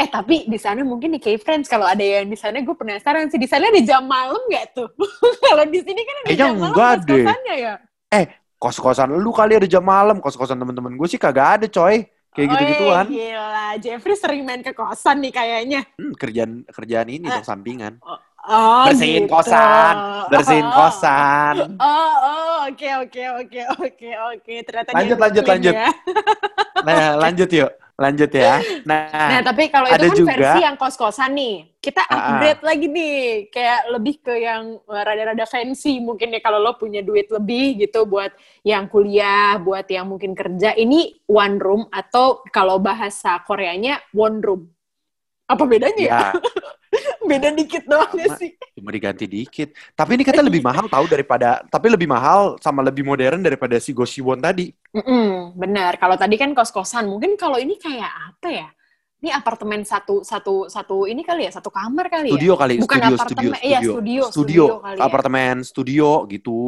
Eh 0.00 0.08
tapi 0.08 0.48
di 0.48 0.56
sana 0.56 0.80
mungkin 0.80 1.12
di 1.12 1.20
K-Friends 1.20 1.68
kalau 1.68 1.84
ada 1.84 2.00
yang 2.00 2.24
di 2.24 2.38
sana 2.40 2.64
gue 2.64 2.72
penasaran 2.72 3.28
sih 3.28 3.36
di 3.36 3.44
sana 3.44 3.68
ada 3.68 3.80
jam 3.84 4.00
malam 4.08 4.40
nggak 4.48 4.72
tuh? 4.72 4.88
kalau 5.44 5.68
di 5.68 5.84
sini 5.84 6.00
kan 6.00 6.14
ada 6.16 6.24
Kayaknya 6.24 6.40
jam 6.40 6.52
malam 6.56 6.68
enggak 6.72 6.92
deh. 7.04 7.04
kos-kosannya 7.20 7.54
ya. 7.60 7.74
Kos-kosan 8.60 9.08
lu 9.12 9.30
kali 9.32 9.52
ada 9.56 9.68
jam 9.68 9.84
malam, 9.84 10.16
kos-kosan 10.20 10.56
temen-temen 10.56 10.96
gue 10.96 11.08
sih 11.08 11.20
kagak 11.20 11.60
ada 11.60 11.66
coy. 11.68 12.08
Kayak 12.30 12.48
Oh, 12.48 12.62
iya, 12.62 13.02
gila, 13.10 13.68
Jeffrey 13.82 14.14
sering 14.14 14.46
main 14.46 14.62
ke 14.62 14.70
kosan 14.70 15.18
nih 15.18 15.34
kayaknya. 15.34 15.80
Hmm, 15.98 16.14
kerjaan 16.14 16.62
kerjaan 16.70 17.08
ini 17.10 17.26
Eh. 17.26 17.32
dong 17.36 17.42
sampingan. 17.44 17.98
Oh, 18.40 18.86
Bersihin 18.88 19.28
gitu. 19.28 19.34
kosan, 19.36 19.94
bersihin 20.32 20.64
Oh. 20.64 20.72
kosan. 20.72 21.56
Oh, 21.82 22.14
oh, 22.24 22.56
oke, 22.70 22.88
oke, 23.04 23.22
oke, 23.44 23.60
oke, 23.84 24.08
oke. 24.32 24.54
Ternyata 24.64 24.96
Lanjut, 24.96 25.18
lanjut, 25.20 25.44
lanjut. 25.44 25.74
ya. 25.76 25.88
Nah, 26.86 27.18
lanjut 27.20 27.50
yuk. 27.52 27.70
Lanjut 28.00 28.32
ya. 28.32 28.64
Nah, 28.88 29.28
Nah, 29.28 29.40
tapi 29.44 29.68
kalau 29.68 29.84
itu 29.84 30.08
kan 30.08 30.16
juga- 30.16 30.32
versi 30.32 30.60
yang 30.64 30.76
kos-kosan 30.80 31.36
nih. 31.36 31.68
Kita 31.84 32.00
Ah, 32.00 32.08
ah. 32.08 32.16
upgrade 32.16 32.62
lagi 32.64 32.86
nih. 32.88 33.16
Kayak 33.52 33.80
lebih 33.92 34.14
ke 34.24 34.34
yang 34.40 34.80
uh, 34.88 35.02
rada-rada 35.04 35.44
fancy 35.44 36.00
mungkin 36.00 36.32
ya 36.32 36.40
kalau 36.40 36.56
lo 36.56 36.80
punya 36.80 37.04
duit 37.04 37.28
lebih 37.28 37.76
gitu 37.76 38.08
buat 38.08 38.32
yang 38.64 38.88
kuliah, 38.88 39.60
buat 39.60 39.84
yang 39.84 40.08
mungkin 40.08 40.32
kerja. 40.32 40.72
Ini 40.72 41.28
one 41.28 41.60
room 41.60 41.82
atau 41.92 42.40
kalau 42.48 42.80
bahasa 42.80 43.36
Koreanya 43.44 44.00
one 44.16 44.40
room. 44.40 44.62
Apa 45.44 45.68
bedanya 45.68 46.00
ya? 46.00 46.08
ya 46.08 46.28
Beda 47.30 47.48
dikit 47.54 47.86
doang 47.86 48.10
ya 48.18 48.26
Sama. 48.26 48.40
sih? 48.40 48.50
cuma 48.74 48.90
diganti 48.90 49.28
dikit. 49.28 49.76
Tapi 49.92 50.10
ini 50.16 50.24
kita 50.24 50.40
lebih 50.40 50.64
mahal 50.64 50.88
tahu 50.88 51.04
daripada 51.06 51.60
tapi 51.68 51.86
lebih 51.92 52.08
mahal 52.08 52.56
sama 52.58 52.80
lebih 52.80 53.04
modern 53.04 53.44
daripada 53.44 53.76
si 53.78 53.92
Goshiwon 53.92 54.40
tadi. 54.40 54.72
Mm-mm, 54.90 55.54
benar. 55.54 55.94
Kalau 56.00 56.16
tadi 56.18 56.34
kan 56.34 56.50
kos-kosan, 56.50 57.06
mungkin 57.06 57.38
kalau 57.38 57.60
ini 57.60 57.78
kayak 57.78 58.10
apa 58.34 58.48
ya? 58.50 58.68
Ini 59.20 59.36
apartemen 59.36 59.84
satu 59.84 60.24
satu 60.24 60.64
satu 60.72 61.04
ini 61.04 61.20
kali 61.20 61.44
ya, 61.44 61.52
satu 61.52 61.68
kamar 61.68 62.08
kali 62.08 62.32
Studio 62.32 62.56
ya? 62.56 62.60
kali, 62.64 62.74
Bukan 62.80 62.96
studio, 62.98 63.14
apartemen, 63.20 63.52
studio, 63.52 63.52
iya 63.60 63.78
studio. 63.84 63.92
studio, 63.92 64.22
studio, 64.32 64.64
studio 64.64 64.64
kali 64.80 64.96
ya. 64.96 65.04
apartemen 65.04 65.54
studio 65.60 66.08
gitu 66.24 66.60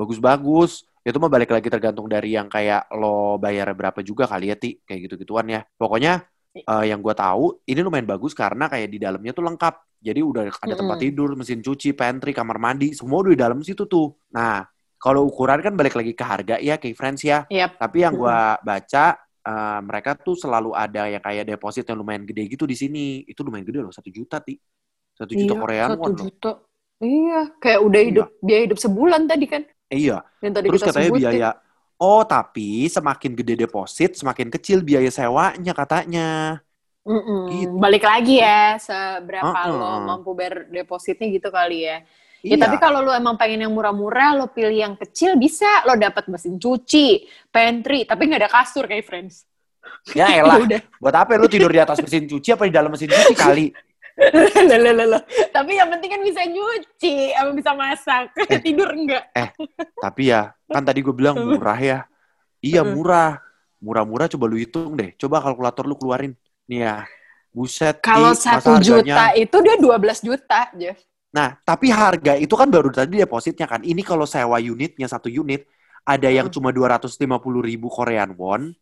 bagus-bagus 0.00 0.88
itu 1.04 1.16
mah 1.20 1.28
balik 1.28 1.52
lagi 1.52 1.68
tergantung 1.68 2.08
dari 2.08 2.32
yang 2.36 2.48
kayak 2.48 2.88
lo 2.96 3.36
bayar 3.36 3.68
berapa 3.76 4.00
juga 4.00 4.24
kali 4.24 4.48
ya 4.48 4.56
ti 4.56 4.80
kayak 4.80 5.00
gitu 5.12 5.14
gituan 5.20 5.44
ya 5.48 5.60
pokoknya 5.76 6.24
eh, 6.54 6.84
yang 6.90 7.00
gue 7.00 7.14
tahu 7.14 7.62
ini 7.66 7.80
lumayan 7.82 8.06
bagus 8.08 8.32
karena 8.34 8.66
kayak 8.66 8.88
di 8.90 8.98
dalamnya 8.98 9.32
tuh 9.36 9.44
lengkap. 9.46 9.74
Jadi 10.00 10.20
udah 10.24 10.42
ada 10.48 10.74
tempat 10.80 10.96
Mm-mm. 10.96 11.04
tidur, 11.12 11.28
mesin 11.36 11.60
cuci, 11.60 11.92
pantry, 11.92 12.32
kamar 12.32 12.56
mandi, 12.56 12.96
semua 12.96 13.20
udah 13.20 13.32
di 13.36 13.40
dalam 13.40 13.60
situ 13.60 13.84
tuh. 13.84 14.16
Nah, 14.32 14.64
kalau 14.96 15.28
ukuran 15.28 15.60
kan 15.60 15.76
balik 15.76 15.92
lagi 15.96 16.16
ke 16.16 16.24
harga 16.24 16.56
ya, 16.56 16.80
kayak 16.80 16.96
friends 16.96 17.20
ya. 17.20 17.44
Yap. 17.52 17.76
Tapi 17.76 18.08
yang 18.08 18.16
gua 18.16 18.56
baca 18.64 19.16
eh, 19.40 19.80
mereka 19.84 20.16
tuh 20.16 20.36
selalu 20.36 20.72
ada 20.76 21.08
yang 21.08 21.20
kayak 21.20 21.44
deposit 21.52 21.84
yang 21.84 22.00
lumayan 22.00 22.24
gede 22.24 22.48
gitu 22.48 22.64
di 22.64 22.76
sini. 22.76 23.24
Itu 23.28 23.44
lumayan 23.44 23.64
gede 23.68 23.80
loh, 23.84 23.92
satu 23.92 24.08
juta 24.08 24.40
ti. 24.40 24.56
Satu 25.16 25.32
juta 25.36 25.52
Iya, 25.52 25.60
Korean 25.60 25.90
satu 25.92 26.00
won 26.00 26.12
loh. 26.16 26.28
juta. 26.28 26.50
Iya, 27.00 27.40
kayak 27.60 27.80
udah 27.80 28.00
Iya. 28.00 28.08
hidup 28.08 28.26
biaya 28.44 28.62
hidup 28.68 28.78
sebulan 28.80 29.22
tadi 29.28 29.46
kan. 29.48 29.62
Iya. 29.90 30.16
Yang 30.40 30.52
tadi 30.56 30.68
Terus 30.68 30.80
kita 30.80 30.86
katanya 30.92 31.10
sebutin. 31.10 31.20
biaya. 31.20 31.50
Oh, 32.00 32.24
tapi 32.24 32.88
semakin 32.88 33.36
gede 33.36 33.68
deposit, 33.68 34.16
semakin 34.16 34.48
kecil 34.48 34.80
biaya 34.80 35.12
sewanya 35.12 35.76
katanya. 35.76 36.56
Mm-mm. 37.04 37.42
Gitu. 37.52 37.76
Balik 37.76 38.04
lagi 38.08 38.40
ya, 38.40 38.80
seberapa 38.80 39.52
Uh-uh. 39.52 39.76
lo 39.76 39.90
mampu 40.08 40.32
bayar 40.32 40.64
depositnya 40.72 41.28
gitu 41.28 41.52
kali 41.52 41.84
ya. 41.84 42.00
Ya 42.40 42.56
Iya. 42.56 42.56
tapi 42.56 42.80
kalau 42.80 43.04
lo 43.04 43.12
emang 43.12 43.36
pengen 43.36 43.68
yang 43.68 43.72
murah-murah, 43.76 44.32
lo 44.32 44.48
pilih 44.48 44.72
yang 44.72 44.94
kecil 44.96 45.36
bisa. 45.36 45.68
Lo 45.84 45.92
dapat 45.92 46.24
mesin 46.32 46.56
cuci, 46.56 47.28
pantry, 47.52 48.08
tapi 48.08 48.32
nggak 48.32 48.48
ada 48.48 48.50
kasur 48.52 48.88
kayak 48.88 49.04
friends. 49.04 49.44
Ya 50.16 50.32
elah, 50.40 50.56
buat 51.02 51.12
apa 51.12 51.36
lu 51.36 51.52
tidur 51.52 51.68
di 51.68 51.80
atas 51.80 52.00
mesin 52.00 52.24
cuci 52.24 52.48
apa 52.56 52.64
di 52.64 52.72
dalam 52.72 52.88
mesin 52.88 53.12
cuci 53.12 53.34
kali? 53.36 53.76
Lah. 54.20 55.22
Tapi 55.50 55.72
yang 55.80 55.88
penting 55.96 56.10
kan 56.12 56.22
bisa 56.22 56.42
nyuci, 56.44 57.32
sama 57.32 57.50
bisa 57.56 57.72
masak. 57.72 58.24
Eh. 58.52 58.60
Tidur 58.60 58.92
enggak? 58.92 59.32
Tapi 59.96 60.22
ya, 60.28 60.52
kan 60.68 60.82
tadi 60.84 61.00
gue 61.00 61.14
bilang 61.14 61.40
murah 61.40 61.78
ya. 61.80 61.98
Iya 62.60 62.84
murah. 62.84 63.40
Murah-murah 63.80 64.28
coba 64.28 64.44
lu 64.44 64.60
hitung 64.60 64.92
deh. 64.92 65.16
Coba 65.16 65.40
kalkulator 65.40 65.88
lu 65.88 65.96
keluarin. 65.96 66.36
Nih 66.68 66.84
ya, 66.84 67.08
buset. 67.48 67.96
Kalau 68.04 68.36
satu 68.36 68.76
juta 68.76 69.32
itu 69.32 69.56
dia 69.64 69.76
12 69.80 70.20
juta, 70.20 70.68
Jeff. 70.76 71.00
Nah, 71.32 71.56
tapi 71.64 71.88
harga 71.88 72.36
itu 72.36 72.52
kan 72.58 72.68
baru 72.68 72.92
tadi 72.92 73.16
depositnya 73.16 73.64
kan. 73.64 73.80
Ini 73.80 74.04
kalau 74.04 74.28
sewa 74.28 74.60
unitnya 74.60 75.08
satu 75.08 75.32
unit, 75.32 75.64
ada 76.04 76.28
yang 76.28 76.50
Hmm. 76.50 76.54
cuma 76.60 76.68
250 76.76 77.64
ribu 77.64 77.88
Korean 77.88 78.34
won, 78.36 78.74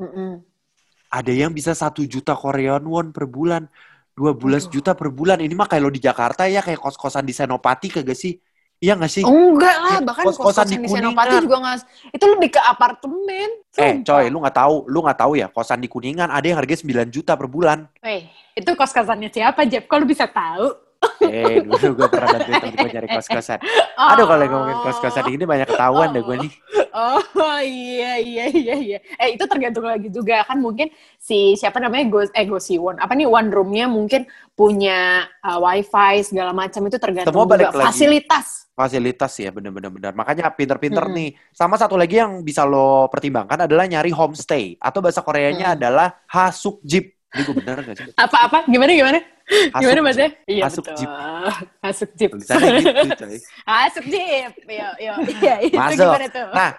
Mm-mm. 0.00 0.40
ada 1.12 1.32
yang 1.32 1.52
bisa 1.52 1.76
satu 1.76 2.02
juta 2.08 2.32
Korean 2.34 2.82
won 2.88 3.12
per 3.14 3.28
bulan. 3.30 3.68
12 4.20 4.36
Aduh. 4.36 4.68
juta 4.68 4.92
per 4.92 5.08
bulan. 5.08 5.40
Ini 5.40 5.56
mah 5.56 5.64
kalau 5.64 5.88
di 5.88 5.96
Jakarta 5.96 6.44
ya 6.44 6.60
kayak 6.60 6.76
kos-kosan 6.76 7.24
di 7.24 7.32
Senopati 7.32 7.88
kagak 7.88 8.12
sih? 8.12 8.36
Iya 8.80 8.96
nggak 8.96 9.12
sih? 9.12 9.24
Enggak 9.24 9.76
lah, 9.76 9.98
bahkan 10.04 10.24
kos-kosan 10.28 10.64
kos-kosan 10.64 10.66
di 10.68 10.76
di. 10.84 10.88
Senopati 10.88 11.36
juga 11.44 11.56
nggak, 11.60 11.78
itu 12.16 12.24
lebih 12.28 12.48
ke 12.52 12.60
apartemen. 12.60 13.48
Eh, 13.76 14.00
Sumpah. 14.00 14.04
coy, 14.08 14.24
lu 14.28 14.38
nggak 14.40 14.56
tahu, 14.56 14.74
lu 14.88 14.98
nggak 15.04 15.18
tahu 15.20 15.32
ya, 15.36 15.46
kosan 15.52 15.80
di 15.80 15.88
Kuningan 15.88 16.28
ada 16.32 16.44
yang 16.44 16.56
harganya 16.60 16.80
9 16.80 17.08
juta 17.12 17.32
per 17.36 17.48
bulan. 17.48 17.88
Eh, 18.04 18.28
itu 18.56 18.70
kos-kosannya 18.72 19.28
siapa, 19.32 19.68
Jeff? 19.68 19.84
Kok 19.84 19.96
lu 20.00 20.08
bisa 20.08 20.28
tahu? 20.28 20.89
Eh, 21.20 21.64
dulu 21.64 22.04
gue 22.04 22.08
pernah 22.12 22.28
bantuin 22.36 22.60
temen 22.60 22.74
gue 22.76 22.90
nyari 22.92 23.08
kos-kosan. 23.08 23.58
Aduh, 23.96 24.26
kalau 24.28 24.44
ngomongin 24.44 24.78
kos-kosan 24.84 25.24
ini 25.28 25.44
banyak 25.44 25.68
ketahuan 25.68 26.12
deh 26.12 26.20
gue 26.20 26.36
nih. 26.44 26.52
Oh 26.90 27.22
iya 27.62 28.18
iya 28.18 28.44
iya 28.50 28.74
iya. 28.76 28.98
Eh 29.16 29.38
itu 29.38 29.44
tergantung 29.46 29.86
lagi 29.86 30.10
juga 30.10 30.42
kan 30.42 30.58
mungkin 30.58 30.90
si 31.16 31.54
siapa 31.54 31.78
namanya 31.78 32.04
Go 32.10 32.20
eh 32.26 32.44
Go 32.44 32.58
Siwon 32.58 32.98
apa 32.98 33.14
nih 33.14 33.30
one 33.30 33.46
roomnya 33.48 33.86
mungkin 33.86 34.26
punya 34.52 35.22
uh, 35.40 35.56
wifi 35.62 36.26
segala 36.26 36.50
macam 36.50 36.82
itu 36.84 36.98
tergantung 36.98 37.30
Semua 37.32 37.46
balik 37.46 37.70
juga 37.70 37.78
lagi. 37.78 37.86
fasilitas. 37.94 38.46
Fasilitas 38.74 39.32
ya, 39.36 39.50
bener-bener. 39.52 39.92
bener. 39.92 40.12
Makanya 40.12 40.50
pinter-pinter 40.52 41.04
Mm-mm. 41.04 41.16
nih. 41.16 41.30
Sama 41.52 41.76
satu 41.76 41.94
lagi 41.94 42.16
yang 42.16 42.40
bisa 42.40 42.64
lo 42.64 43.06
pertimbangkan 43.08 43.68
adalah 43.68 43.84
nyari 43.84 44.08
homestay. 44.10 44.76
Atau 44.80 45.00
bahasa 45.00 45.20
Koreanya 45.20 45.72
Mm. 45.72 45.76
adalah 45.80 46.08
hasukjip. 46.26 47.12
Ini 47.30 47.46
gue 47.46 47.54
bener 47.54 47.76
gak 47.86 47.94
sih? 47.94 48.10
Apa 48.18 48.50
apa 48.50 48.58
gimana 48.66 48.90
gimana? 49.50 49.74
Gimana 49.76 50.00
Hasukjip. 50.00 50.04
bahasanya? 50.06 50.30
Iya 50.46 50.66
Hasuk 50.66 50.86
betul. 50.86 50.96
jeep. 50.96 51.12
Hasuk 51.82 52.10
jeep. 52.14 52.30
Tulisannya 52.30 52.72
gitu, 52.78 53.06
coy. 53.20 53.36
Hasuk 53.66 54.04
jeep. 54.06 54.52
Iya 54.64 54.88
iya 54.98 55.14
iya 55.42 55.54
itu 55.64 55.76
Masuk. 55.76 55.98
gimana 55.98 56.26
tuh? 56.30 56.46
Nah, 56.54 56.70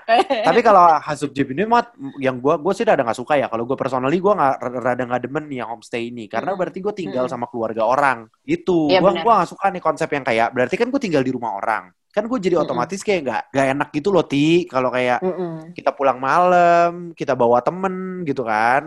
Tapi 0.42 0.60
kalau 0.62 0.84
hasukjip 1.00 1.48
ini 1.52 1.64
mah 1.68 1.84
yang 2.18 2.40
gue 2.40 2.56
gue 2.56 2.74
sih 2.74 2.86
rada 2.88 3.04
nggak 3.04 3.20
suka 3.20 3.36
ya. 3.36 3.48
Kalau 3.52 3.64
gue 3.68 3.76
personally 3.76 4.18
gue 4.18 4.34
nggak 4.34 4.56
rada 4.80 5.04
nggak 5.04 5.22
demen 5.28 5.46
nih 5.48 5.58
yang 5.64 5.70
homestay 5.76 6.08
ini 6.08 6.26
karena 6.28 6.52
Mm-mm. 6.52 6.60
berarti 6.60 6.80
gue 6.80 6.94
tinggal 6.96 7.26
Mm-mm. 7.28 7.34
sama 7.34 7.46
keluarga 7.52 7.84
orang. 7.84 8.26
Itu 8.44 8.88
Iya, 8.88 9.00
gue 9.04 9.12
gue 9.20 9.34
nggak 9.34 9.50
suka 9.52 9.68
nih 9.70 9.84
konsep 9.84 10.10
yang 10.12 10.24
kayak 10.24 10.48
berarti 10.56 10.76
kan 10.80 10.88
gue 10.88 11.02
tinggal 11.02 11.24
di 11.24 11.32
rumah 11.36 11.58
orang. 11.60 11.92
Kan 12.12 12.28
gue 12.28 12.40
jadi 12.40 12.56
Mm-mm. 12.60 12.66
otomatis 12.68 13.00
kayak 13.02 13.22
nggak 13.24 13.42
nggak 13.52 13.68
enak 13.76 13.90
gitu 13.96 14.10
loh 14.12 14.24
ti. 14.24 14.68
Kalau 14.68 14.92
kayak 14.92 15.20
Mm-mm. 15.20 15.72
kita 15.76 15.92
pulang 15.92 16.20
malam, 16.20 17.12
kita 17.16 17.36
bawa 17.36 17.60
temen 17.64 18.24
gitu 18.24 18.44
kan. 18.44 18.84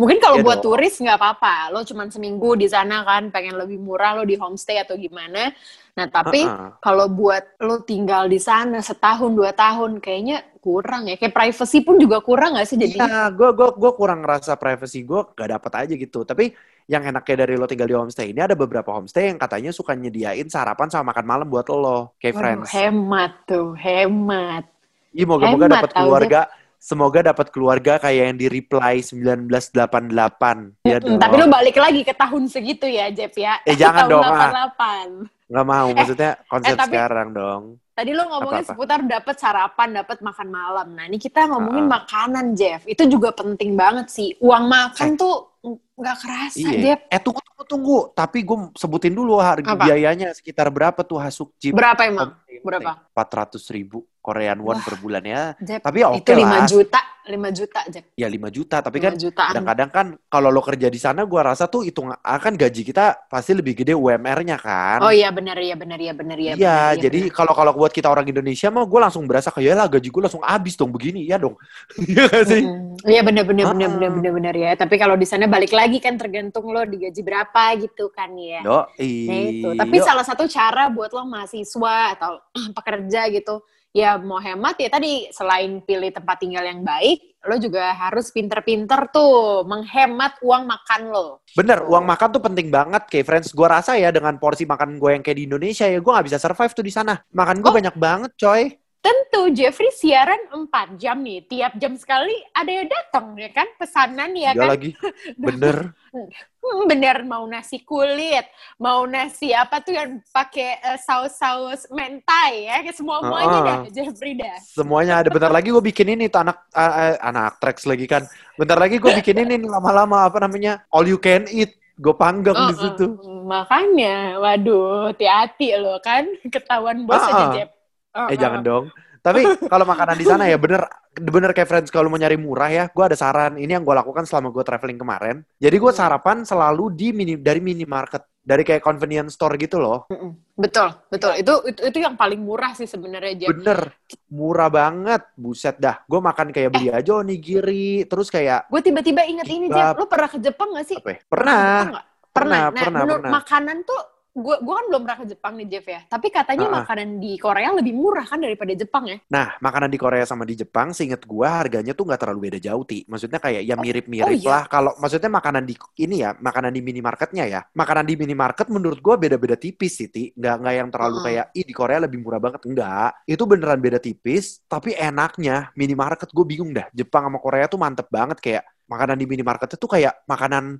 Mungkin 0.00 0.18
kalau 0.24 0.36
Iya 0.36 0.42
buat 0.42 0.58
dong. 0.58 0.66
turis 0.66 0.94
nggak 0.98 1.18
apa-apa, 1.20 1.70
lo 1.70 1.84
cuman 1.84 2.08
seminggu 2.08 2.56
di 2.56 2.66
sana 2.66 3.04
kan, 3.04 3.28
pengen 3.34 3.54
lebih 3.60 3.78
murah 3.78 4.16
lo 4.18 4.24
di 4.24 4.34
homestay 4.40 4.80
atau 4.82 4.96
gimana. 4.96 5.52
Nah 5.96 6.06
tapi 6.08 6.40
Heeh. 6.40 6.72
kalau 6.82 7.06
buat 7.12 7.44
lo 7.62 7.84
tinggal 7.84 8.26
di 8.26 8.40
sana 8.40 8.80
setahun 8.80 9.30
dua 9.36 9.52
tahun, 9.52 10.00
kayaknya 10.00 10.36
kurang 10.64 11.06
ya. 11.12 11.14
Kayak 11.20 11.36
privacy 11.36 11.78
pun 11.86 12.00
juga 12.00 12.18
kurang 12.24 12.56
nggak 12.56 12.68
sih 12.70 12.78
jadi? 12.80 13.02
Iya, 13.02 13.30
gue 13.36 13.48
gue 13.58 13.68
gue 13.80 13.90
kurang 13.98 14.18
ngerasa 14.22 14.52
privacy 14.62 14.98
gue 15.08 15.20
gak 15.38 15.48
dapet 15.54 15.72
aja 15.80 15.94
gitu. 16.04 16.18
Tapi 16.30 16.44
yang 16.92 17.02
enaknya 17.08 17.34
dari 17.46 17.54
lo 17.60 17.66
tinggal 17.70 17.88
di 17.90 17.94
homestay 17.98 18.26
ini 18.34 18.40
ada 18.46 18.56
beberapa 18.62 18.90
homestay 18.96 19.22
yang 19.30 19.38
katanya 19.44 19.70
suka 19.78 19.92
nyediain 19.94 20.46
sarapan 20.54 20.88
sama 20.90 21.04
makan 21.14 21.26
malam 21.30 21.46
buat 21.52 21.66
lo, 21.82 22.18
kayak 22.20 22.34
Waduh, 22.34 22.40
friends. 22.40 22.70
hemat 22.72 23.32
tuh, 23.48 23.68
hemat. 23.84 24.64
Iya, 25.12 25.24
moga-moga 25.28 25.66
dapat 25.76 25.90
tau, 25.94 26.12
keluarga. 26.16 26.48
Semoga 26.82 27.22
dapat 27.22 27.54
keluarga 27.54 27.94
kayak 27.96 28.22
yang 28.26 28.36
di 28.36 28.50
reply 28.50 28.98
1988. 28.98 30.82
Ya 30.82 30.98
dong. 30.98 31.14
Tapi 31.14 31.34
lo 31.36 31.46
balik 31.46 31.78
lagi 31.78 32.02
ke 32.02 32.10
tahun 32.10 32.50
segitu 32.50 32.90
ya, 32.90 33.06
Jep 33.08 33.38
ya. 33.38 33.62
Eh, 33.62 33.78
jangan 33.78 34.02
tahun 34.10 34.12
dong, 34.12 34.24
ah. 34.26 34.50
88. 34.74 35.46
Nggak 35.46 35.66
mau, 35.68 35.86
maksudnya 35.94 36.30
konsep 36.44 36.74
tapi- 36.74 36.90
sekarang 36.90 37.28
dong. 37.30 37.62
Tadi 37.92 38.10
lo 38.10 38.24
ngomongin 38.24 38.64
Apa-apa? 38.64 38.70
seputar 38.72 38.98
dapat 39.04 39.36
sarapan, 39.36 39.88
dapat 39.94 40.18
makan 40.18 40.48
malam. 40.48 40.86
Nah, 40.90 41.04
ini 41.04 41.20
kita 41.20 41.44
ngomongin 41.44 41.86
Ah. 41.86 42.00
makanan, 42.00 42.56
Jeff. 42.56 42.82
Itu 42.82 43.04
juga 43.04 43.30
penting 43.30 43.76
banget 43.76 44.08
sih. 44.08 44.34
Uang 44.40 44.64
makan 44.64 45.14
tuh 45.14 45.54
nggak 45.94 46.16
kerasa, 46.18 46.56
Iya. 46.58 46.78
Jeff. 46.82 47.00
Eh 47.06 47.20
tunggu 47.20 47.38
tunggu 47.44 47.64
tunggu. 47.68 47.98
Tapi 48.10 48.42
gue 48.42 48.58
sebutin 48.74 49.12
dulu 49.12 49.38
harga 49.38 49.70
Apa? 49.70 49.86
biayanya 49.86 50.32
sekitar 50.32 50.66
berapa 50.66 50.98
tuh 51.00 51.20
Hasuk 51.20 51.54
Jeep? 51.60 51.70
Berapa 51.70 52.00
emang? 52.02 52.34
Berapa? 52.58 53.06
Empat 53.06 53.28
ratus 53.30 53.68
ribu 53.68 54.02
Korean 54.22 54.62
won 54.62 54.78
Wah. 54.78 54.84
per 54.86 54.94
bulan 54.96 55.22
ya. 55.26 55.42
Jeff, 55.58 55.82
Tapi 55.82 55.98
ya 55.98 56.14
itu 56.14 56.22
oke 56.22 56.32
5 56.32 56.46
lah. 56.46 56.62
juta, 56.64 57.00
5 57.22 57.50
juta, 57.50 57.80
Jeff. 57.90 58.04
Ya 58.14 58.26
5 58.26 58.48
juta. 58.48 58.76
Tapi 58.78 58.96
5 58.96 59.02
kan 59.02 59.14
kadang-kadang 59.18 59.90
kan 59.90 60.06
kalau 60.26 60.48
lo 60.48 60.62
kerja 60.62 60.86
di 60.86 60.96
sana, 60.96 61.26
gue 61.26 61.40
rasa 61.42 61.66
tuh 61.66 61.82
hitung 61.82 62.06
akan 62.08 62.52
gaji 62.54 62.82
kita 62.82 63.26
pasti 63.26 63.50
lebih 63.50 63.74
gede 63.74 63.92
UMR-nya 63.92 64.56
kan. 64.56 65.02
Oh 65.02 65.10
iya 65.10 65.28
benar 65.28 65.58
iya 65.58 65.74
benar 65.74 65.98
iya 65.98 66.14
benar 66.14 66.38
iya. 66.38 66.54
Iya, 66.54 66.76
benar, 66.94 67.02
jadi 67.02 67.18
benar. 67.26 67.34
kalau 67.34 67.52
kalau 67.52 67.72
buat 67.74 67.90
kita 67.90 68.06
orang 68.06 68.22
Indonesia 68.24 68.70
mah 68.70 68.86
gue 68.86 69.00
langsung 69.02 69.26
berasa 69.26 69.50
kayak 69.50 69.74
lah 69.74 69.86
gaji 69.90 70.06
gue 70.06 70.22
langsung 70.22 70.42
habis 70.46 70.78
dong 70.78 70.94
begini 70.94 71.26
ya 71.26 71.42
dong. 71.42 71.58
Iya 72.06 72.46
sih? 72.46 72.62
Iya 73.02 73.26
benar 73.26 73.42
benar 73.42 73.74
benar 73.74 73.88
Ah. 73.90 73.94
benar 73.98 74.10
benar 74.14 74.32
benar 74.38 74.54
ya. 74.54 74.70
Tapi 74.78 74.94
kalau 74.96 75.18
di 75.18 75.26
sana 75.26 75.50
balik 75.50 75.74
lagi 75.74 75.98
kan 75.98 76.14
tergantung 76.14 76.70
lo 76.70 76.86
digaji 76.86 77.26
berapa 77.26 77.74
gitu 77.74 78.14
kan 78.14 78.30
ya. 78.38 78.62
Yo, 78.62 78.78
Nah 78.86 79.38
itu. 79.50 79.68
Tapi 79.74 79.96
salah 79.98 80.22
satu 80.22 80.46
cara 80.46 80.86
buat 80.86 81.10
lo 81.10 81.26
mahasiswa 81.26 82.14
atau 82.14 82.38
pekerja 82.78 83.26
gitu, 83.28 83.66
ya 83.92 84.16
mau 84.16 84.40
hemat 84.40 84.80
ya 84.80 84.88
tadi 84.88 85.28
selain 85.28 85.84
pilih 85.84 86.08
tempat 86.10 86.40
tinggal 86.40 86.64
yang 86.64 86.80
baik, 86.80 87.36
lo 87.44 87.60
juga 87.60 87.92
harus 87.92 88.32
pinter-pinter 88.32 89.12
tuh 89.12 89.62
menghemat 89.68 90.40
uang 90.40 90.64
makan 90.64 91.02
lo. 91.12 91.26
Bener, 91.52 91.84
uang 91.84 92.04
makan 92.08 92.28
tuh 92.32 92.42
penting 92.42 92.72
banget 92.72 93.04
kayak 93.06 93.26
friends. 93.28 93.52
Gue 93.52 93.68
rasa 93.68 94.00
ya 94.00 94.08
dengan 94.08 94.40
porsi 94.40 94.64
makan 94.64 94.96
gue 94.96 95.10
yang 95.12 95.22
kayak 95.22 95.38
di 95.38 95.44
Indonesia 95.44 95.84
ya 95.84 96.00
gue 96.00 96.12
nggak 96.12 96.26
bisa 96.26 96.40
survive 96.40 96.72
tuh 96.72 96.84
di 96.84 96.92
sana. 96.92 97.20
Makan 97.36 97.60
gue 97.60 97.70
Oh. 97.70 97.76
banyak 97.76 97.96
banget 98.00 98.32
coy. 98.40 98.62
Tentu 99.02 99.50
Jeffrey 99.50 99.90
siaran 99.90 100.38
4 100.46 100.94
jam 100.94 101.18
nih, 101.18 101.42
tiap 101.42 101.74
jam 101.74 101.98
sekali 101.98 102.30
ada 102.54 102.70
yang 102.70 102.86
datang 102.86 103.34
ya 103.34 103.50
kan, 103.50 103.66
pesanan 103.74 104.30
ya 104.30 104.54
Iya 104.54 104.62
kan. 104.62 104.68
lagi, 104.70 104.90
bener. 105.42 105.90
Hmm, 106.14 106.86
bener 106.86 107.26
mau 107.26 107.42
nasi 107.42 107.82
kulit, 107.82 108.46
mau 108.78 109.02
nasi 109.02 109.50
apa 109.50 109.82
tuh 109.82 109.98
yang 109.98 110.22
pakai 110.30 110.78
eh, 110.78 110.98
saus-saus 111.02 111.90
mentai 111.90 112.70
ya, 112.70 112.78
semua 112.94 113.18
muanya 113.20 113.58
Ah. 113.58 113.66
dah 113.66 113.78
Jeffrey 113.90 114.38
dah. 114.38 114.54
Semuanya 114.62 115.18
ada. 115.18 115.34
Bentar 115.34 115.50
lagi 115.50 115.74
gue 115.74 115.82
bikin 115.82 116.14
ini 116.14 116.30
tuh 116.30 116.46
anak 116.46 116.62
ah, 116.70 117.18
anak 117.18 117.58
tracks 117.58 117.82
lagi 117.82 118.06
kan. 118.06 118.22
Bentar 118.54 118.78
lagi 118.78 119.02
gue 119.02 119.10
bikin 119.18 119.34
ini 119.42 119.66
lama-lama 119.66 120.30
apa 120.30 120.38
namanya 120.38 120.86
all 120.88 121.02
you 121.02 121.18
can 121.18 121.42
eat. 121.50 121.74
Gue 121.98 122.14
panggang 122.14 122.54
di 122.70 122.72
Uh-uh. 122.72 122.82
situ. 122.86 123.06
Makanya, 123.44 124.38
waduh, 124.38 125.10
hati-hati 125.10 125.74
lo 125.76 125.98
kan, 125.98 126.24
ketahuan 126.46 127.02
bos 127.02 127.18
aja 127.18 127.34
Ah, 127.34 127.42
ah. 127.42 127.52
Jeff. 127.52 127.70
Uh-uh. 128.12 128.28
Eh 128.28 128.36
jangan 128.36 128.60
dong. 128.60 128.84
Tapi 129.22 129.38
kalau 129.70 129.86
makanan 129.86 130.18
di 130.18 130.26
sana 130.26 130.50
ya 130.50 130.58
bener 130.58 130.82
bener 131.14 131.54
kayak 131.54 131.70
friends 131.70 131.94
kalau 131.94 132.10
mau 132.10 132.18
nyari 132.18 132.34
murah 132.34 132.66
ya, 132.66 132.84
gue 132.90 133.04
ada 133.06 133.14
saran. 133.14 133.54
Ini 133.54 133.78
yang 133.78 133.86
gue 133.86 133.94
lakukan 133.94 134.26
selama 134.26 134.50
gue 134.50 134.60
traveling 134.60 134.98
kemarin. 134.98 135.36
Jadi 135.56 135.76
gue 135.78 135.88
Hmm. 135.88 136.00
sarapan 136.02 136.42
selalu 136.42 136.84
di 136.90 137.08
mini 137.10 137.34
dari 137.36 137.58
minimarket. 137.58 138.26
dari 138.42 138.66
kayak 138.66 138.82
convenience 138.82 139.38
store 139.38 139.54
gitu 139.54 139.78
loh. 139.78 140.10
Mm-mm. 140.10 140.34
Betul, 140.58 140.90
betul. 141.06 141.30
Itu, 141.38 141.62
itu 141.62 141.78
itu 141.78 141.98
yang 142.02 142.18
paling 142.18 142.42
murah 142.42 142.74
sih 142.74 142.90
sebenarnya. 142.90 143.38
Bener, 143.46 143.94
murah 144.26 144.66
banget. 144.66 145.22
Buset 145.38 145.78
dah. 145.78 146.02
Gue 146.10 146.18
makan 146.18 146.50
kayak 146.50 146.74
beli 146.74 146.90
aja 146.90 147.22
onigiri, 147.22 148.02
terus 148.02 148.34
kayak 148.34 148.66
Gue 148.66 148.82
tiba-tiba 148.82 149.22
inget 149.22 149.46
ini. 149.46 149.70
Jeff. 149.70 149.94
Lo 149.94 150.10
pernah 150.10 150.26
ke 150.26 150.42
Jepang 150.42 150.74
gak 150.74 150.90
sih? 150.90 150.98
apa 150.98 151.10
ya? 151.14 151.18
Pernah. 151.22 151.62
Nggak? 151.86 152.04
Pernah, 152.34 152.58
Nah, 152.58 152.70
pernah, 152.74 153.00
menurut 153.06 153.22
pernah. 153.22 153.32
makanan 153.38 153.76
tuh 153.86 154.00
gue 154.32 154.56
gue 154.64 154.74
kan 154.74 154.86
belum 154.88 155.02
pernah 155.04 155.18
ke 155.20 155.26
Jepang 155.28 155.52
nih 155.60 155.68
Jeff 155.68 155.86
ya. 155.86 156.00
Tapi 156.08 156.32
katanya 156.32 156.66
ah. 156.72 156.74
makanan 156.82 157.20
di 157.20 157.36
Korea 157.36 157.68
lebih 157.76 157.92
murah 157.92 158.24
kan 158.24 158.40
daripada 158.40 158.72
Jepang 158.72 159.04
ya. 159.04 159.18
Nah, 159.28 159.60
makanan 159.60 159.92
di 159.92 159.98
Korea 160.00 160.24
sama 160.24 160.48
di 160.48 160.56
Jepang, 160.56 160.96
seinget 160.96 161.28
gua 161.28 161.60
harganya 161.60 161.92
tuh 161.92 162.08
nggak 162.08 162.20
terlalu 162.20 162.48
beda 162.48 162.58
jauh, 162.64 162.84
Ti. 162.88 163.04
Maksudnya 163.04 163.36
kayak 163.36 163.62
ya 163.68 163.74
Oh, 163.76 163.80
mirip-mirip 163.84 164.28
oh 164.28 164.32
iya? 164.32 164.48
lah. 164.48 164.62
Kalau 164.72 164.92
maksudnya 164.96 165.28
makanan 165.28 165.64
di 165.68 165.74
ini 166.00 166.24
ya, 166.24 166.32
makanan 166.32 166.72
di 166.72 166.80
minimarketnya 166.80 167.44
ya. 167.44 167.60
Makanan 167.76 168.04
di 168.08 168.14
minimarket 168.16 168.66
menurut 168.72 169.00
gua 169.04 169.20
beda-beda 169.20 169.56
tipis 169.60 170.00
sih, 170.00 170.08
Ti. 170.08 170.32
Nggak, 170.32 170.54
nggak 170.64 170.74
yang 170.80 170.88
terlalu 170.88 171.16
Mm-mm. 171.20 171.26
kayak, 171.28 171.46
ih 171.52 171.64
di 171.68 171.74
Korea 171.76 171.98
lebih 172.00 172.18
murah 172.24 172.40
banget. 172.40 172.60
Enggak. 172.64 173.10
Itu 173.28 173.44
beneran 173.44 173.80
beda 173.84 174.00
tipis, 174.00 174.64
tapi 174.64 174.96
enaknya 174.96 175.68
minimarket 175.76 176.32
gue 176.32 176.44
bingung 176.48 176.72
dah. 176.72 176.88
Jepang 176.96 177.28
sama 177.28 177.36
Korea 177.36 177.68
tuh 177.68 177.76
mantep 177.76 178.08
banget 178.08 178.40
kayak 178.40 178.64
makanan 178.92 179.16
di 179.16 179.24
minimarket 179.24 179.80
itu 179.80 179.86
kayak 179.88 180.28
makanan 180.28 180.76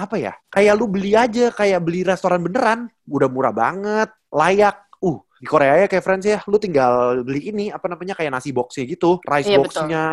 apa 0.00 0.16
ya? 0.16 0.32
Kayak 0.48 0.74
lu 0.80 0.88
beli 0.88 1.12
aja 1.12 1.52
kayak 1.52 1.84
beli 1.84 2.00
restoran 2.00 2.40
beneran, 2.40 2.88
udah 3.04 3.28
murah 3.28 3.52
banget, 3.52 4.08
layak. 4.32 4.88
Uh, 5.00 5.20
di 5.40 5.48
Korea 5.48 5.80
ya 5.80 5.86
kayak 5.88 6.04
friends 6.04 6.28
ya, 6.28 6.44
lu 6.44 6.60
tinggal 6.60 7.24
beli 7.24 7.48
ini 7.48 7.72
apa 7.72 7.88
namanya 7.88 8.12
kayak 8.12 8.36
nasi 8.36 8.52
boxnya 8.52 8.84
gitu, 8.84 9.16
rice 9.24 9.48
Iya, 9.48 9.56
boxnya, 9.64 10.04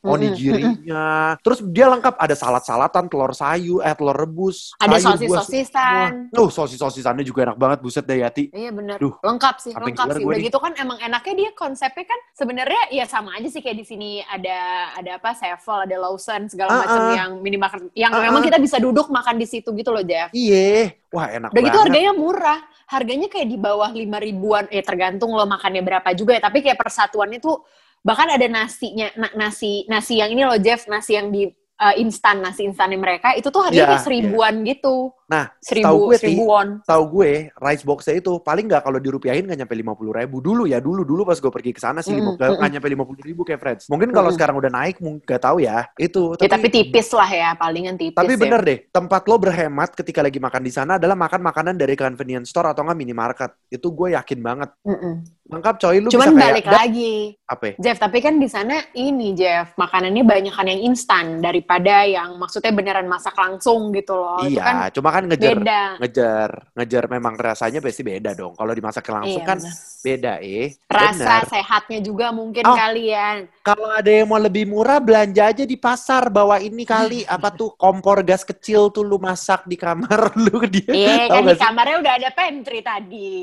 onigirinya. 0.00 1.06
Terus 1.40 1.58
dia 1.64 1.86
lengkap 1.88 2.14
ada 2.14 2.34
salad-salatan, 2.34 3.06
telur 3.06 3.32
sayu, 3.32 3.80
eh 3.80 3.92
telur 3.92 4.14
rebus, 4.14 4.74
Ada 4.76 4.98
sayur 4.98 5.18
sosis-sosisan. 5.38 6.10
semua. 6.30 6.38
Uh, 6.38 6.50
sosis-sosisannya 6.50 7.24
juga 7.24 7.50
enak 7.50 7.56
banget 7.56 7.78
buset 7.80 8.04
deh 8.04 8.20
Yati. 8.20 8.50
Iya 8.50 8.70
benar. 8.70 8.96
Lengkap 8.98 9.54
sih, 9.58 9.72
sampai 9.72 9.90
lengkap 9.90 10.06
sih. 10.08 10.14
gue 10.18 10.28
Udah 10.28 10.38
nih. 10.38 10.46
gitu 10.46 10.58
kan 10.58 10.72
emang 10.76 10.98
enaknya 10.98 11.34
dia 11.36 11.50
konsepnya 11.52 12.04
kan 12.04 12.20
sebenarnya 12.32 12.82
ya 12.90 13.04
sama 13.04 13.34
aja 13.34 13.48
sih 13.48 13.60
kayak 13.60 13.78
di 13.78 13.86
sini 13.86 14.10
ada 14.22 14.58
ada 14.94 15.10
apa 15.16 15.30
Sevel, 15.34 15.78
ada 15.84 15.96
Lawson 15.98 16.46
segala 16.46 16.70
Ah, 16.70 16.78
macam 16.82 17.02
ah. 17.02 17.14
yang 17.14 17.30
minimarket 17.38 17.82
yang 17.94 18.12
Ah, 18.12 18.22
memang 18.22 18.42
kita 18.42 18.58
bisa 18.58 18.76
duduk 18.76 19.08
makan 19.08 19.36
di 19.36 19.46
situ 19.46 19.70
gitu 19.72 19.90
loh, 19.90 20.02
Jeff. 20.02 20.30
Iya, 20.30 20.94
wah 21.08 21.26
enak 21.28 21.50
Udah 21.50 21.60
gitu 21.60 21.68
banget. 21.72 21.84
harganya 21.86 22.12
murah. 22.12 22.58
Harganya 22.88 23.28
kayak 23.28 23.46
di 23.46 23.56
bawah 23.56 23.90
lima 23.90 24.16
ribuan. 24.16 24.64
Eh 24.68 24.80
tergantung 24.80 25.30
lo 25.30 25.44
makannya 25.44 25.82
berapa 25.82 26.08
juga 26.12 26.32
ya. 26.32 26.42
Tapi 26.42 26.58
kayak 26.60 26.78
persatuannya 26.78 27.36
tuh 27.36 27.60
bahkan 28.06 28.30
ada 28.30 28.46
nasinya 28.46 29.10
na- 29.18 29.34
nasi 29.34 29.84
nasi 29.90 30.18
yang 30.22 30.30
ini 30.30 30.42
loh 30.46 30.58
Jeff, 30.58 30.86
nasi 30.86 31.18
yang 31.18 31.28
di 31.30 31.48
eh, 31.78 31.94
instan 32.02 32.42
nasi 32.42 32.66
instannya 32.66 32.98
mereka 32.98 33.34
itu 33.38 33.48
tuh 33.50 33.62
harganya 33.62 33.94
kayak 33.98 34.04
seribuan 34.06 34.54
gitu. 34.66 35.10
Nah, 35.28 35.44
Seribu, 35.60 35.84
tahu 35.84 35.96
gue, 36.08 36.16
Ti, 36.16 36.20
seribu 36.24 36.44
won. 36.48 36.68
tahu 36.88 37.02
gue 37.20 37.52
rice 37.52 37.84
boxnya 37.84 38.16
itu 38.16 38.32
paling 38.40 38.64
nggak 38.64 38.80
kalau 38.80 38.96
dirupiahin 38.96 39.44
nggak 39.44 39.60
nyampe 39.60 39.76
lima 39.76 39.92
puluh 39.92 40.16
ribu 40.16 40.40
dulu 40.40 40.64
ya 40.64 40.80
dulu 40.80 41.04
dulu 41.04 41.28
pas 41.28 41.36
gue 41.36 41.52
pergi 41.52 41.76
ke 41.76 41.80
sana 41.84 42.00
sih 42.00 42.16
nggak 42.16 42.40
mm-mm. 42.40 42.56
nggak 42.56 42.70
nyampe 42.72 42.88
lima 42.88 43.04
puluh 43.04 43.20
ribu 43.20 43.44
kayak 43.44 43.60
friends 43.60 43.92
mungkin 43.92 44.08
kalau 44.08 44.32
Mm-mm. 44.32 44.36
sekarang 44.40 44.56
udah 44.56 44.72
naik 44.72 44.96
nggak 44.96 45.42
tahu 45.44 45.60
ya 45.60 45.84
itu 46.00 46.32
Ya, 46.40 46.48
tapi 46.48 46.72
tipis 46.72 47.12
lah 47.12 47.28
ya, 47.28 47.50
palingan 47.60 48.00
tipis 48.00 48.16
tapi 48.16 48.40
ya. 48.40 48.40
bener 48.40 48.60
deh 48.64 48.78
tempat 48.88 49.22
lo 49.28 49.36
berhemat 49.36 49.92
ketika 49.92 50.24
lagi 50.24 50.40
makan 50.40 50.62
di 50.64 50.72
sana 50.72 50.96
adalah 50.96 51.12
makan 51.12 51.40
makanan 51.44 51.74
dari 51.76 51.92
convenience 51.92 52.48
store 52.48 52.72
atau 52.72 52.88
nggak 52.88 52.96
minimarket 52.96 53.50
itu 53.68 53.84
gue 53.92 54.16
yakin 54.16 54.40
banget 54.40 54.70
Mm-mm. 54.80 55.14
lengkap 55.48 55.74
coy 55.76 55.96
lu 56.00 56.08
Cuman 56.08 56.28
bisa 56.28 56.40
balik 56.40 56.64
kayak 56.64 56.76
lagi, 56.76 57.14
apa 57.48 57.64
ya? 57.68 57.74
Jeff. 57.80 57.98
Tapi 57.98 58.18
kan 58.20 58.36
di 58.36 58.48
sana 58.52 58.76
ini 58.92 59.32
Jeff, 59.32 59.72
makanannya 59.80 60.20
banyakan 60.20 60.66
yang 60.68 60.80
instan 60.92 61.40
daripada 61.40 62.04
yang 62.04 62.36
maksudnya 62.36 62.68
beneran 62.68 63.08
masak 63.08 63.32
langsung 63.32 63.88
gitu 63.96 64.12
loh. 64.12 64.44
Itu 64.44 64.60
kan 64.60 64.74
iya 64.76 64.92
cuma 64.92 65.08
kan 65.08 65.17
ngejar 65.24 65.56
beda. 65.56 65.82
ngejar 65.98 66.50
ngejar 66.72 67.04
memang 67.08 67.34
rasanya 67.34 67.78
pasti 67.78 68.02
beda 68.02 68.30
dong 68.32 68.52
kalau 68.52 68.70
dimasak 68.70 69.02
langsung 69.04 69.40
Iya, 69.40 69.48
kan 69.48 69.58
bener. 69.58 69.74
beda 69.98 70.32
eh 70.38 70.68
Rasa 70.84 71.10
Bener. 71.10 71.42
sehatnya 71.48 71.98
juga 71.98 72.26
mungkin 72.30 72.62
Oh. 72.62 72.72
kalian. 72.72 73.50
Kalau 73.60 73.88
ada 73.88 74.06
yang 74.06 74.26
mau 74.26 74.36
lebih 74.36 74.64
murah 74.64 74.98
belanja 74.98 75.42
aja 75.46 75.62
di 75.62 75.74
pasar 75.74 76.28
bawa 76.28 76.58
ini 76.58 76.82
kali 76.82 77.24
apa 77.28 77.50
tuh 77.50 77.74
kompor 77.74 78.20
gas 78.20 78.42
kecil 78.42 78.88
tuh 78.88 79.02
lu 79.02 79.16
masak 79.16 79.64
di 79.64 79.74
kamar 79.74 80.30
lu 80.44 80.62
dia. 80.64 80.88
Iya 80.88 81.14
kan 81.26 81.42
di 81.42 81.56
kamarnya 81.56 81.96
udah 81.98 82.12
ada 82.14 82.30
pantry 82.30 82.80
tadi. 82.80 83.34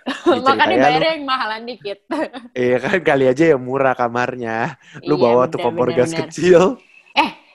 Makanya 0.44 0.66
lu- 0.70 0.82
bayarnya 0.82 1.12
yang 1.12 1.24
mahalan 1.24 1.62
dikit. 1.64 1.98
Iya 2.52 2.76
kan 2.78 2.98
kali 3.00 3.24
aja 3.26 3.44
yang 3.52 3.60
murah 3.60 3.92
kamarnya. 3.92 4.74
Lu 5.02 5.14
Iya, 5.14 5.22
bawa 5.22 5.42
tuh 5.46 5.58
bener, 5.58 5.64
kompor 5.64 5.88
bener, 5.88 5.98
gas 6.00 6.10
bener. 6.10 6.20
kecil. 6.26 6.62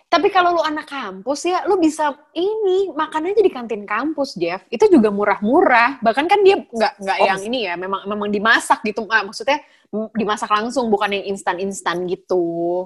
Tapi 0.10 0.34
kalau 0.34 0.58
lu 0.58 0.62
anak 0.66 0.90
kampus 0.90 1.46
ya, 1.46 1.62
lu 1.70 1.78
bisa 1.78 2.18
ini 2.34 2.90
makan 2.90 3.30
aja 3.30 3.46
di 3.46 3.54
kantin 3.54 3.86
kampus, 3.86 4.34
Jeff. 4.34 4.66
Itu 4.74 4.90
juga 4.90 5.14
murah-murah. 5.14 6.02
Bahkan 6.02 6.26
kan 6.26 6.42
dia 6.42 6.66
nggak 6.66 6.94
nggak 6.98 7.18
Oh. 7.22 7.28
yang 7.30 7.40
ini 7.46 7.70
ya, 7.70 7.78
memang 7.78 8.10
memang 8.10 8.34
dimasak 8.34 8.82
gitu. 8.82 9.06
Ah, 9.06 9.22
maksudnya 9.22 9.62
dimasak 9.90 10.50
langsung, 10.50 10.90
bukan 10.90 11.14
yang 11.14 11.34
instan-instan 11.34 12.06
gitu. 12.06 12.42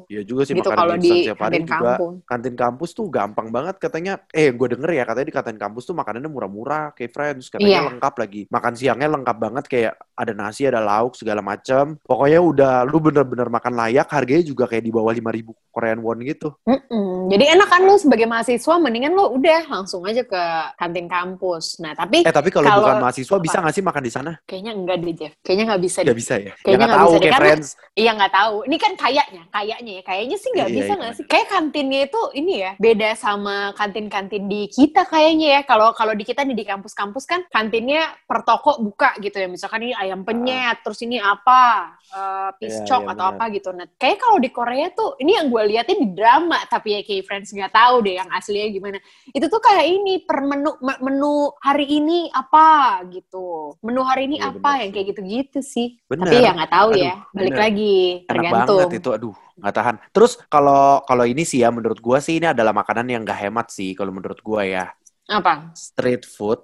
Iya 0.07 0.23
juga 0.23 0.47
sih 0.47 0.55
gitu 0.55 0.71
kalau 0.71 0.95
di 0.95 1.27
kantin 1.31 1.63
juga. 1.63 1.75
kampus. 1.95 2.13
Kantin 2.23 2.55
kampus 2.55 2.89
tuh 2.91 3.07
gampang 3.07 3.47
banget 3.51 3.75
katanya. 3.79 4.19
Eh 4.31 4.51
gue 4.51 4.67
denger 4.75 4.91
ya 4.91 5.03
katanya 5.03 5.27
di 5.27 5.35
kantin 5.35 5.59
kampus 5.59 5.83
tuh 5.83 5.95
makanannya 5.95 6.27
murah-murah 6.27 6.91
kayak 6.91 7.11
friends. 7.11 7.47
Katanya 7.51 7.83
Iya. 7.83 7.87
lengkap 7.91 8.13
lagi. 8.19 8.41
Makan 8.51 8.73
siangnya 8.75 9.07
lengkap 9.11 9.37
banget 9.39 9.65
kayak 9.67 9.93
ada 10.13 10.31
nasi, 10.31 10.63
ada 10.63 10.79
lauk 10.79 11.13
segala 11.13 11.41
macam. 11.41 11.97
Pokoknya 12.01 12.39
udah 12.39 12.73
lu 12.85 12.97
bener-bener 12.97 13.49
makan 13.49 13.73
layak. 13.73 14.07
Harganya 14.07 14.43
juga 14.43 14.65
kayak 14.65 14.83
di 14.83 14.91
bawah 14.93 15.09
5000 15.09 15.53
Korean 15.73 15.99
won 15.99 16.21
gitu. 16.21 16.53
Mm-mm. 16.63 17.33
Jadi 17.33 17.49
enak 17.49 17.65
kan 17.65 17.81
lu 17.81 17.97
sebagai 17.97 18.29
mahasiswa, 18.29 18.77
mendingan 18.77 19.11
lu 19.11 19.25
udah 19.33 19.65
langsung 19.65 20.05
aja 20.05 20.21
ke 20.21 20.41
kantin 20.77 21.09
kampus. 21.09 21.81
Nah 21.81 21.93
tapi 21.93 22.21
Eh 22.21 22.29
tapi 22.29 22.53
kalau 22.53 22.69
Kalau- 22.69 22.85
bukan 22.85 22.97
mahasiswa 23.01 23.37
bisa 23.41 23.57
apa? 23.57 23.61
nggak 23.65 23.75
sih 23.75 23.83
makan 23.83 24.03
di 24.03 24.11
sana? 24.11 24.31
kayaknya 24.45 24.71
enggak 24.77 24.97
deh, 25.01 25.13
Jeff. 25.17 25.33
Kayaknya 25.41 25.65
nggak 25.73 25.81
bisa 25.81 25.99
Nggak 26.05 26.19
bisa 26.19 26.33
ya? 26.37 26.51
Kayaknya 26.53 26.69
ya 26.69 26.77
nggak 26.77 26.77
nggak 26.85 26.99
tahu 27.01 27.09
bisa 27.09 27.23
kayak 27.23 27.39
friends. 27.41 27.67
Iya 27.93 28.11
nggak 28.13 28.33
tahu. 28.33 28.55
Ini 28.63 28.77
kan 28.77 28.93
kayaknya, 28.95 29.41
kayaknya 29.49 29.91
ya. 29.97 30.03
Kayaknya 30.05 30.37
sih 30.37 30.49
nggak 30.53 30.69
Iya, 30.69 30.75
bisa 30.77 30.85
iya, 30.85 30.99
nggak 30.99 31.09
iya. 31.09 31.17
sih? 31.17 31.25
Kayak 31.25 31.47
kantinnya 31.49 31.99
itu 32.05 32.21
ini 32.35 32.53
ya 32.61 32.71
beda 32.77 33.09
sama 33.17 33.55
kantin-kantin 33.73 34.43
di 34.45 34.61
kita 34.67 35.01
kayaknya 35.03 35.47
ya. 35.57 35.61
Kalau 35.65 35.89
kalau 35.93 36.13
di 36.13 36.21
kita 36.21 36.45
nih 36.45 36.53
di 36.53 36.65
kampus-kampus 36.65 37.23
kan 37.25 37.41
kantinnya 37.49 38.13
per 38.29 38.45
toko 38.45 38.77
buka 38.77 39.17
gitu 39.17 39.37
ya. 39.37 39.47
Misalkan 39.49 39.81
ini 39.81 39.93
ayam 40.03 40.21
penyet, 40.27 40.83
terus 40.83 40.99
ini 41.05 41.17
apa, 41.17 41.89
eh, 42.11 42.49
Iya, 42.65 42.79
piscok 42.83 43.03
iya, 43.03 43.07
atau 43.11 43.23
benar. 43.23 43.35
apa 43.35 43.49
gitu. 43.55 43.71
Nah, 43.73 43.87
kayak 43.97 44.17
kalau 44.21 44.37
di 44.37 44.49
Korea 44.53 44.91
tuh 44.93 45.15
ini 45.23 45.35
yang 45.39 45.47
gue 45.49 45.63
liatin 45.71 45.99
di 46.03 46.09
drama, 46.13 46.59
tapi 46.67 46.99
ya 46.99 47.01
kayak 47.07 47.23
friends 47.27 47.49
nggak 47.55 47.73
tahu 47.73 47.95
deh 48.05 48.15
yang 48.19 48.29
aslinya 48.31 48.67
gimana. 48.69 48.97
Itu 49.31 49.45
tuh 49.47 49.61
kayak 49.63 49.85
ini 49.87 50.13
per 50.27 50.39
menu 50.43 50.71
me- 50.83 51.01
menu 51.01 51.49
hari 51.63 51.85
ini 51.89 52.27
apa 52.31 52.99
gitu. 53.09 53.73
Menu 53.81 54.01
hari 54.05 54.27
ini 54.29 54.37
Iya, 54.37 54.49
apa 54.49 54.83
yang 54.83 54.91
kayak 54.93 55.07
gitu-gitu 55.15 55.59
sih. 55.63 55.97
Bener. 56.11 56.29
Tapi 56.29 56.43
ya 56.45 56.53
nggak 56.55 56.71
tahu 56.71 56.89
Aduh, 56.91 56.99
ya. 56.99 57.23
Balik 57.33 57.55
bener. 57.55 57.61
lagi 57.61 58.23
Enak 58.31 58.47
tergantung. 58.47 58.55
banget 58.55 58.89
itu, 58.99 59.09
aduh 59.15 59.35
nggak 59.59 59.73
tahan. 59.77 59.95
Terus 60.15 60.31
kalau 60.53 61.03
kalau 61.09 61.25
ini 61.31 61.43
sih 61.51 61.59
ya 61.63 61.69
menurut 61.75 61.99
gua 62.05 62.19
sih 62.25 62.35
ini 62.39 62.47
adalah 62.53 62.73
makanan 62.75 63.07
yang 63.13 63.21
nggak 63.25 63.39
hemat 63.43 63.67
sih 63.77 63.89
kalau 63.97 64.11
menurut 64.17 64.39
gua 64.47 64.61
ya. 64.67 64.83
Apa? 65.27 65.75
Street 65.75 66.23
food 66.35 66.59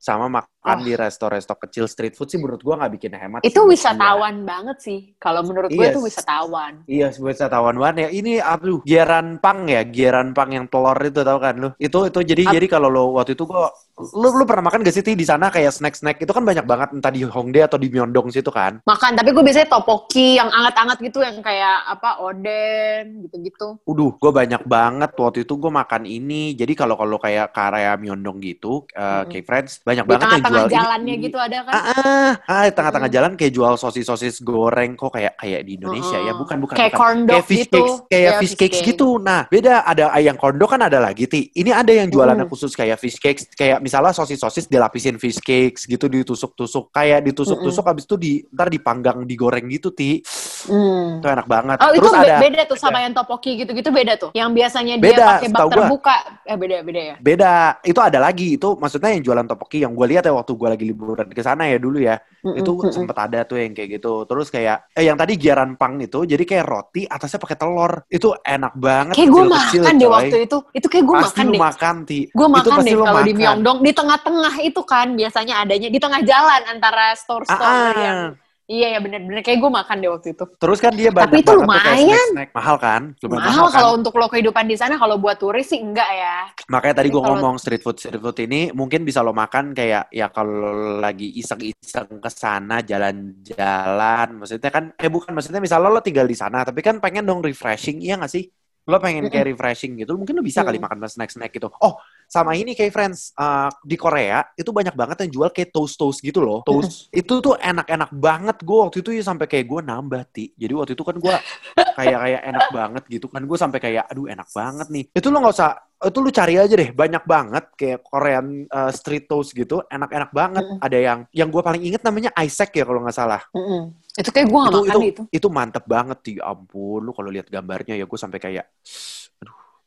sama 0.00 0.26
makan 0.36 0.53
Oh. 0.64 0.80
di 0.80 0.96
resto-resto 0.96 1.54
kecil 1.60 1.84
street 1.84 2.16
food 2.16 2.32
sih 2.32 2.40
menurut 2.40 2.64
gua 2.64 2.80
nggak 2.80 2.92
bikin 2.96 3.12
hemat. 3.12 3.40
Itu 3.44 3.52
sih 3.52 3.60
gua. 3.60 3.72
wisatawan 3.76 4.34
banget 4.48 4.76
sih. 4.80 4.98
Kalau 5.20 5.44
menurut 5.44 5.68
gue 5.68 5.84
Iya. 5.84 5.92
itu 5.92 6.00
wisatawan. 6.00 6.72
Iya, 6.88 7.08
wisatawan 7.20 7.76
banget 7.76 7.96
ya. 7.96 8.08
Ini 8.16 8.32
apa 8.40 8.64
lu? 8.64 8.80
Gieran 8.88 9.36
pang 9.44 9.68
ya, 9.68 9.84
gieran 9.84 10.32
pang 10.32 10.48
yang 10.48 10.64
telur 10.68 10.96
itu 11.04 11.20
tahu 11.20 11.38
kan 11.38 11.54
lu? 11.60 11.68
Itu 11.76 12.08
itu 12.08 12.20
jadi 12.24 12.42
Ap- 12.48 12.54
jadi 12.56 12.66
kalau 12.68 12.88
lo 12.88 13.04
waktu 13.20 13.36
itu 13.36 13.44
gua 13.44 13.68
lu 13.94 14.28
lu 14.34 14.42
pernah 14.42 14.66
makan 14.66 14.82
gak 14.82 14.90
sih 14.90 15.04
di 15.14 15.22
sana 15.22 15.54
kayak 15.54 15.70
snack-snack 15.70 16.18
itu 16.18 16.32
kan 16.34 16.42
banyak 16.42 16.66
banget 16.66 16.88
entah 16.98 17.12
di 17.14 17.22
Hongdae 17.22 17.62
atau 17.68 17.78
di 17.78 17.86
Myeongdong 17.92 18.32
situ 18.34 18.50
kan? 18.50 18.82
Makan, 18.82 19.14
tapi 19.14 19.30
gue 19.30 19.44
biasanya 19.44 19.70
topoki 19.70 20.34
yang 20.34 20.50
anget-anget 20.50 20.98
gitu, 20.98 21.22
yang 21.22 21.38
kayak 21.38 21.86
apa, 21.86 22.18
oden, 22.18 23.22
gitu-gitu. 23.28 23.78
Uduh, 23.86 24.18
gue 24.18 24.32
banyak 24.34 24.66
banget 24.66 25.14
waktu 25.14 25.46
itu 25.46 25.54
gue 25.54 25.70
makan 25.70 26.10
ini. 26.10 26.58
Jadi 26.58 26.72
kalau 26.74 26.98
kalau 26.98 27.22
kayak 27.22 27.54
karya 27.54 27.94
Myeongdong 27.94 28.42
gitu, 28.42 28.82
uh, 28.98 29.22
Mm-mm. 29.22 29.30
kayak 29.30 29.44
friends 29.46 29.72
banyak 29.86 30.04
Di 30.04 30.10
banget 30.10 30.26
yang 30.26 30.44
tengah-tengah 30.54 30.70
jual 30.70 30.84
jalannya 30.86 31.14
ini. 31.14 31.24
gitu 31.26 31.38
ada 31.38 31.58
kan? 31.66 31.72
Ah, 31.74 31.84
ah, 31.90 32.30
ah, 32.46 32.62
tengah-tengah 32.70 33.10
Mm-mm. 33.10 33.16
jalan 33.18 33.32
kayak 33.34 33.52
jual 33.52 33.74
sosis-sosis 33.74 34.40
goreng 34.40 34.94
kok 34.94 35.10
kayak 35.10 35.34
kayak 35.34 35.60
di 35.66 35.72
Indonesia 35.76 36.16
ya, 36.16 36.30
Mm-mm. 36.30 36.40
bukan 36.40 36.56
bukan 36.62 36.76
Kayak 36.76 36.92
bukan. 36.92 37.16
kayak 37.26 37.46
fish 37.46 37.66
gitu. 37.66 37.76
cakes, 37.76 37.94
kayak 38.06 38.30
Iya, 38.30 38.40
fish 38.40 38.54
cakes 38.54 38.78
cake. 38.78 38.86
gitu. 38.94 39.08
Nah, 39.18 39.40
beda 39.48 39.74
ada 39.82 40.04
yang 40.18 40.36
kondo 40.36 40.64
kan 40.64 40.80
ada 40.80 40.98
lagi, 40.98 41.24
Ti. 41.26 41.40
Ini 41.52 41.70
ada 41.72 41.92
yang 41.92 42.08
jualannya 42.08 42.46
Mm-mm. 42.46 42.52
khusus 42.52 42.72
kayak 42.72 42.96
fish 42.96 43.18
cakes, 43.18 43.50
kayak 43.52 43.82
misalnya 43.82 44.14
sosis-sosis 44.14 44.70
dilapisin 44.70 45.18
fish 45.18 45.42
cakes 45.42 45.84
gitu 45.84 46.06
ditusuk-tusuk, 46.06 46.90
kayak 46.90 47.26
ditusuk-tusuk 47.26 47.84
habis 47.84 48.04
itu 48.06 48.16
di 48.16 48.32
ntar 48.52 48.70
dipanggang 48.70 49.26
digoreng 49.26 49.66
gitu, 49.68 49.90
Ti. 49.90 50.22
Hmm. 50.64 51.20
Itu 51.20 51.28
enak 51.28 51.46
banget. 51.46 51.76
Oh 51.78 51.90
itu 51.92 52.00
Terus 52.00 52.12
be- 52.12 52.20
ada 52.24 52.36
beda 52.40 52.62
tuh 52.64 52.78
sama 52.78 52.98
yang 53.00 53.12
topoki 53.12 53.50
gitu-gitu 53.56 53.88
beda 53.88 54.12
tuh. 54.16 54.30
Yang 54.32 54.50
biasanya 54.52 54.94
dia 54.96 55.04
Beda, 55.12 55.24
pakai 55.36 55.48
bak 55.48 55.60
gua. 55.60 55.72
terbuka. 55.76 56.16
Eh 56.44 56.56
beda 56.56 56.76
beda 56.80 57.00
ya. 57.00 57.14
beda. 57.20 57.54
Itu 57.80 58.00
ada 58.00 58.18
lagi. 58.18 58.56
Itu 58.56 58.74
maksudnya 58.74 59.12
yang 59.12 59.22
jualan 59.22 59.46
topoki 59.46 59.84
yang 59.84 59.92
gue 59.92 60.06
lihat 60.08 60.24
ya 60.24 60.32
waktu 60.32 60.52
gue 60.52 60.68
lagi 60.68 60.84
liburan 60.84 61.28
ke 61.28 61.40
sana 61.40 61.68
ya 61.68 61.76
dulu 61.76 62.00
ya. 62.00 62.16
Mm-mm, 62.44 62.60
itu 62.60 62.70
mm-mm. 62.70 62.92
sempet 62.92 63.16
ada 63.16 63.40
tuh 63.44 63.56
yang 63.56 63.72
kayak 63.72 64.00
gitu. 64.00 64.24
Terus 64.24 64.48
kayak 64.48 64.92
eh 64.92 65.04
yang 65.04 65.16
tadi 65.16 65.32
giaran 65.36 65.76
pang 65.76 65.96
itu 65.96 66.24
jadi 66.24 66.44
kayak 66.44 66.64
roti 66.64 67.02
atasnya 67.04 67.40
pakai 67.40 67.56
telur. 67.56 67.92
Itu 68.08 68.36
enak 68.36 68.72
banget. 68.76 69.14
Kayak 69.16 69.30
gue 69.32 69.44
makan 69.48 69.92
deh 69.96 70.08
coy. 70.08 70.12
waktu 70.12 70.36
itu. 70.44 70.58
Itu 70.72 70.86
kayak 70.88 71.04
gue 71.04 71.16
makan 71.18 71.44
deh. 71.48 71.60
makan, 71.60 71.94
Ti. 72.04 72.20
Gue 72.32 72.46
Itu 72.46 72.52
makan 72.52 72.72
pasti 72.76 72.90
deh 72.90 72.96
kalau 72.98 73.22
di. 73.22 73.32
Myeongdong 73.34 73.78
di 73.80 73.92
tengah-tengah 73.92 74.54
itu 74.60 74.80
kan 74.84 75.06
biasanya 75.12 75.54
adanya 75.60 75.88
di 75.88 75.98
tengah 75.98 76.20
jalan 76.22 76.62
antara 76.68 77.12
store-store 77.14 77.64
Ah, 77.64 77.90
ah. 77.90 77.92
yang 77.96 78.18
iya 78.64 78.96
ya 78.96 78.98
bener-bener 78.98 79.44
kayak 79.44 79.60
gue 79.60 79.68
makan 79.68 79.96
deh 80.00 80.08
waktu 80.08 80.28
itu. 80.32 80.44
Terus 80.56 80.78
kan 80.80 80.92
dia 80.92 81.12
banyak 81.12 81.28
Tapi 81.28 81.36
itu 81.44 81.52
banget 81.52 81.60
tuh 81.60 81.68
kayak 81.68 81.84
lumayan. 81.84 82.08
snack-snack. 82.08 82.48
Mahal 82.56 82.76
kan? 82.80 83.02
Lumayan 83.20 83.44
Mahal 83.44 83.66
kan? 83.68 83.74
kalau 83.76 83.90
untuk 83.92 84.12
lo 84.16 84.26
kehidupan 84.26 84.64
di 84.64 84.76
sana 84.76 84.94
kalau 84.96 85.16
buat 85.20 85.36
turis 85.36 85.66
sih 85.68 85.80
enggak 85.80 86.08
ya. 86.08 86.36
Makanya 86.68 86.94
tadi 86.96 87.08
gue 87.12 87.20
kalau- 87.20 87.36
ngomong 87.36 87.56
street 87.60 87.82
food 87.84 87.96
street 88.00 88.18
food 88.18 88.38
ini 88.40 88.72
mungkin 88.72 89.04
bisa 89.04 89.20
lo 89.20 89.30
makan 89.30 89.72
kayak 89.72 90.08
ya 90.08 90.26
kalau 90.28 90.96
lagi 90.96 91.28
iseng-iseng 91.36 92.16
ke 92.16 92.30
sana 92.30 92.80
jalan-jalan 92.80 94.28
maksudnya 94.38 94.70
kan 94.70 94.84
eh 94.96 95.10
bukan 95.10 95.32
maksudnya 95.34 95.60
misalnya 95.60 95.90
lo 95.90 96.00
tinggal 96.00 96.24
di 96.24 96.36
sana 96.36 96.64
tapi 96.64 96.80
kan 96.80 96.98
pengen 96.98 97.24
dong 97.24 97.40
refreshing 97.40 98.00
iya 98.00 98.16
gak 98.16 98.32
sih? 98.32 98.48
Lo 98.84 99.00
pengen 99.00 99.32
kayak 99.32 99.48
refreshing 99.48 99.96
gitu 99.96 100.12
mungkin 100.12 100.36
lo 100.36 100.44
bisa 100.44 100.60
kali 100.60 100.76
makan 100.76 101.00
snack-snack 101.04 101.52
gitu. 101.52 101.72
Oh 101.80 101.96
sama 102.28 102.52
ini 102.54 102.76
kayak 102.76 102.92
friends 102.92 103.32
eh, 103.34 103.70
di 103.82 103.96
Korea 103.96 104.44
itu 104.54 104.70
banyak 104.70 104.94
banget 104.94 105.16
yang 105.26 105.30
jual 105.40 105.48
kayak 105.50 105.74
toast 105.74 105.98
toast 105.98 106.20
gitu 106.20 106.44
loh. 106.44 106.62
Toast. 106.62 107.08
Itu 107.10 107.40
tuh 107.40 107.58
enak-enak 107.58 108.10
banget. 108.14 108.56
Gue 108.62 108.78
waktu 108.84 109.02
itu 109.02 109.10
ya 109.16 109.22
sampai 109.24 109.46
kayak 109.48 109.66
gue 109.66 109.80
nambah 109.80 110.22
ti. 110.30 110.52
Jadi 110.54 110.72
waktu 110.76 110.92
itu 110.92 111.02
kan 111.02 111.16
gue 111.16 111.34
kayak 111.98 112.18
kayak 112.20 112.42
enak 112.44 112.66
banget 112.70 113.02
gitu 113.08 113.26
kan. 113.32 113.42
Gue 113.48 113.58
sampai 113.58 113.78
kayak 113.80 114.04
aduh 114.12 114.28
enak 114.28 114.48
banget 114.52 114.86
nih. 114.92 115.04
Itu 115.16 115.32
lo 115.32 115.40
nggak 115.40 115.54
usah 115.56 115.72
itu 116.04 116.18
lu 116.20 116.30
cari 116.30 116.54
aja 116.60 116.74
deh. 116.76 116.90
Banyak 116.92 117.24
banget 117.24 117.64
kayak 117.80 118.00
Korean 118.04 118.68
uh, 118.68 118.92
street 118.92 119.24
toast 119.26 119.56
gitu. 119.56 119.80
Enak-enak 119.88 120.30
banget. 120.30 120.64
Mm-mm. 120.64 120.78
ada 120.84 120.98
yang 121.00 121.18
yang 121.32 121.48
gue 121.48 121.62
paling 121.64 121.82
inget 121.82 122.02
namanya 122.04 122.30
Isaac 122.44 122.70
ya 122.76 122.84
kalau 122.84 123.00
nggak 123.00 123.16
salah. 123.16 123.40
Mm-mm. 123.56 123.96
Itu 124.14 124.30
kayak 124.30 124.46
gue 124.46 124.60
gak 124.60 124.70
itu 124.70 124.78
makan 124.78 124.94
itu 124.94 125.00
itu. 125.10 125.22
itu 125.34 125.48
mantep 125.50 125.84
banget 125.90 126.18
sih 126.22 126.34
Ya 126.34 126.50
ampun 126.50 127.00
lu 127.06 127.14
kalau 127.14 127.30
lihat 127.30 127.46
gambarnya 127.46 127.94
ya 127.94 128.06
gue 128.06 128.18
sampai 128.18 128.38
kayak 128.42 128.66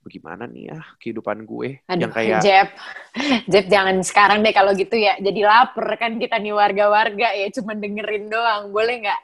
bagaimana 0.08 0.48
nih 0.48 0.64
ya 0.72 0.80
kehidupan 0.98 1.44
gue 1.44 1.84
Aduh, 1.88 2.08
yang 2.08 2.12
kayak 2.16 2.42
Jeb, 2.44 2.68
Jeb 3.52 3.66
jangan 3.72 3.96
sekarang 4.04 4.40
deh 4.44 4.52
kalau 4.52 4.72
gitu 4.76 4.96
ya. 4.96 5.16
Jadi 5.20 5.40
lapar 5.44 5.88
kan 5.96 6.16
kita 6.20 6.36
nih 6.40 6.54
warga-warga 6.56 7.28
ya, 7.36 7.48
cuma 7.56 7.72
dengerin 7.76 8.28
doang, 8.28 8.72
boleh 8.76 8.96
nggak? 9.04 9.22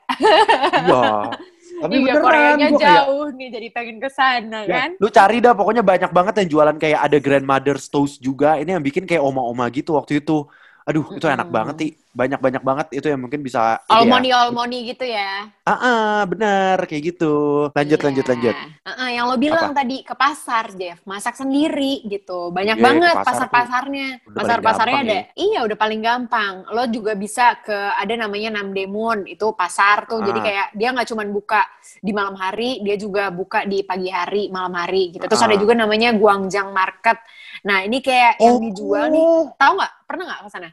iya 0.76 1.04
tapi 1.82 1.96
iya, 2.00 2.14
beneran 2.16 2.24
Koreanya 2.24 2.68
gua 2.72 2.80
kayak 2.80 3.04
jauh 3.04 3.28
nih, 3.36 3.48
jadi 3.56 3.68
pengen 3.76 3.98
ke 4.04 4.10
sana 4.12 4.60
Ya, 4.64 4.88
kan? 4.88 4.90
lu 5.02 5.08
cari 5.12 5.44
dah 5.44 5.52
pokoknya 5.52 5.84
banyak 5.84 6.12
banget 6.16 6.34
yang 6.44 6.50
jualan 6.56 6.78
kayak 6.80 7.00
ada 7.04 7.18
grandmother's 7.20 7.86
toast 7.92 8.24
juga. 8.24 8.56
Ini 8.62 8.80
yang 8.80 8.84
bikin 8.84 9.04
kayak 9.04 9.24
oma-oma 9.24 9.68
gitu 9.72 9.96
waktu 10.00 10.24
itu. 10.24 10.48
Aduh, 10.84 11.16
itu 11.16 11.24
enak 11.24 11.48
Mm-mm. 11.48 11.56
banget 11.56 11.76
sih. 11.80 11.92
Banyak-banyak 12.14 12.62
banget 12.62 12.88
itu 12.94 13.08
yang 13.10 13.26
mungkin 13.26 13.42
bisa 13.42 13.82
ya. 13.90 13.90
Almoni 13.90 14.30
almoni 14.30 14.86
gitu 14.86 15.02
ya. 15.02 15.50
Ah, 15.66 15.74
ah, 15.74 16.18
bener 16.30 16.78
kayak 16.86 17.10
gitu. 17.10 17.34
Lanjut, 17.74 17.98
Iya. 17.98 18.06
lanjut, 18.06 18.26
lanjut. 18.30 18.56
Ah, 18.86 18.92
ah, 18.94 19.10
yang 19.10 19.26
lo 19.26 19.36
bilang 19.42 19.74
tadi 19.74 20.06
ke 20.06 20.14
pasar, 20.14 20.70
Jeff, 20.78 21.02
masak 21.10 21.34
sendiri 21.34 22.06
gitu. 22.06 22.54
Banyak 22.54 22.78
Iya, 22.78 22.86
banget 22.86 23.16
ke 23.16 23.18
pasar 23.18 23.26
tuh 23.26 23.32
pasar-pasarnya. 23.50 24.08
Pasar-pasarnya 24.30 25.00
ada. 25.02 25.20
Iya, 25.34 25.60
udah 25.66 25.78
paling 25.80 26.02
gampang. 26.06 26.54
Lo 26.70 26.86
juga 26.86 27.18
bisa 27.18 27.58
ke 27.58 27.74
ada 27.74 28.14
namanya 28.14 28.62
Namdaemun, 28.62 29.26
itu 29.26 29.50
pasar 29.58 30.06
tuh. 30.06 30.22
Jadi 30.22 30.38
Ah. 30.38 30.46
kayak 30.46 30.68
dia 30.78 30.94
nggak 30.94 31.08
cuma 31.10 31.24
buka 31.26 31.66
di 31.98 32.12
malam 32.14 32.38
hari, 32.38 32.84
dia 32.86 32.94
juga 32.94 33.34
buka 33.34 33.66
di 33.66 33.82
pagi 33.82 34.14
hari, 34.14 34.54
malam 34.54 34.76
hari 34.78 35.18
gitu. 35.18 35.26
Terus 35.26 35.42
Ah. 35.42 35.50
ada 35.50 35.58
juga 35.58 35.74
namanya 35.74 36.14
Guangjang 36.14 36.70
Market. 36.70 37.18
Nah, 37.64 37.82
ini 37.82 38.04
kayak 38.04 38.38
yang 38.38 38.60
dijual 38.60 39.08
nih. 39.10 39.24
Oh. 39.24 39.50
Tahu 39.56 39.74
nggak? 39.80 39.94
Pernah 40.14 40.26
nggak 40.30 40.42
ke 40.46 40.52
sana? 40.54 40.68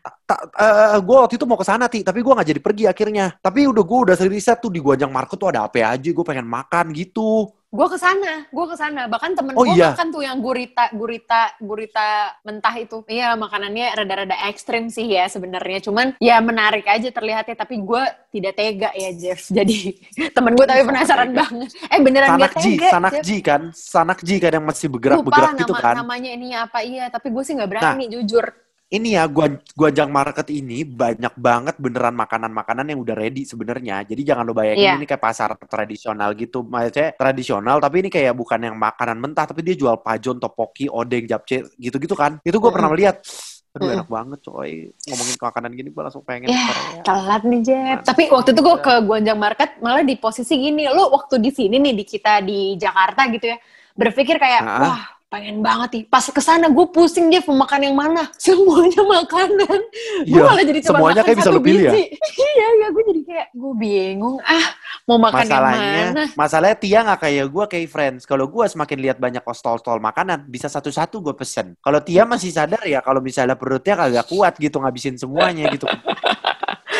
gue 1.00 1.16
waktu 1.16 1.34
itu 1.40 1.46
mau 1.48 1.56
ke 1.56 1.64
sana 1.64 1.88
ti, 1.88 2.04
tapi 2.04 2.20
gue 2.20 2.28
nggak 2.36 2.48
jadi 2.52 2.60
pergi 2.60 2.84
akhirnya. 2.84 3.26
Tapi 3.40 3.64
udah 3.72 3.84
gue 3.88 3.98
udah 4.12 4.14
sering 4.20 4.36
riset 4.36 4.60
tuh 4.60 4.68
di 4.68 4.84
Guanjang 4.84 5.08
Market 5.08 5.40
tuh 5.40 5.48
ada 5.48 5.64
apa 5.64 5.80
aja, 5.80 6.10
gue 6.12 6.24
pengen 6.28 6.44
makan 6.44 6.92
gitu. 6.92 7.48
Gue 7.70 7.86
ke 7.86 7.96
sana, 8.02 8.50
gue 8.50 8.66
ke 8.66 8.74
sana. 8.74 9.06
Bahkan 9.06 9.30
temen 9.38 9.54
Oh, 9.54 9.62
gue 9.62 9.78
iya? 9.78 9.94
makan 9.94 10.10
tuh 10.10 10.26
yang 10.26 10.42
gurita, 10.42 10.90
gurita, 10.90 11.54
gurita 11.62 12.34
mentah 12.42 12.74
itu. 12.74 13.06
Iya, 13.06 13.38
makanannya 13.38 13.94
rada-rada 13.94 14.34
ekstrim 14.50 14.90
sih 14.90 15.06
ya 15.06 15.30
sebenarnya. 15.30 15.78
Cuman 15.78 16.18
ya 16.18 16.42
menarik 16.42 16.82
aja 16.90 17.08
terlihatnya. 17.14 17.54
Tapi 17.54 17.78
gue 17.78 18.02
tidak 18.34 18.58
tega 18.58 18.90
ya 18.92 19.14
Jeff. 19.14 19.46
Jadi 19.62 20.02
temen 20.34 20.58
gue 20.58 20.66
tapi 20.66 20.82
penasaran 20.82 21.30
banget. 21.30 21.70
Eh 21.94 22.02
beneran 22.02 22.36
gak 22.36 22.58
Sanakji, 22.58 22.70
tega. 22.74 22.82
Jeff. 22.82 22.92
Sanakji 22.92 23.36
kan, 23.38 23.60
Sanakji 23.70 24.34
kan 24.42 24.50
yang 24.58 24.66
masih 24.66 24.86
bergerak-bergerak 24.90 25.52
gitu 25.62 25.74
kan. 25.78 25.94
namanya 26.02 26.30
ini 26.34 26.50
apa 26.58 26.82
iya. 26.82 27.06
Tapi 27.06 27.30
gue 27.30 27.42
sih 27.46 27.54
nggak 27.54 27.70
berani 27.70 28.10
jujur. 28.10 28.50
Ini 28.90 29.14
ya 29.14 29.30
gua 29.30 29.46
Guanjang 29.78 30.10
Market 30.10 30.50
ini 30.50 30.82
banyak 30.82 31.38
banget 31.38 31.78
beneran 31.78 32.10
makanan-makanan 32.12 32.90
yang 32.90 32.98
udah 32.98 33.14
ready 33.14 33.46
sebenarnya. 33.46 34.02
Jadi 34.02 34.26
jangan 34.26 34.42
lo 34.42 34.50
bayangin 34.50 34.82
Iya. 34.82 34.94
ini 34.98 35.06
kayak 35.06 35.22
pasar 35.22 35.54
tradisional 35.64 36.34
gitu. 36.34 36.66
Maksudnya 36.66 37.14
tradisional 37.14 37.78
tapi 37.78 38.02
ini 38.02 38.10
kayak 38.10 38.34
bukan 38.34 38.58
yang 38.58 38.74
makanan 38.74 39.22
mentah 39.22 39.46
tapi 39.46 39.62
dia 39.62 39.78
jual 39.78 39.94
pajon, 40.02 40.36
topoki, 40.36 40.90
odeng, 40.90 41.22
japchae 41.24 41.62
gitu-gitu 41.78 42.18
kan. 42.18 42.42
Itu 42.42 42.58
gua 42.58 42.74
pernah 42.74 42.90
lihat. 42.90 43.22
Aduh 43.70 43.86
Mm-mm. 43.86 43.96
enak 44.02 44.08
banget 44.10 44.38
coy. 44.42 44.72
Ngomongin 45.06 45.36
makanan 45.38 45.70
gini 45.70 45.88
gua 45.94 46.02
langsung 46.10 46.26
pengen 46.26 46.50
Korea. 46.50 47.06
Telat 47.06 47.42
nih. 47.46 47.60
Mantap. 47.62 48.02
Tapi 48.10 48.22
waktu 48.26 48.50
itu 48.50 48.60
gue 48.60 48.74
Iya. 48.74 48.82
ke 48.82 48.94
Guanjang 49.06 49.38
Market 49.38 49.70
malah 49.78 50.02
di 50.02 50.14
posisi 50.18 50.58
gini. 50.58 50.82
Lo 50.90 51.14
waktu 51.14 51.38
di 51.38 51.54
sini 51.54 51.78
nih 51.78 51.94
di 51.94 52.02
kita 52.02 52.42
di 52.42 52.74
Jakarta 52.74 53.30
gitu 53.30 53.46
ya. 53.46 53.62
Berpikir 53.94 54.42
kayak 54.42 54.60
Ah. 54.66 54.78
wah 54.82 55.02
pengen 55.30 55.62
banget 55.62 55.88
nih. 55.94 56.04
Pas 56.10 56.26
ke 56.26 56.42
sana 56.42 56.66
gue 56.66 56.86
pusing 56.90 57.30
dia 57.30 57.38
mau 57.46 57.62
makan 57.62 57.80
yang 57.86 57.96
mana. 57.96 58.26
Semuanya 58.42 59.00
makanan. 59.06 59.80
Gue 60.26 60.36
Iya, 60.36 60.42
malah 60.42 60.64
jadi 60.66 60.80
coba 60.82 60.98
semuanya 60.98 61.22
makan 61.22 61.26
kayak 61.30 61.38
bisa 61.38 61.48
satu 61.48 61.60
pilih 61.62 61.82
ya? 61.86 61.92
biji. 61.94 62.04
Iya, 62.50 62.68
iya 62.76 62.86
gue 62.90 63.02
jadi 63.14 63.22
kayak 63.22 63.48
gue 63.54 63.72
bingung. 63.78 64.36
Ah, 64.42 64.66
mau 65.06 65.18
makan 65.22 65.46
yang 65.46 65.62
mana? 65.62 65.70
Masalahnya, 65.70 66.24
masalahnya 66.34 66.76
Tia 66.82 66.98
nggak 67.06 67.20
kayak 67.22 67.46
gua 67.46 67.64
kayak 67.70 67.88
friends. 67.88 68.22
Kalau 68.26 68.50
gua 68.50 68.66
semakin 68.66 68.98
lihat 68.98 69.16
banyak 69.22 69.42
stall-stall 69.54 70.02
makanan, 70.02 70.50
bisa 70.50 70.66
satu-satu 70.66 71.22
gue 71.22 71.34
pesen. 71.38 71.78
Kalau 71.78 72.02
Tia 72.02 72.26
masih 72.26 72.50
sadar 72.50 72.82
ya, 72.86 72.98
kalau 73.00 73.22
misalnya 73.22 73.54
perutnya 73.54 73.94
kagak 73.94 74.26
kuat 74.26 74.54
gitu 74.58 74.82
ngabisin 74.82 75.14
semuanya 75.14 75.70
gitu. 75.70 75.86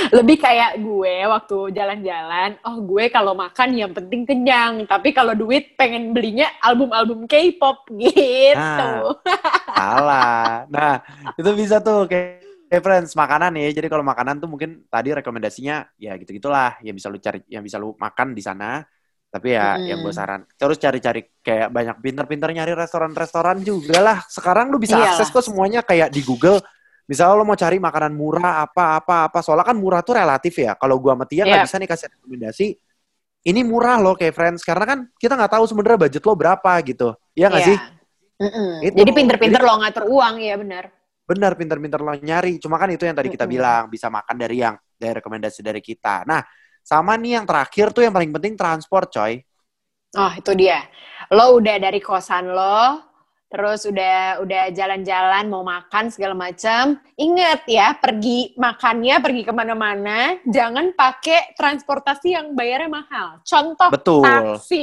Lebih 0.08 0.36
kayak 0.40 0.80
gue 0.80 1.14
waktu 1.28 1.58
jalan-jalan, 1.76 2.56
oh 2.64 2.80
gue 2.80 3.12
kalau 3.12 3.36
makan 3.36 3.76
yang 3.76 3.92
penting 3.92 4.24
kenyang, 4.24 4.88
tapi 4.88 5.12
kalau 5.12 5.36
duit 5.36 5.76
pengen 5.76 6.16
belinya 6.16 6.48
album-album 6.64 7.28
K-pop 7.28 7.84
gitu. 7.92 8.56
Nah. 8.56 9.12
Salah. 9.76 10.64
Nah, 10.72 11.04
itu 11.36 11.50
bisa 11.52 11.84
tuh 11.84 12.08
kayak 12.08 12.40
kayak 12.70 12.82
friends 12.86 13.18
makanan 13.18 13.58
ya. 13.58 13.68
Jadi 13.74 13.90
kalau 13.90 14.06
makanan 14.06 14.38
tuh 14.38 14.46
mungkin 14.46 14.86
tadi 14.86 15.10
rekomendasinya 15.10 15.98
ya 15.98 16.14
gitu-gitulah 16.14 16.78
yang 16.86 16.94
bisa 16.94 17.10
lu 17.10 17.18
cari 17.18 17.42
yang 17.50 17.66
bisa 17.66 17.76
lu 17.82 17.98
makan 17.98 18.32
di 18.32 18.42
sana. 18.46 18.86
Tapi 19.30 19.54
ya 19.54 19.78
Mm-mm. 19.78 19.86
yang 19.86 19.98
gue 20.02 20.14
saran 20.14 20.42
terus 20.58 20.74
cari-cari 20.78 21.22
kayak 21.38 21.70
banyak 21.70 22.02
pinter-pinter 22.02 22.50
nyari 22.50 22.74
restoran-restoran 22.74 23.62
juga 23.62 23.98
lah. 24.02 24.18
Sekarang 24.30 24.70
lu 24.70 24.78
bisa 24.78 24.98
Iyalah. 24.98 25.18
akses 25.18 25.30
kok 25.34 25.42
semuanya 25.42 25.82
kayak 25.82 26.14
di 26.14 26.22
Google. 26.22 26.62
Misalnya 27.11 27.35
lo 27.35 27.42
mau 27.42 27.59
cari 27.59 27.83
makanan 27.83 28.14
murah 28.14 28.62
apa 28.62 29.03
apa 29.03 29.27
apa. 29.27 29.38
Soalnya 29.42 29.66
kan 29.66 29.75
murah 29.75 29.99
tuh 30.07 30.14
relatif 30.14 30.55
ya. 30.62 30.79
Kalau 30.79 31.03
gua 31.03 31.18
sama 31.18 31.27
Tia 31.27 31.42
nggak 31.42 31.59
Iya. 31.59 31.66
bisa 31.66 31.77
nih 31.83 31.88
kasih 31.90 32.07
rekomendasi. 32.14 32.66
Ini 33.40 33.61
murah 33.66 33.99
loh 33.99 34.14
kayak 34.14 34.37
friends 34.37 34.62
karena 34.62 34.85
kan 34.87 34.99
kita 35.18 35.35
nggak 35.35 35.59
tahu 35.59 35.64
sebenarnya 35.66 35.99
budget 36.07 36.23
lo 36.23 36.38
berapa 36.38 36.73
gitu. 36.87 37.18
Iya 37.35 37.51
nggak 37.51 37.64
Iya. 37.66 37.70
sih? 37.75 37.79
Itu. 38.87 38.96
Jadi 39.03 39.11
pinter-pinter 39.11 39.61
lo 39.61 39.75
ngatur 39.83 40.05
uang, 40.07 40.35
ya 40.40 40.55
benar. 40.57 40.85
Benar, 41.27 41.53
pinter-pinter 41.59 42.01
lo 42.01 42.14
nyari. 42.14 42.57
Cuma 42.62 42.79
kan 42.79 42.88
itu 42.94 43.05
yang 43.05 43.16
tadi 43.18 43.29
kita 43.29 43.44
Mm-mm. 43.44 43.55
bilang, 43.59 43.83
bisa 43.90 44.07
makan 44.09 44.37
dari 44.38 44.57
yang 44.62 44.75
dari 44.96 45.12
rekomendasi 45.18 45.61
dari 45.61 45.81
kita. 45.85 46.25
Nah, 46.25 46.40
sama 46.81 47.16
nih 47.20 47.40
yang 47.40 47.44
terakhir 47.44 47.92
tuh 47.92 48.03
yang 48.07 48.14
paling 48.14 48.33
penting 48.33 48.55
transport, 48.57 49.12
coy. 49.12 49.40
Oh, 50.16 50.33
itu 50.35 50.53
dia. 50.57 50.85
Lo 51.31 51.55
udah 51.61 51.77
dari 51.79 52.01
kosan 52.03 52.51
lo, 52.51 53.10
terus 53.50 53.82
udah 53.82 54.40
udah 54.46 54.70
jalan-jalan 54.70 55.50
mau 55.50 55.66
makan 55.66 56.08
segala 56.08 56.38
macam. 56.38 57.02
Ingat 57.18 57.66
ya, 57.66 57.98
pergi 57.98 58.54
makannya 58.54 59.18
pergi 59.18 59.42
ke 59.42 59.52
mana-mana, 59.52 60.38
jangan 60.46 60.94
pakai 60.94 61.58
transportasi 61.58 62.38
yang 62.38 62.54
bayarnya 62.54 62.88
mahal. 62.88 63.42
Contoh 63.42 63.90
Betul. 63.90 64.22
taksi. 64.24 64.82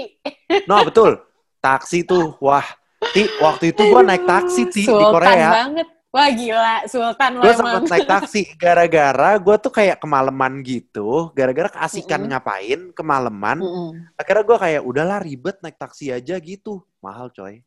No, 0.67 0.84
betul. 0.84 1.23
Taksi 1.63 2.03
tuh, 2.03 2.36
wah. 2.43 2.67
Ti, 2.97 3.30
waktu 3.39 3.71
itu 3.71 3.82
gua 3.88 4.03
naik 4.03 4.27
taksi 4.27 4.67
ti 4.67 4.84
di 4.84 5.06
Korea. 5.08 5.63
banget. 5.63 5.88
Wah 6.08 6.34
gila, 6.34 6.88
Sultan 6.88 7.32
lo 7.38 7.43
Gue 7.45 7.53
sempet 7.53 7.84
naik 7.93 8.08
taksi 8.08 8.41
gara-gara 8.56 9.38
gue 9.38 9.56
tuh 9.60 9.69
kayak 9.69 10.01
kemalaman 10.01 10.63
gitu, 10.63 11.30
gara-gara 11.36 11.67
keasikan 11.67 12.25
Mm-mm. 12.25 12.32
ngapain 12.32 12.80
kemalaman. 12.95 13.60
Mm-mm. 13.60 13.89
Akhirnya 14.15 14.43
gue 14.47 14.58
kayak 14.58 14.82
udahlah 14.88 15.19
ribet 15.21 15.60
naik 15.62 15.77
taksi 15.77 16.10
aja 16.10 16.39
gitu, 16.39 16.82
mahal 17.03 17.30
coy. 17.30 17.62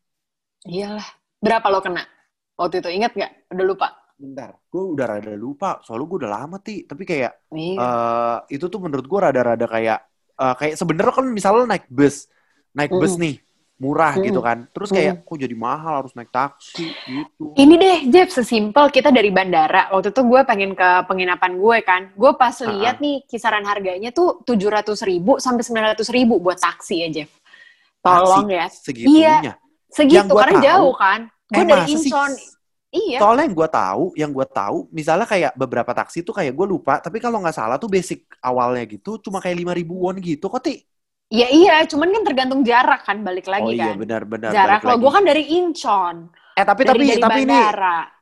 Iyalah. 0.67 1.07
Berapa 1.41 1.67
lo 1.73 1.79
kena? 1.81 2.03
Waktu 2.57 2.85
itu 2.85 2.89
ingat 2.93 3.11
nggak? 3.17 3.31
Udah 3.57 3.65
lupa. 3.65 3.87
Bentar, 4.21 4.53
gue 4.69 4.83
udah 4.93 5.05
rada 5.17 5.33
lupa, 5.33 5.81
soalnya 5.81 6.05
gue 6.05 6.17
udah 6.21 6.31
lama 6.31 6.57
ti, 6.61 6.85
tapi 6.85 7.09
kayak 7.09 7.31
Iya. 7.49 7.77
eh 7.81 8.37
itu 8.53 8.65
tuh 8.69 8.77
menurut 8.77 9.05
gue 9.09 9.19
rada-rada 9.19 9.65
kayak 9.65 9.99
eh, 10.37 10.53
kayak 10.61 10.75
sebenarnya 10.77 11.13
kan 11.17 11.25
misalnya 11.25 11.57
lo 11.57 11.65
naik 11.65 11.85
bus, 11.89 12.29
naik 12.77 12.93
bus 12.93 13.17
Mm-mm. 13.17 13.23
nih 13.25 13.35
murah 13.81 14.13
Mm-mm. 14.13 14.25
gitu 14.29 14.39
kan. 14.45 14.57
Terus 14.69 14.89
kayak 14.93 15.25
kok 15.25 15.37
jadi 15.41 15.55
mahal 15.57 16.05
harus 16.05 16.13
naik 16.13 16.29
taksi 16.29 16.85
gitu. 17.09 17.57
Ini 17.57 17.73
deh, 17.81 17.97
Jeff, 18.13 18.29
sesimpel 18.29 18.93
kita 18.93 19.09
dari 19.09 19.33
bandara. 19.33 19.89
Waktu 19.89 20.13
itu 20.13 20.21
gue 20.21 20.41
pengen 20.45 20.77
ke 20.77 20.89
penginapan 21.09 21.57
gue 21.57 21.77
kan. 21.81 22.01
Gue 22.13 22.37
pas 22.37 22.53
Ah, 22.61 22.69
lihat 22.69 23.01
nih 23.01 23.25
kisaran 23.25 23.65
harganya 23.65 24.13
tuh 24.13 24.45
700 24.45 25.01
ribu 25.01 25.41
sampai 25.41 25.65
900 25.65 26.13
ribu 26.13 26.37
buat 26.37 26.61
taksi 26.61 26.95
ya, 27.01 27.07
Jeff. 27.09 27.31
Tolong 28.05 28.45
Taksi 28.45 28.53
ya. 28.53 28.65
Segitunya. 28.69 29.35
Yang 29.41 29.57
Segitu, 29.91 30.25
gua 30.27 30.41
karena 30.41 30.55
tahu- 30.57 30.65
jauh 30.65 30.95
kan. 30.95 31.19
Gue 31.45 31.61
Eh, 31.61 31.67
dari? 31.67 31.91
Incheon. 31.91 32.31
Iya. 32.91 33.17
Soalnya 33.19 33.43
yang 33.47 33.55
gue 33.55 33.69
tahu, 33.69 34.03
yang 34.15 34.31
gue 34.31 34.43
tahu, 34.45 34.77
misalnya 34.91 35.23
kayak 35.23 35.51
beberapa 35.53 35.91
taksi 35.91 36.23
tuh 36.23 36.31
kayak 36.31 36.51
gue 36.51 36.67
lupa, 36.67 36.99
tapi 36.99 37.19
kalau 37.19 37.39
nggak 37.39 37.55
salah 37.55 37.75
tuh 37.75 37.87
basic 37.87 38.27
awalnya 38.39 38.83
gitu 38.83 39.15
cuma 39.17 39.39
kayak 39.39 39.57
lima 39.57 39.71
ribu 39.71 39.95
won 39.95 40.15
gitu 40.17 40.47
kok 40.47 40.59
ti. 40.59 40.83
Iya, 41.27 41.47
iya. 41.47 41.75
Cuman 41.87 42.11
kan 42.11 42.23
tergantung 42.23 42.59
jarak 42.61 43.07
kan, 43.07 43.23
balik 43.23 43.47
lagi 43.47 43.63
oh 43.63 43.71
iya 43.71 43.95
kan. 43.95 43.99
benar-benar. 43.99 44.51
jarak. 44.51 44.79
Kalau 44.83 44.99
gue 44.99 45.11
kan 45.11 45.23
dari 45.23 45.43
Incheon. 45.55 46.27
Eh 46.51 46.67
tapi 46.67 46.83
Dari, 46.83 46.99
tapi 46.99 47.03
dari 47.07 47.21
tapi 47.23 47.39
ini 47.47 47.59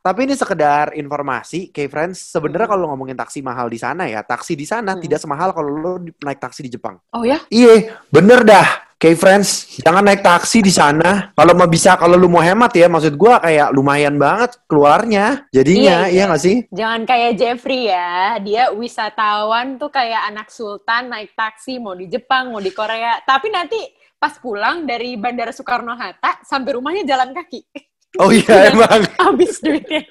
tapi 0.00 0.20
ini 0.22 0.34
sekedar 0.38 0.94
informasi, 0.94 1.74
kayak 1.74 1.90
friends. 1.90 2.30
Sebenarnya 2.30 2.70
Hmm. 2.70 2.74
kalau 2.78 2.86
ngomongin 2.94 3.18
taksi 3.18 3.42
mahal 3.42 3.66
di 3.66 3.74
sana 3.74 4.06
ya, 4.06 4.22
taksi 4.22 4.54
di 4.54 4.62
sana 4.62 4.94
Hmm. 4.94 5.02
tidak 5.02 5.18
semahal 5.18 5.50
kalau 5.50 5.66
lo 5.68 5.92
naik 5.98 6.38
taksi 6.38 6.62
di 6.62 6.70
Jepang. 6.70 6.94
Oh 7.10 7.26
ya? 7.26 7.42
Iya, 7.50 7.98
bener 8.06 8.46
dah. 8.46 8.89
Kayak 9.00 9.16
friends, 9.16 9.80
jangan 9.80 10.04
naik 10.04 10.20
taksi 10.20 10.60
di 10.60 10.68
sana. 10.68 11.32
Kalau 11.32 11.56
mau 11.56 11.64
bisa, 11.64 11.96
kalau 11.96 12.20
lu 12.20 12.28
mau 12.28 12.44
hemat 12.44 12.68
ya, 12.76 12.84
maksud 12.84 13.16
gua 13.16 13.40
kayak 13.40 13.72
lumayan 13.72 14.20
banget 14.20 14.60
keluarnya. 14.68 15.48
Jadinya, 15.56 16.04
Iya, 16.04 16.12
iya 16.12 16.16
iya. 16.20 16.24
nggak 16.28 16.42
sih? 16.44 16.56
Jangan 16.68 17.08
kayak 17.08 17.32
Jeffrey 17.40 17.88
ya, 17.88 18.36
dia 18.44 18.68
wisatawan 18.76 19.80
tuh 19.80 19.88
kayak 19.88 20.28
anak 20.28 20.52
sultan 20.52 21.08
naik 21.08 21.32
taksi 21.32 21.80
mau 21.80 21.96
di 21.96 22.12
Jepang, 22.12 22.52
mau 22.52 22.60
di 22.60 22.76
Korea. 22.76 23.24
Tapi 23.24 23.48
nanti 23.48 23.80
pas 24.20 24.36
pulang 24.36 24.84
dari 24.84 25.16
Bandara 25.16 25.48
Soekarno-Hatta 25.48 26.44
sampai 26.44 26.70
rumahnya 26.76 27.08
jalan 27.08 27.32
kaki. 27.32 27.60
Oh 28.18 28.34
iya 28.34 28.74
emang. 28.74 29.06
habis 29.22 29.62
duitnya. 29.62 30.02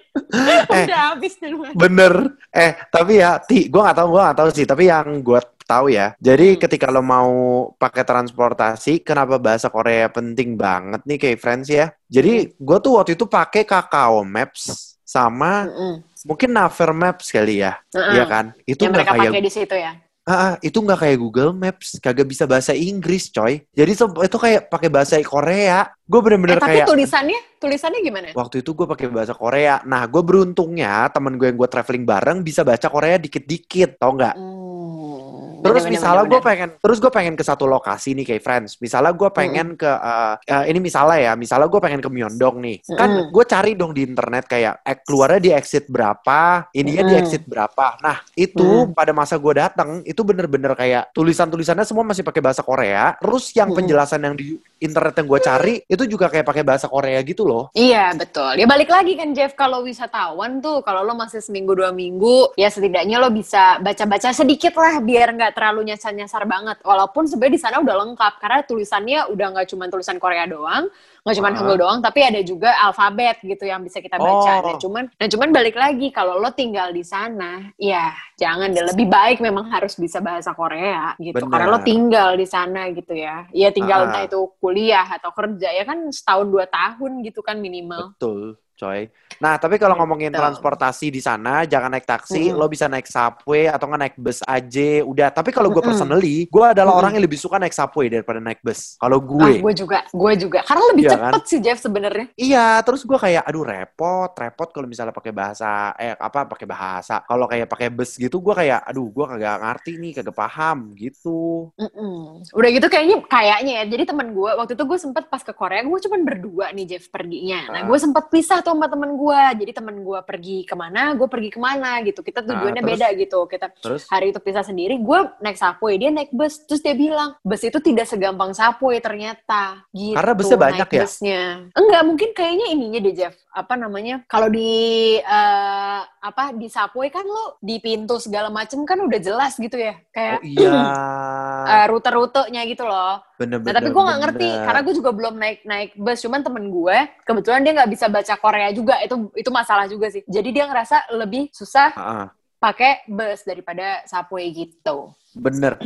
Eh. 0.71 0.85
Udah 0.87 1.15
habis 1.15 1.35
duluan. 1.35 1.73
Bener. 1.75 2.13
Eh, 2.51 2.71
tapi 2.91 3.19
ya, 3.19 3.39
Ti, 3.39 3.67
gue 3.67 3.81
gak 3.81 3.97
tahu, 3.97 4.07
gue 4.15 4.21
gak 4.23 4.37
tahu 4.39 4.49
sih. 4.53 4.65
Tapi 4.67 4.83
yang 4.87 5.19
gue 5.19 5.39
tahu 5.63 5.85
ya, 5.93 6.17
jadi 6.17 6.57
Hmm. 6.57 6.59
ketika 6.59 6.89
lo 6.89 6.99
mau 6.99 7.29
pakai 7.77 8.01
transportasi, 8.01 9.05
kenapa 9.05 9.37
bahasa 9.37 9.69
Korea 9.69 10.09
penting 10.09 10.57
banget 10.57 11.05
nih 11.05 11.17
kayak 11.17 11.39
friends 11.39 11.67
ya? 11.69 11.93
Jadi 12.07 12.55
gue 12.57 12.77
tuh 12.81 12.97
waktu 12.97 13.13
itu 13.13 13.29
pakai 13.29 13.63
Kakao 13.63 14.25
Maps 14.25 14.97
sama 15.05 15.69
Mm-mm. 15.69 15.93
mungkin 16.25 16.49
Naver 16.53 16.91
Maps 16.91 17.29
kali 17.29 17.61
ya. 17.61 17.77
Iya 17.93 18.25
kan? 18.25 18.45
Itu 18.65 18.85
Yang 18.85 18.93
mereka 18.97 19.11
pakai 19.13 19.41
di 19.41 19.51
situ 19.53 19.75
ya. 19.77 19.93
Ah, 20.29 20.53
ah, 20.53 20.53
itu 20.61 20.77
nggak 20.77 20.99
kayak 21.01 21.17
Google 21.17 21.51
Maps, 21.57 21.97
kagak 21.97 22.29
bisa 22.29 22.45
bahasa 22.45 22.69
Inggris, 22.77 23.33
coy. 23.33 23.65
Jadi 23.73 23.91
itu 23.97 24.37
kayak 24.37 24.69
pakai 24.69 24.89
bahasa 24.93 25.17
Korea. 25.25 25.89
Gue 26.05 26.21
Eh, 26.21 26.23
bener-bener 26.25 26.61
tapi 26.61 26.69
kayak 26.77 26.85
tulisannya, 26.85 27.39
tulisannya 27.57 27.99
gimana? 28.05 28.27
waktu 28.37 28.61
itu 28.61 28.71
gue 28.77 28.85
pakai 28.85 29.09
bahasa 29.09 29.33
Korea. 29.33 29.81
Nah, 29.89 30.05
gue 30.05 30.21
beruntungnya 30.21 31.09
temen 31.09 31.33
gue 31.33 31.49
yang 31.49 31.57
gue 31.57 31.69
traveling 31.69 32.05
bareng 32.05 32.37
bisa 32.45 32.61
baca 32.61 32.87
Korea 32.93 33.17
dikit-dikit, 33.17 33.97
tau 33.97 34.13
nggak? 34.13 34.35
Hmm, 34.37 35.28
Terus 35.59 35.83
bener-bener, 35.83 35.93
misalnya 35.99 36.23
gue 36.25 36.41
pengen, 36.41 36.69
terus 36.79 36.97
gue 37.03 37.11
pengen 37.11 37.35
ke 37.35 37.43
satu 37.43 37.65
lokasi 37.67 38.15
nih 38.15 38.25
kayak 38.25 38.43
friends. 38.43 38.71
Misalnya 38.79 39.11
gue 39.11 39.29
pengen 39.29 39.75
ke, 39.75 39.87
eh, 39.87 40.35
eh, 40.47 40.63
ini 40.71 40.79
misalnya 40.79 41.17
ya, 41.19 41.33
misalnya 41.35 41.67
gue 41.67 41.81
pengen 41.83 42.01
ke 42.01 42.09
Myeongdong 42.09 42.55
nih. 42.63 42.77
Kan 42.95 43.09
Mm-mm. 43.09 43.31
gue 43.35 43.45
cari 43.45 43.71
dong 43.75 43.91
di 43.91 44.01
internet 44.07 44.47
kayak 44.47 44.81
eh, 44.87 44.97
keluarnya 45.03 45.39
di 45.43 45.51
exit 45.51 45.85
berapa, 45.91 46.71
ininya 46.71 47.03
di 47.03 47.13
Mm-mm. 47.13 47.21
exit 47.27 47.43
berapa. 47.43 47.99
Nah 47.99 48.23
itu 48.33 48.89
pada 48.95 49.11
masa 49.11 49.35
gue 49.35 49.53
datang 49.59 49.99
itu 50.07 50.21
bener-bener 50.23 50.73
kayak 50.73 51.11
tulisan-tulisannya 51.11 51.83
semua 51.83 52.07
masih 52.07 52.23
pakai 52.23 52.41
bahasa 52.41 52.63
Korea. 52.63 53.19
Terus 53.19 53.51
yang 53.53 53.69
Mm-mm. 53.69 53.79
penjelasan 53.83 54.19
yang 54.23 54.35
di 54.39 54.55
internet 54.79 55.13
yang 55.19 55.27
gue 55.27 55.39
cari 55.43 55.73
itu 55.83 56.03
juga 56.07 56.31
kayak 56.31 56.47
pakai 56.47 56.63
bahasa 56.63 56.87
Korea 56.87 57.19
gitu 57.25 57.43
loh. 57.43 57.67
Iya 57.75 58.15
betul. 58.15 58.55
Ya 58.55 58.65
balik 58.65 58.87
lagi 58.87 59.19
kan 59.19 59.35
Jeff 59.35 59.53
kalau 59.53 59.83
wisatawan 59.83 60.63
tuh 60.63 60.79
kalau 60.87 61.03
lo 61.03 61.13
masih 61.19 61.43
seminggu 61.43 61.75
dua 61.75 61.91
minggu 61.91 62.55
ya 62.55 62.71
setidaknya 62.71 63.19
lo 63.19 63.27
bisa 63.27 63.77
baca-baca 63.83 64.31
sedikit 64.31 64.73
lah 64.79 65.03
biar 65.03 65.35
nggak 65.35 65.48
terlalu 65.53 65.93
nyasar-nyasar 65.93 66.43
banget. 66.49 66.77
Walaupun 66.81 67.29
sebenarnya 67.29 67.53
di 67.55 67.61
sana 67.61 67.75
udah 67.83 67.95
lengkap 68.07 68.33
karena 68.41 68.59
tulisannya 68.65 69.19
udah 69.29 69.47
nggak 69.53 69.67
cuma 69.69 69.85
tulisan 69.91 70.17
Korea 70.17 70.49
doang, 70.49 70.89
nggak 71.21 71.35
cuma. 71.37 71.49
Hangul 71.49 71.75
doang, 71.81 71.99
tapi 71.99 72.23
ada 72.23 72.39
juga 72.39 72.71
alfabet 72.77 73.43
gitu 73.43 73.67
yang 73.67 73.83
bisa 73.83 73.99
kita 73.99 74.15
baca. 74.15 74.63
Oh. 74.63 74.69
Nah 74.69 74.75
cuman, 74.79 75.03
nah 75.11 75.27
cuman 75.27 75.49
balik 75.51 75.75
lagi 75.75 76.07
kalau 76.13 76.39
lo 76.39 76.55
tinggal 76.55 76.93
di 76.95 77.03
sana, 77.03 77.67
ya 77.75 78.15
jangan 78.39 78.71
deh 78.71 78.85
lebih 78.85 79.11
baik 79.11 79.43
memang 79.43 79.67
harus 79.67 79.99
bisa 79.99 80.23
bahasa 80.23 80.55
Korea 80.55 81.19
gitu. 81.19 81.41
Benar. 81.41 81.51
Karena 81.51 81.67
lo 81.73 81.79
tinggal 81.83 82.39
di 82.39 82.47
sana 82.47 82.87
gitu 82.95 83.11
ya. 83.11 83.43
Ya 83.51 83.73
tinggal 83.75 84.05
Ah. 84.05 84.05
entah 84.07 84.23
itu 84.29 84.39
kuliah 84.63 85.03
atau 85.03 85.35
kerja 85.35 85.67
ya 85.73 85.83
kan 85.83 86.07
setahun 86.13 86.47
dua 86.47 86.63
tahun 86.69 87.25
gitu 87.27 87.43
kan 87.43 87.59
minimal. 87.59 88.15
Betul, 88.15 88.55
coy. 88.79 89.11
Nah, 89.37 89.59
tapi 89.59 89.75
kalau 89.75 89.95
ngomongin 89.99 90.31
Betul. 90.31 90.39
transportasi 90.39 91.11
di 91.11 91.19
sana, 91.19 91.67
jangan 91.67 91.91
naik 91.91 92.07
taksi, 92.07 92.51
Mm-mm. 92.51 92.59
lo 92.59 92.65
bisa 92.67 92.87
naik 92.87 93.07
subway 93.07 93.67
atau 93.67 93.85
nggak 93.87 94.01
naik 94.01 94.15
bus 94.15 94.39
aja, 94.47 95.03
udah. 95.03 95.29
Tapi 95.31 95.51
kalau 95.51 95.67
gue 95.69 95.83
personally, 95.83 96.47
gue 96.47 96.65
adalah 96.65 96.95
Mm-mm. 96.95 96.99
orang 96.99 97.11
yang 97.19 97.23
lebih 97.27 97.39
suka 97.39 97.59
naik 97.59 97.75
subway 97.75 98.07
daripada 98.07 98.39
naik 98.39 98.59
bus. 98.63 98.95
Kalau 98.95 99.19
Ah, 99.39 99.51
gue, 99.51 99.51
gue 99.55 99.73
juga, 99.75 100.03
gue 100.11 100.31
juga. 100.35 100.59
Karena 100.63 100.83
lebih 100.91 101.05
Iya 101.05 101.11
cepet 101.15 101.41
sih 101.47 101.59
Jeff 101.63 101.79
sebenarnya. 101.79 102.25
iya. 102.35 102.79
Terus 102.83 103.03
gue 103.07 103.15
kayak, 103.15 103.43
aduh 103.47 103.63
repot, 103.63 104.31
repot 104.35 104.69
kalau 104.71 104.87
misalnya 104.87 105.15
pakai 105.15 105.31
bahasa, 105.31 105.95
eh 105.95 106.15
apa 106.15 106.47
pakai 106.47 106.67
bahasa. 106.67 107.23
Kalau 107.23 107.45
kayak 107.47 107.67
pakai 107.71 107.87
bus 107.91 108.15
gitu, 108.15 108.39
gue 108.43 108.53
kayak, 108.55 108.79
aduh 108.87 109.07
gue 109.07 109.25
kagak 109.35 109.55
ngerti 109.63 109.91
nih, 110.01 110.11
kagak 110.19 110.35
paham 110.35 110.91
gitu. 110.99 111.71
Mm-mm. 111.79 112.43
Udah 112.51 112.69
gitu 112.75 112.87
kayaknya, 112.91 113.17
kayaknya 113.25 113.71
ya. 113.79 113.83
Jadi 113.87 114.03
teman 114.09 114.27
gue 114.35 114.51
waktu 114.59 114.73
itu 114.75 114.83
gue 114.83 114.99
sempet 114.99 115.23
pas 115.31 115.41
ke 115.41 115.53
Korea, 115.55 115.81
gue 115.85 115.99
cuma 116.03 116.17
berdua 116.19 116.65
nih 116.75 116.85
Jeff 116.95 117.07
perginya. 117.07 117.71
Nah 117.71 117.81
Ah. 117.81 117.87
gue 117.87 117.97
sempat 117.99 118.27
pisah 118.27 118.59
tuh 118.69 118.77
sama 118.77 118.85
temen 118.85 119.11
gue. 119.17 119.41
Jadi 119.65 119.71
temen 119.73 119.95
gue 120.05 120.19
pergi 120.21 120.57
ke 120.61 120.75
mana, 120.77 121.17
gue 121.17 121.25
pergi 121.25 121.49
ke 121.49 121.59
mana 121.59 121.97
gitu. 122.05 122.21
Kita 122.21 122.45
tujuannya 122.45 122.83
terus? 122.85 122.91
beda 122.93 123.07
gitu. 123.17 123.39
Kita 123.49 123.67
Terus, 123.81 124.05
hari 124.05 124.29
itu 124.29 124.37
pisah 124.37 124.61
sendiri, 124.61 125.01
gue 125.01 125.19
naik 125.41 125.57
subway, 125.57 125.97
dia 125.97 126.13
naik 126.13 126.29
bus. 126.29 126.61
Terus 126.69 126.85
dia 126.85 126.93
bilang, 126.93 127.33
bus 127.41 127.61
itu 127.65 127.81
tidak 127.81 128.05
segampang 128.05 128.53
subway 128.53 129.01
ternyata. 129.01 129.81
Gitu, 129.89 130.13
Karena 130.13 130.33
busnya 130.37 130.57
banyak 130.61 130.87
naik 130.87 130.99
ya? 131.01 131.05
Busnya. 131.09 131.43
Enggak, 131.73 132.01
mungkin 132.05 132.29
kayaknya 132.37 132.65
ininya 132.69 132.99
deh 133.01 133.15
Jeff. 133.17 133.35
Apa 133.49 133.73
namanya, 133.73 134.21
kalau 134.29 134.45
di 134.51 135.17
eh, 135.17 136.01
apa 136.05 136.53
di 136.53 136.67
subway 136.69 137.09
kan 137.09 137.25
lo 137.25 137.57
di 137.57 137.81
pintu 137.81 138.21
segala 138.21 138.53
macem 138.53 138.85
kan 138.85 139.01
udah 139.01 139.19
jelas 139.19 139.57
gitu 139.57 139.79
ya. 139.79 139.97
oh 139.97 140.13
Kayak 140.13 140.39
iya, 140.45 140.77
eh, 141.73 141.85
rute-rutenya 141.89 142.61
gitu 142.69 142.85
loh. 142.85 143.23
Nah, 143.39 143.47
bener-bener. 143.47 143.75
tapi 143.79 143.89
gue 143.95 144.03
nggak 144.03 144.19
ngerti 144.19 144.49
karena 144.67 144.81
gue 144.83 144.93
juga 144.99 145.11
belum 145.15 145.33
naik 145.39 145.59
naik 145.63 145.89
bus. 145.95 146.19
Cuman 146.19 146.43
temen 146.43 146.67
gue 146.67 146.97
kebetulan 147.23 147.63
dia 147.63 147.71
nggak 147.71 147.91
bisa 147.95 148.05
baca 148.11 148.33
Korea 148.35 148.69
juga. 148.75 148.99
Itu 148.99 149.31
itu 149.31 149.47
masalah 149.47 149.87
juga 149.87 150.11
sih. 150.11 150.27
Jadi 150.27 150.49
dia 150.51 150.67
ngerasa 150.67 151.07
lebih 151.15 151.47
susah 151.55 151.95
Ah, 151.95 152.27
pakai 152.59 153.07
bus 153.07 153.47
daripada 153.47 154.03
subway 154.03 154.51
gitu. 154.51 155.15
Bener. 155.35 155.77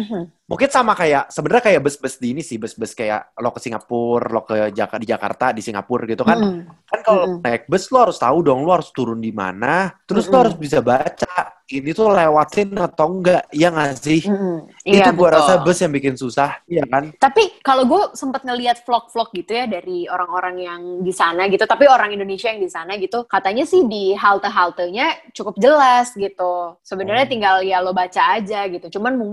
Mungkin 0.44 0.70
sama 0.70 0.94
kayak 0.94 1.32
sebenarnya 1.32 1.64
kayak 1.72 1.82
bus-bus 1.82 2.20
di 2.20 2.36
ini 2.36 2.44
sih, 2.44 2.60
bus-bus 2.60 2.94
kayak 2.94 3.32
lo 3.40 3.50
ke 3.56 3.60
Singapura, 3.64 4.28
lo 4.30 4.42
ke 4.44 4.76
Jaka, 4.76 5.00
di 5.00 5.08
Jakarta, 5.08 5.46
di 5.56 5.64
Singapura 5.64 6.04
gitu 6.06 6.22
kan. 6.22 6.38
Mm. 6.38 6.62
Kan 6.86 7.00
kalau 7.02 7.24
Mm-mm. 7.26 7.42
naik 7.42 7.66
bus 7.66 7.90
lo 7.90 7.98
harus 8.06 8.20
tahu 8.20 8.44
dong 8.44 8.62
lo 8.68 8.76
harus 8.76 8.92
turun 8.94 9.24
di 9.24 9.32
mana, 9.32 9.90
terus 10.06 10.28
lo 10.28 10.36
Mm-mm. 10.36 10.42
harus 10.46 10.56
bisa 10.60 10.84
baca 10.84 11.58
ini 11.74 11.90
tuh 11.96 12.12
lewatin 12.12 12.76
atau 12.76 13.18
enggak, 13.18 13.50
iya 13.50 13.72
nggak 13.74 13.98
sih? 13.98 14.22
Itu 14.22 15.00
Iya, 15.00 15.10
gua 15.16 15.32
betul. 15.32 15.38
rasa 15.42 15.54
bus 15.64 15.80
yang 15.80 15.94
bikin 15.96 16.14
susah, 16.20 16.60
iya 16.70 16.84
kan? 16.86 17.10
Tapi 17.18 17.64
kalau 17.66 17.88
gue 17.88 18.14
sempat 18.14 18.44
ngelihat 18.46 18.84
vlog-vlog 18.84 19.32
gitu 19.34 19.58
ya 19.58 19.66
dari 19.66 20.06
orang-orang 20.06 20.56
yang 20.60 20.82
di 21.02 21.10
sana 21.16 21.50
gitu, 21.50 21.64
tapi 21.66 21.90
orang 21.90 22.14
Indonesia 22.14 22.52
yang 22.52 22.62
di 22.62 22.70
sana 22.70 22.94
gitu, 23.00 23.26
katanya 23.26 23.66
sih 23.66 23.90
di 23.90 24.14
halte-haltenya 24.14 25.34
cukup 25.34 25.58
jelas 25.58 26.14
gitu. 26.14 26.78
Sebenarnya 26.84 27.26
Oh. 27.26 27.32
tinggal 27.32 27.56
ya 27.66 27.82
lo 27.82 27.96
baca 27.96 28.38
aja 28.38 28.68
gitu. 28.70 29.00
Cuman 29.00 29.18
mungkin 29.18 29.33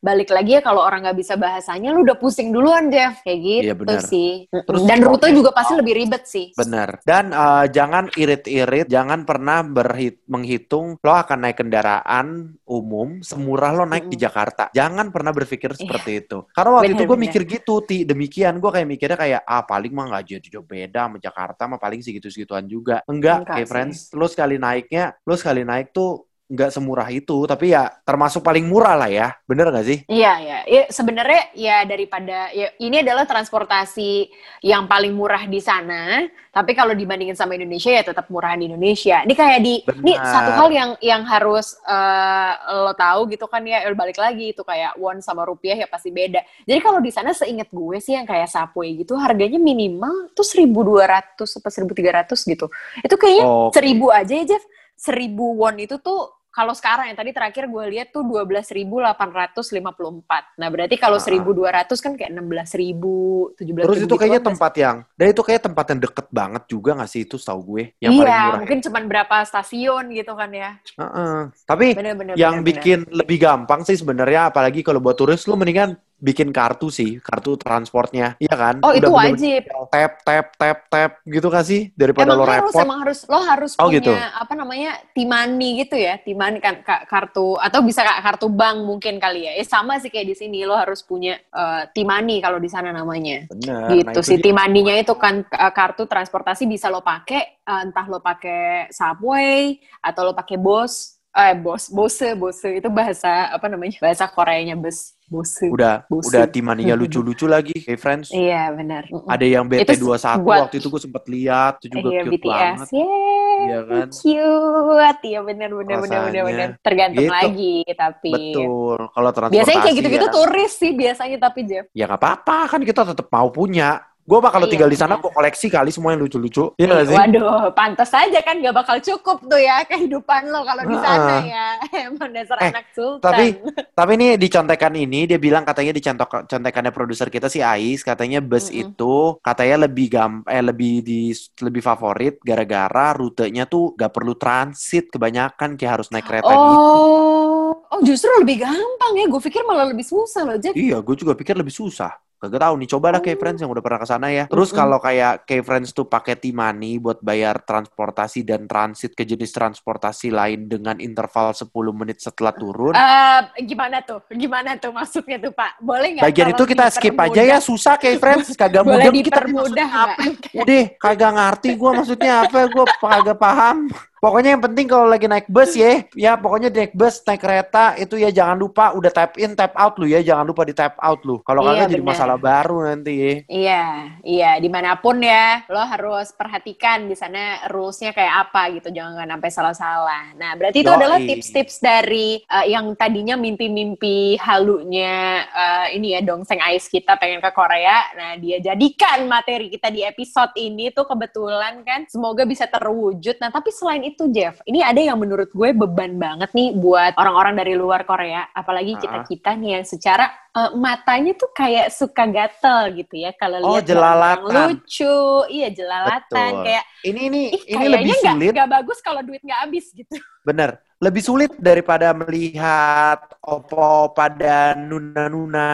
balik 0.00 0.32
lagi 0.32 0.56
ya 0.56 0.62
kalau 0.62 0.80
orang 0.80 1.04
nggak 1.04 1.18
bisa 1.18 1.36
bahasanya, 1.36 1.92
lu 1.92 2.00
udah 2.02 2.16
pusing 2.16 2.48
duluan 2.48 2.88
Jeff, 2.88 3.20
kayak 3.20 3.38
gitu 3.38 3.64
Iya, 3.68 3.74
benar. 3.76 4.00
sih. 4.00 4.48
Terus 4.48 4.82
Dan 4.88 5.04
rute 5.04 5.28
juga 5.28 5.52
pasti 5.52 5.76
lebih 5.76 5.92
ribet 5.92 6.24
sih. 6.24 6.56
Bener. 6.56 7.04
Dan 7.04 7.30
eh, 7.30 7.66
jangan 7.68 8.08
irit-irit, 8.14 8.88
jangan 8.88 9.28
pernah 9.28 9.60
berhit 9.60 10.24
menghitung 10.24 10.96
lo 10.98 11.12
akan 11.12 11.38
naik 11.44 11.60
kendaraan 11.60 12.26
umum 12.64 13.20
semurah 13.20 13.76
lo 13.76 13.84
naik 13.84 14.08
di. 14.08 14.16
Jakarta. 14.16 14.68
Jangan 14.72 15.08
pernah 15.10 15.32
berpikir 15.32 15.72
Iya. 15.72 15.80
seperti 15.80 16.10
itu. 16.20 16.38
Karena 16.48 16.70
waktu 16.76 16.92
itu 16.92 17.04
gue 17.04 17.18
mikir 17.18 17.42
gitu, 17.44 17.74
ti 17.80 18.04
demikian 18.04 18.56
gue 18.56 18.70
kayak 18.70 18.88
mikirnya 18.88 19.18
kayak 19.18 19.40
ah 19.44 19.64
paling 19.64 19.92
mah 19.92 20.06
nggak 20.12 20.24
jauh 20.26 20.40
jauh 20.40 20.66
beda 20.66 21.08
sama 21.08 21.16
Jakarta, 21.16 21.62
mah 21.64 21.76
paling 21.76 22.00
segitu-segituan 22.00 22.64
juga. 22.64 23.00
Enggak, 23.04 23.44
Enggak 23.44 23.52
kayak 23.52 23.66
sih. 23.66 23.72
friends, 23.72 23.96
lo 24.12 24.26
sekali 24.26 24.56
naiknya, 24.56 25.16
lo 25.24 25.34
sekali 25.36 25.60
naik 25.60 25.92
tuh 25.92 26.29
nggak 26.50 26.74
semurah 26.74 27.06
itu, 27.14 27.46
tapi 27.46 27.70
ya 27.70 27.86
termasuk 28.02 28.42
paling 28.42 28.66
murah 28.66 28.98
lah 28.98 29.06
ya, 29.06 29.38
bener 29.46 29.70
nggak 29.70 29.86
sih? 29.86 29.98
Iya, 30.10 30.32
iya. 30.42 30.58
Ya, 30.66 30.82
sebenarnya 30.90 31.42
ya 31.54 31.86
daripada 31.86 32.50
ya 32.50 32.74
ini 32.82 33.06
adalah 33.06 33.22
transportasi 33.22 34.26
yang 34.66 34.90
paling 34.90 35.14
murah 35.14 35.46
di 35.46 35.62
sana, 35.62 36.26
tapi 36.50 36.74
kalau 36.74 36.90
dibandingin 36.90 37.38
sama 37.38 37.54
Indonesia 37.54 37.94
ya 37.94 38.02
tetap 38.02 38.26
murahan 38.26 38.58
di 38.58 38.66
Indonesia. 38.66 39.22
Ini 39.22 39.34
kayak 39.38 39.60
di 39.62 39.74
ini 40.02 40.18
satu 40.18 40.50
hal 40.58 40.68
yang 40.74 40.90
yang 40.98 41.22
harus 41.22 41.78
eh, 41.86 42.52
lo 42.82 42.98
tahu 42.98 43.30
gitu 43.30 43.46
kan 43.46 43.62
ya, 43.62 43.86
eh, 43.86 43.94
balik 43.94 44.18
lagi 44.18 44.50
itu 44.50 44.66
kayak 44.66 44.98
won 44.98 45.22
sama 45.22 45.46
rupiah 45.46 45.78
ya 45.78 45.86
pasti 45.86 46.10
beda. 46.10 46.42
Jadi 46.66 46.80
kalau 46.82 46.98
di 46.98 47.14
sana 47.14 47.30
seingat 47.30 47.70
gue 47.70 48.02
sih 48.02 48.18
yang 48.18 48.26
kayak 48.26 48.50
Subway 48.50 48.98
gitu 48.98 49.14
harganya 49.14 49.62
minimal 49.62 50.34
tuh 50.34 50.42
1.200 50.42 51.38
atau 51.38 51.46
1.300 51.46 52.34
gitu. 52.42 52.66
Itu 53.06 53.14
kayaknya 53.14 53.70
seribu 53.70 54.10
aja 54.10 54.34
ya 54.34 54.44
Jeff. 54.50 54.64
Seribu 54.98 55.56
won 55.56 55.80
itu 55.80 55.96
tuh 56.02 56.39
kalau 56.50 56.74
sekarang 56.74 57.06
yang 57.08 57.14
tadi 57.14 57.30
terakhir 57.30 57.64
gue 57.66 57.84
lihat 57.94 58.10
tuh 58.10 58.26
12.854. 58.26 60.58
Nah, 60.58 60.68
berarti 60.68 60.98
kalau 60.98 61.16
Ah. 61.16 61.22
1.200 61.22 62.02
kan 62.02 62.12
kayak 62.18 62.30
16.000, 62.34 63.54
17.000 63.54 63.86
Terus 63.86 63.98
itu 63.98 64.04
gitu 64.06 64.14
kayaknya 64.18 64.42
kan, 64.42 64.48
tempat 64.52 64.72
yang, 64.74 64.96
dan 65.14 65.26
itu 65.30 65.40
kayak 65.40 65.62
tempat 65.62 65.84
yang 65.94 66.00
deket 66.02 66.26
banget 66.28 66.62
juga 66.66 66.90
nggak 66.98 67.10
sih 67.10 67.22
itu 67.22 67.36
setahu 67.38 67.60
gue, 67.76 67.82
yang 67.98 68.10
paling 68.12 68.26
Iya, 68.26 68.42
murah. 68.42 68.58
mungkin 68.60 68.78
cuman 68.82 69.02
berapa 69.06 69.36
stasiun 69.46 70.04
gitu 70.12 70.32
kan 70.34 70.50
ya. 70.50 70.70
Heeh. 70.98 71.38
Tapi 71.64 71.86
Bener-bener. 71.94 72.34
yang 72.34 72.60
bikin 72.60 73.06
lebih 73.08 73.38
gampang 73.38 73.86
sih 73.86 73.94
sebenarnya, 73.94 74.50
apalagi 74.50 74.82
kalau 74.82 74.98
buat 74.98 75.14
turis, 75.14 75.46
lu 75.46 75.54
mendingan 75.54 75.94
bikin 76.20 76.52
kartu 76.52 76.92
sih, 76.92 77.16
kartu 77.18 77.56
transportnya, 77.56 78.36
iya 78.36 78.52
kan? 78.52 78.78
Oh, 78.84 78.92
itu 78.92 79.08
bener-bener 79.08 79.34
wajib. 79.34 79.62
Tap, 79.90 80.12
tap, 80.22 80.46
tap, 80.54 80.78
tap, 80.86 81.10
gitu 81.24 81.48
kan 81.48 81.64
sih? 81.64 81.90
Daripada 81.96 82.36
Emang 82.36 82.38
lo 82.38 82.44
harus, 82.46 82.72
repot. 82.72 82.84
emang 82.84 82.98
harus, 83.02 83.18
lo 83.26 83.40
harus 83.40 83.72
Oh, 83.80 83.88
punya 83.88 83.98
gitu. 83.98 84.12
apa 84.12 84.52
namanya 84.54 84.90
timani 85.16 85.82
gitu 85.82 85.96
ya, 85.96 86.20
timani 86.20 86.60
kan 86.60 86.84
ka- 86.84 87.08
kartu 87.08 87.56
atau 87.56 87.80
bisa 87.80 88.04
ka- 88.04 88.20
kartu 88.20 88.46
bank 88.52 88.84
mungkin 88.84 89.16
kali 89.16 89.48
ya. 89.48 89.52
Eh 89.56 89.66
sama 89.66 89.96
sih 89.98 90.12
kayak 90.12 90.28
di 90.28 90.36
sini 90.36 90.58
lo 90.68 90.76
harus 90.76 91.00
punya 91.02 91.40
eh, 91.40 91.82
timani 91.90 92.38
kalau 92.38 92.60
di 92.60 92.68
sana 92.68 92.92
namanya. 92.92 93.48
Bener. 93.48 93.88
gitu 93.90 94.04
nah, 94.06 94.12
itu 94.12 94.20
sih 94.22 94.38
timaninya 94.38 94.94
itu 94.96 95.14
kan 95.16 95.42
uh, 95.42 95.72
kartu 95.72 96.04
transportasi 96.06 96.66
bisa 96.66 96.86
lo 96.92 97.00
pakai 97.00 97.62
uh, 97.66 97.82
entah 97.86 98.06
lo 98.06 98.18
pakai 98.20 98.90
subway 98.92 99.78
atau 100.02 100.30
lo 100.30 100.32
pakai 100.36 100.56
bos 100.60 101.19
eh 101.30 101.54
bos 101.54 101.86
bose 101.88 102.34
bose 102.34 102.68
itu 102.74 102.88
bahasa 102.88 103.48
apa 103.48 103.70
namanya 103.70 103.94
bahasa 104.02 104.26
Koreanya 104.26 104.74
bus 104.74 105.14
bose 105.24 105.70
Udah, 105.70 106.02
Bosen. 106.10 106.26
udah 106.26 106.44
timaninya 106.50 106.98
lucu-lucu 107.00 107.46
lagi, 107.46 107.70
kayak 107.70 108.02
friends. 108.02 108.34
iya 108.34 108.66
benar. 108.74 109.06
Ada 109.30 109.46
yang 109.46 109.62
Itu 109.70 109.94
BT21 110.10 110.42
buat- 110.42 110.60
waktu 110.66 110.76
itu 110.82 110.90
gue 110.90 111.00
sempet 111.00 111.24
lihat, 111.30 111.78
itu 111.78 111.86
juga 111.94 112.08
iya 112.10 112.22
cute 112.26 112.32
BTS 112.34 112.50
banget. 112.50 112.88
Yeay, 112.90 113.58
Iya 113.60 113.80
kan? 113.86 114.06
cute 114.10 115.20
iya 115.22 115.40
benar 115.40 115.70
benar 115.70 115.96
benar 116.02 116.20
benar 116.26 116.42
benar 116.44 116.68
tergantung 116.82 117.22
Gitu. 117.22 117.30
lagi 117.32 117.76
tapi 117.94 118.34
Betul. 118.34 118.98
Kalau 119.06 119.30
transportasi 119.30 119.54
biasanya 119.54 119.80
kayak 119.80 119.96
gitu-gitu 119.96 120.26
ya, 120.26 120.32
turis 120.34 120.72
sih 120.74 120.92
biasanya 120.92 121.36
tapi 121.38 121.60
Jeff 121.62 121.86
ya 121.92 122.04
nggak 122.04 122.18
apa-apa 122.18 122.56
kan 122.66 122.80
kita 122.82 123.02
tetap 123.06 123.26
mau 123.28 123.48
punya. 123.48 124.02
Gue 124.24 124.38
mah 124.38 124.52
kalau 124.52 124.66
Iya, 124.68 124.72
tinggal 124.78 124.90
di 124.92 124.94
sana 124.94 125.18
benar. 125.18 125.24
gue 125.26 125.32
koleksi 125.34 125.66
kali 125.66 125.90
semua 125.90 126.14
yang 126.14 126.22
lucu-lucu. 126.22 126.70
Iya 126.78 126.86
nggak 126.86 127.06
sih? 127.10 127.16
Waduh, 127.18 127.74
pantas 127.74 128.10
aja 128.14 128.38
kan 128.40 128.62
gak 128.62 128.76
bakal 128.76 128.96
cukup 129.02 129.42
tuh 129.42 129.58
ya 129.58 129.82
kehidupan 129.82 130.54
lo 130.54 130.62
kalau 130.62 130.86
di 130.86 130.96
sana 131.02 131.34
Heeh. 131.42 131.42
ya. 131.50 131.66
Emang 132.06 132.30
dasar 132.30 132.56
Eh, 132.62 132.70
anak 132.70 132.86
sultan. 132.94 133.26
tapi- 133.26 133.54
Tapi 133.90 134.10
ini 134.16 134.28
di 134.38 134.48
contekan 134.48 134.94
ini 134.94 135.26
dia 135.26 135.36
bilang 135.36 135.66
katanya 135.66 135.92
di 135.92 136.00
contekannya 136.24 136.92
produser 136.94 137.26
kita 137.26 137.50
si 137.50 137.58
Ais 137.60 138.00
katanya 138.00 138.38
bus 138.38 138.70
Mm-mm. 138.70 138.94
itu 138.94 139.14
katanya 139.42 139.84
lebih 139.84 140.06
gam 140.08 140.32
eh 140.46 140.62
lebih 140.62 141.02
di 141.02 141.34
lebih 141.60 141.82
favorit 141.82 142.38
gara-gara 142.40 143.12
rutenya 143.12 143.66
tuh 143.66 143.92
gak 143.98 144.14
perlu 144.14 144.38
transit 144.38 145.10
kebanyakan 145.10 145.74
kayak 145.74 146.00
harus 146.00 146.08
naik 146.14 146.24
kereta 146.24 146.48
gitu. 146.48 146.76
oh, 146.78 147.82
oh 147.82 148.00
justru 148.06 148.30
lebih 148.38 148.62
gampang 148.62 149.12
ya. 149.18 149.26
Gue 149.26 149.42
pikir 149.42 149.66
malah 149.66 149.90
lebih 149.90 150.06
susah 150.06 150.46
loh, 150.46 150.56
Jack. 150.56 150.78
Iya, 150.78 151.02
gue 151.02 151.16
juga 151.18 151.34
pikir 151.34 151.58
lebih 151.58 151.74
susah. 151.74 152.14
Kagak 152.40 152.60
tahu 152.64 152.74
nih, 152.80 152.88
cobalah 152.88 153.20
kayak 153.20 153.36
Oh. 153.36 153.42
friends 153.44 153.60
yang 153.60 153.68
udah 153.68 153.84
pernah 153.84 154.00
ke 154.00 154.08
sana 154.08 154.26
ya. 154.32 154.44
Terus 154.48 154.72
kalau 154.72 154.96
kayak 154.96 155.44
kayak 155.44 155.60
friends 155.60 155.92
tuh 155.92 156.08
pakai 156.08 156.40
T-money 156.40 156.96
buat 156.96 157.20
bayar 157.20 157.60
transportasi 157.60 158.48
dan 158.48 158.64
transit 158.64 159.12
ke 159.12 159.28
jenis 159.28 159.52
transportasi 159.52 160.32
lain 160.32 160.64
dengan 160.64 160.96
interval 161.04 161.52
10 161.52 161.92
menit 161.92 162.24
setelah 162.24 162.56
turun. 162.56 162.96
Eh, 162.96 163.68
gimana 163.68 164.00
tuh? 164.00 164.24
Gimana 164.32 164.80
tuh 164.80 164.88
maksudnya 164.88 165.36
tuh, 165.36 165.52
Pak? 165.52 165.84
Boleh 165.84 166.16
nggak? 166.16 166.24
Bagian 166.32 166.48
itu 166.56 166.64
kita 166.64 166.84
skip 166.88 167.12
aja 167.20 167.42
ya, 167.44 167.58
susah 167.60 168.00
kayak 168.00 168.16
friends, 168.16 168.56
kagak 168.56 168.84
mudah 168.88 169.12
kita 169.12 169.44
maksudnya 169.44 169.88
apa. 169.92 170.22
Udah, 170.64 170.84
kagak 170.96 171.32
ngerti 171.36 171.68
gue 171.76 171.90
maksudnya 171.92 172.32
apa, 172.48 172.58
gue 172.72 172.84
kagak 173.04 173.36
paham. 173.36 173.92
Pokoknya 174.20 174.52
yang 174.52 174.60
penting 174.60 174.84
kalau 174.84 175.08
lagi 175.08 175.24
naik 175.24 175.48
bus 175.48 175.72
ya, 175.72 176.04
ya 176.12 176.36
pokoknya 176.36 176.68
naik 176.68 176.92
bus, 176.92 177.24
naik 177.24 177.40
kereta 177.40 177.96
itu 177.96 178.20
ya 178.20 178.28
jangan 178.28 178.60
lupa 178.60 178.92
udah 178.92 179.08
tap 179.08 179.32
in, 179.40 179.56
tap 179.56 179.72
out 179.72 179.96
lu 179.96 180.04
ya, 180.04 180.20
jangan 180.20 180.44
lupa 180.44 180.68
di 180.68 180.76
tap 180.76 181.00
out 181.00 181.24
lu. 181.24 181.40
Kalau 181.40 181.64
Iya, 181.64 181.88
kagak 181.88 181.88
jadi 181.96 182.04
masalah 182.04 182.36
baru 182.36 182.84
nanti 182.84 183.12
ya. 183.16 183.32
Iya, 183.48 183.84
iya. 184.20 184.50
Di 184.60 184.68
mana 184.68 185.00
pun 185.00 185.24
ya, 185.24 185.64
lo 185.72 185.80
harus 185.80 186.36
perhatikan 186.36 187.08
di 187.08 187.16
sana 187.16 187.64
rules-nya 187.72 188.12
kayak 188.12 188.34
apa 188.44 188.76
gitu. 188.76 188.92
Jangan 188.92 189.24
sampai 189.24 189.50
salah-salah. 189.56 190.24
Nah, 190.36 190.52
berarti 190.52 190.84
itu 190.84 190.92
Yoi. 190.92 190.98
adalah 191.00 191.16
tips-tips 191.24 191.80
dari 191.80 192.44
eh, 192.44 192.66
yang 192.76 192.92
tadinya 193.00 193.40
mimpi-mimpi 193.40 194.36
halunya 194.36 195.48
eh, 195.48 195.96
ini 195.96 196.12
ya 196.12 196.20
dongseng 196.20 196.60
ais 196.60 196.92
kita 196.92 197.16
pengen 197.16 197.40
ke 197.40 197.48
Korea. 197.56 198.12
Nah, 198.12 198.36
dia 198.36 198.60
jadikan 198.60 199.24
materi 199.24 199.72
kita 199.72 199.88
di 199.88 200.04
episode 200.04 200.52
ini 200.60 200.92
tuh 200.92 201.08
kebetulan 201.08 201.80
kan. 201.88 202.04
Semoga 202.04 202.44
bisa 202.44 202.68
terwujud. 202.68 203.40
Nah, 203.40 203.48
tapi 203.48 203.72
selain 203.72 204.02
itu 204.02 204.09
Jeff, 204.30 204.58
ini 204.64 204.80
ada 204.80 204.98
yang 204.98 205.14
menurut 205.16 205.50
gue 205.50 205.70
beban 205.70 206.16
banget 206.16 206.50
nih 206.50 206.74
buat 206.74 207.14
orang-orang 207.14 207.54
dari 207.54 207.74
luar 207.74 208.02
Korea. 208.02 208.50
Apalagi 208.50 208.96
Ah. 208.96 209.00
kita-kita 209.00 209.50
nih 209.54 209.70
yang 209.78 209.84
secara 209.84 210.26
eh, 210.50 210.70
matanya 210.74 211.32
tuh 211.34 211.50
kayak 211.50 211.94
suka 211.94 212.26
gatel 212.26 212.98
gitu 212.98 213.14
ya 213.14 213.30
kalau 213.32 213.62
Oh, 213.62 213.78
lihat 213.78 213.86
barang-barang 213.86 214.42
jelalatan. 214.42 214.66
lucu 214.74 215.16
iya 215.48 215.68
jelalatan 215.70 216.50
Betul. 216.50 216.64
kayak 216.66 216.84
Ini 217.00 217.20
ini 217.30 217.40
ih 217.48 217.62
ini 217.70 217.86
lebih 217.86 218.14
sulit, 218.18 218.50
nggak 218.50 218.70
bagus 218.70 218.98
kalau 218.98 219.20
duit 219.22 219.40
nggak 219.40 219.60
habis 219.62 219.86
gitu 219.94 220.16
bener. 220.42 220.82
Lebih 221.00 221.22
sulit 221.24 221.50
daripada 221.56 222.12
melihat 222.12 223.24
opa-opa 223.40 224.28
dan 224.28 224.84
nuna-nuna 224.84 225.68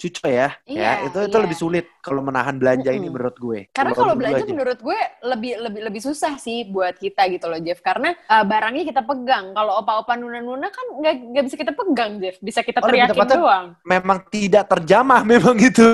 cucu 0.00 0.24
ya. 0.24 0.56
Iya, 0.64 0.80
ya, 0.80 0.92
itu 1.04 1.18
itu 1.28 1.36
iya. 1.36 1.44
lebih 1.44 1.56
sulit 1.60 1.86
kalau 2.04 2.20
menahan 2.24 2.56
belanja 2.56 2.92
ini 2.92 3.08
menurut 3.08 3.36
gue. 3.40 3.68
karena 3.72 3.92
kalau 3.96 4.12
belanja 4.12 4.44
aja. 4.44 4.52
menurut 4.52 4.78
gue 4.80 4.98
lebih 5.24 5.52
lebih 5.56 5.80
lebih 5.88 6.02
susah 6.04 6.36
sih 6.36 6.68
buat 6.68 7.00
kita 7.00 7.28
gitu 7.32 7.48
loh 7.48 7.60
Jeff 7.64 7.80
karena 7.80 8.12
eh, 8.12 8.44
barangnya 8.44 8.84
kita 8.84 9.02
pegang 9.04 9.56
kalau 9.56 9.80
opa-opa 9.80 10.12
nuna-nuna 10.20 10.68
kan 10.68 10.86
nggak 11.00 11.14
nggak 11.32 11.44
bisa 11.48 11.56
kita 11.56 11.72
pegang 11.72 12.12
Jeff 12.20 12.36
bisa 12.44 12.60
kita 12.60 12.84
Oh, 12.84 12.88
teriakin 12.92 13.28
doang 13.32 13.66
memang 13.88 14.18
tidak 14.28 14.68
terjamah 14.68 15.24
memang 15.32 15.56
gitu. 15.56 15.88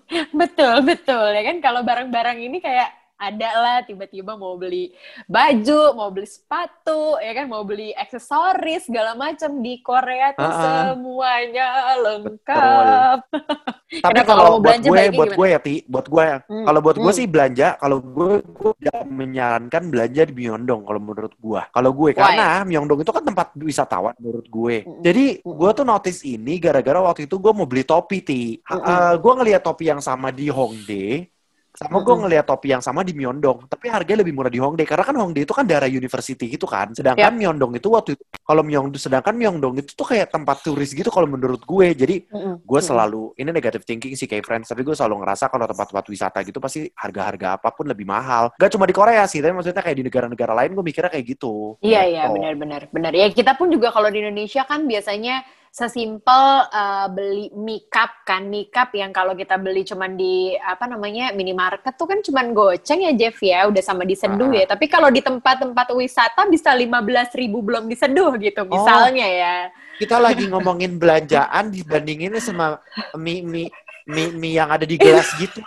betul 0.40 0.84
betul 0.84 1.32
ya 1.32 1.42
kan 1.42 1.56
kalau 1.64 1.80
barang-barang 1.80 2.38
ini 2.44 2.60
kayak 2.60 3.05
ada 3.16 3.50
lah 3.56 3.78
tiba-tiba 3.84 4.36
mau 4.36 4.54
beli 4.60 4.92
baju, 5.26 5.96
mau 5.96 6.08
beli 6.12 6.28
sepatu, 6.28 7.16
ya 7.20 7.32
kan 7.32 7.46
mau 7.48 7.64
beli 7.64 7.96
aksesoris 7.96 8.88
segala 8.88 9.16
macam 9.16 9.60
di 9.64 9.80
Korea 9.80 10.36
tuh 10.36 10.44
Ah, 10.46 10.52
ah. 10.52 10.84
semuanya 10.92 11.68
lengkap. 11.98 13.18
Tapi 14.04 14.20
kalau 14.22 14.36
kalau 14.36 14.52
mau 14.56 14.58
buat 14.60 14.78
belanja 14.78 14.90
gue, 14.90 15.04
buat 15.16 15.30
gimana? 15.32 15.38
gue 15.38 15.46
ya, 15.48 15.58
Ti, 15.62 15.74
buat 15.88 16.06
gue, 16.06 16.24
Hmm, 16.46 16.64
kalau 16.68 16.80
buat 16.84 16.96
gue 17.00 17.12
hmm. 17.12 17.18
sih 17.18 17.26
belanja, 17.26 17.66
kalau 17.80 17.98
gue, 18.02 18.30
gue 18.44 18.70
tidak 18.82 19.00
menyarankan 19.08 19.82
belanja 19.90 20.22
di 20.28 20.34
Myeongdong 20.36 20.82
kalau 20.84 21.00
menurut 21.00 21.34
gue. 21.38 21.60
Kalau 21.72 21.90
gue, 21.94 22.10
karena 22.12 22.62
Myeongdong 22.66 23.00
itu 23.02 23.12
kan 23.14 23.24
tempat 23.24 23.48
wisatawan 23.58 24.14
menurut 24.20 24.46
gue. 24.46 24.76
Mm-mm. 24.84 25.02
Jadi 25.02 25.24
Mm-mm. 25.42 25.56
gue 25.56 25.70
tuh 25.72 25.86
notice 25.86 26.20
ini 26.26 26.54
gara-gara 26.60 26.98
waktu 27.00 27.24
itu 27.30 27.36
gue 27.40 27.52
mau 27.56 27.66
beli 27.66 27.84
topi, 27.86 28.18
Ti. 28.22 28.42
Mm-mm. 28.60 28.84
eh, 28.84 29.14
gue 29.18 29.32
ngeliat 29.38 29.62
topi 29.64 29.84
yang 29.88 30.02
sama 30.02 30.28
di 30.34 30.46
Hongdae, 30.50 31.35
sama 31.76 32.00
gue 32.00 32.14
ngeliat 32.16 32.44
topi 32.44 32.72
yang 32.72 32.80
sama 32.80 33.04
di 33.04 33.12
Myeongdong, 33.12 33.68
tapi 33.68 33.92
harganya 33.92 34.24
lebih 34.24 34.32
murah 34.32 34.48
di 34.48 34.58
Hongdae 34.58 34.88
karena 34.88 35.04
kan 35.04 35.16
Hongdae 35.16 35.44
itu 35.44 35.52
kan 35.52 35.64
daerah 35.68 35.86
university 35.86 36.48
gitu 36.48 36.64
kan. 36.64 36.90
Sedangkan 36.92 37.30
Yap. 37.30 37.38
Myeongdong 37.38 37.76
itu 37.76 37.88
waktu 37.88 38.16
itu 38.16 38.22
kalau 38.42 38.64
Myeongdong 38.64 38.98
sedangkan 38.98 39.34
Myeongdong 39.36 39.74
itu 39.78 39.92
tuh 39.92 40.08
kayak 40.08 40.32
tempat 40.32 40.64
turis 40.64 40.90
gitu 40.90 41.12
kalau 41.12 41.28
menurut 41.28 41.60
gue. 41.60 41.86
Jadi 41.92 42.16
Mm-mm. 42.32 42.64
gue 42.64 42.80
selalu 42.80 43.36
ini 43.36 43.50
negative 43.52 43.84
thinking 43.84 44.16
sih 44.16 44.24
kayak 44.24 44.42
friends 44.42 44.66
tapi 44.66 44.80
gue 44.80 44.96
selalu 44.96 45.20
ngerasa 45.22 45.46
kalau 45.46 45.68
tempat-tempat 45.68 46.06
wisata 46.08 46.38
gitu 46.42 46.58
pasti 46.58 46.88
harga-harga 46.92 47.60
apa 47.60 47.68
pun 47.70 47.84
lebih 47.84 48.08
mahal 48.08 48.48
gak 48.56 48.72
cuma 48.72 48.88
di 48.88 48.94
Korea 48.96 49.28
sih 49.28 49.44
tapi 49.44 49.52
maksudnya 49.52 49.82
kayak 49.82 49.96
di 50.00 50.04
negara-negara 50.08 50.52
lain 50.56 50.72
gue 50.72 50.84
mikirnya 50.84 51.10
kayak 51.12 51.26
gitu 51.36 51.76
Iya 51.82 52.02
iya 52.06 52.22
Gitu. 52.26 52.34
benar-benar 52.40 52.82
benar. 52.90 53.12
Ya 53.12 53.28
kita 53.28 53.54
pun 53.54 53.68
juga 53.68 53.92
kalau 53.92 54.08
di 54.08 54.18
Indonesia 54.18 54.64
kan 54.64 54.88
biasanya 54.88 55.44
sesimpel 55.76 56.44
eh, 56.72 57.06
beli 57.12 57.46
makeup 57.52 58.24
kan 58.24 58.48
makeup 58.48 58.88
yang 58.96 59.12
kalau 59.12 59.36
kita 59.36 59.60
beli 59.60 59.84
cuman 59.84 60.16
di 60.16 60.56
apa 60.56 60.88
namanya 60.88 61.36
minimarket 61.36 61.92
tuh 62.00 62.08
kan 62.08 62.24
cuman 62.24 62.56
goceng 62.56 63.04
ya 63.04 63.12
Jeff 63.12 63.36
ya 63.44 63.68
udah 63.68 63.84
sama 63.84 64.08
diseduh 64.08 64.48
Ah. 64.56 64.64
ya. 64.64 64.64
Tapi 64.72 64.88
kalau 64.88 65.12
di 65.12 65.20
tempat-tempat 65.20 65.92
wisata 65.92 66.48
bisa 66.48 66.72
15.000 66.72 67.36
ribu 67.36 67.60
belum 67.60 67.92
diseduh 67.92 68.40
gitu 68.40 68.64
Oh. 68.64 68.72
misalnya 68.72 69.26
ya. 69.28 69.56
kita 70.00 70.16
lagi 70.16 70.48
ngomongin 70.48 70.96
belanjaan 70.96 71.72
dibandinginnya 71.72 72.40
sama 72.40 72.80
mie 73.16 73.40
mie 73.44 73.68
mie, 74.04 74.28
mie 74.32 74.56
yang 74.56 74.68
ada 74.72 74.84
di 74.84 74.96
gelas 74.96 75.28
gitu 75.36 75.60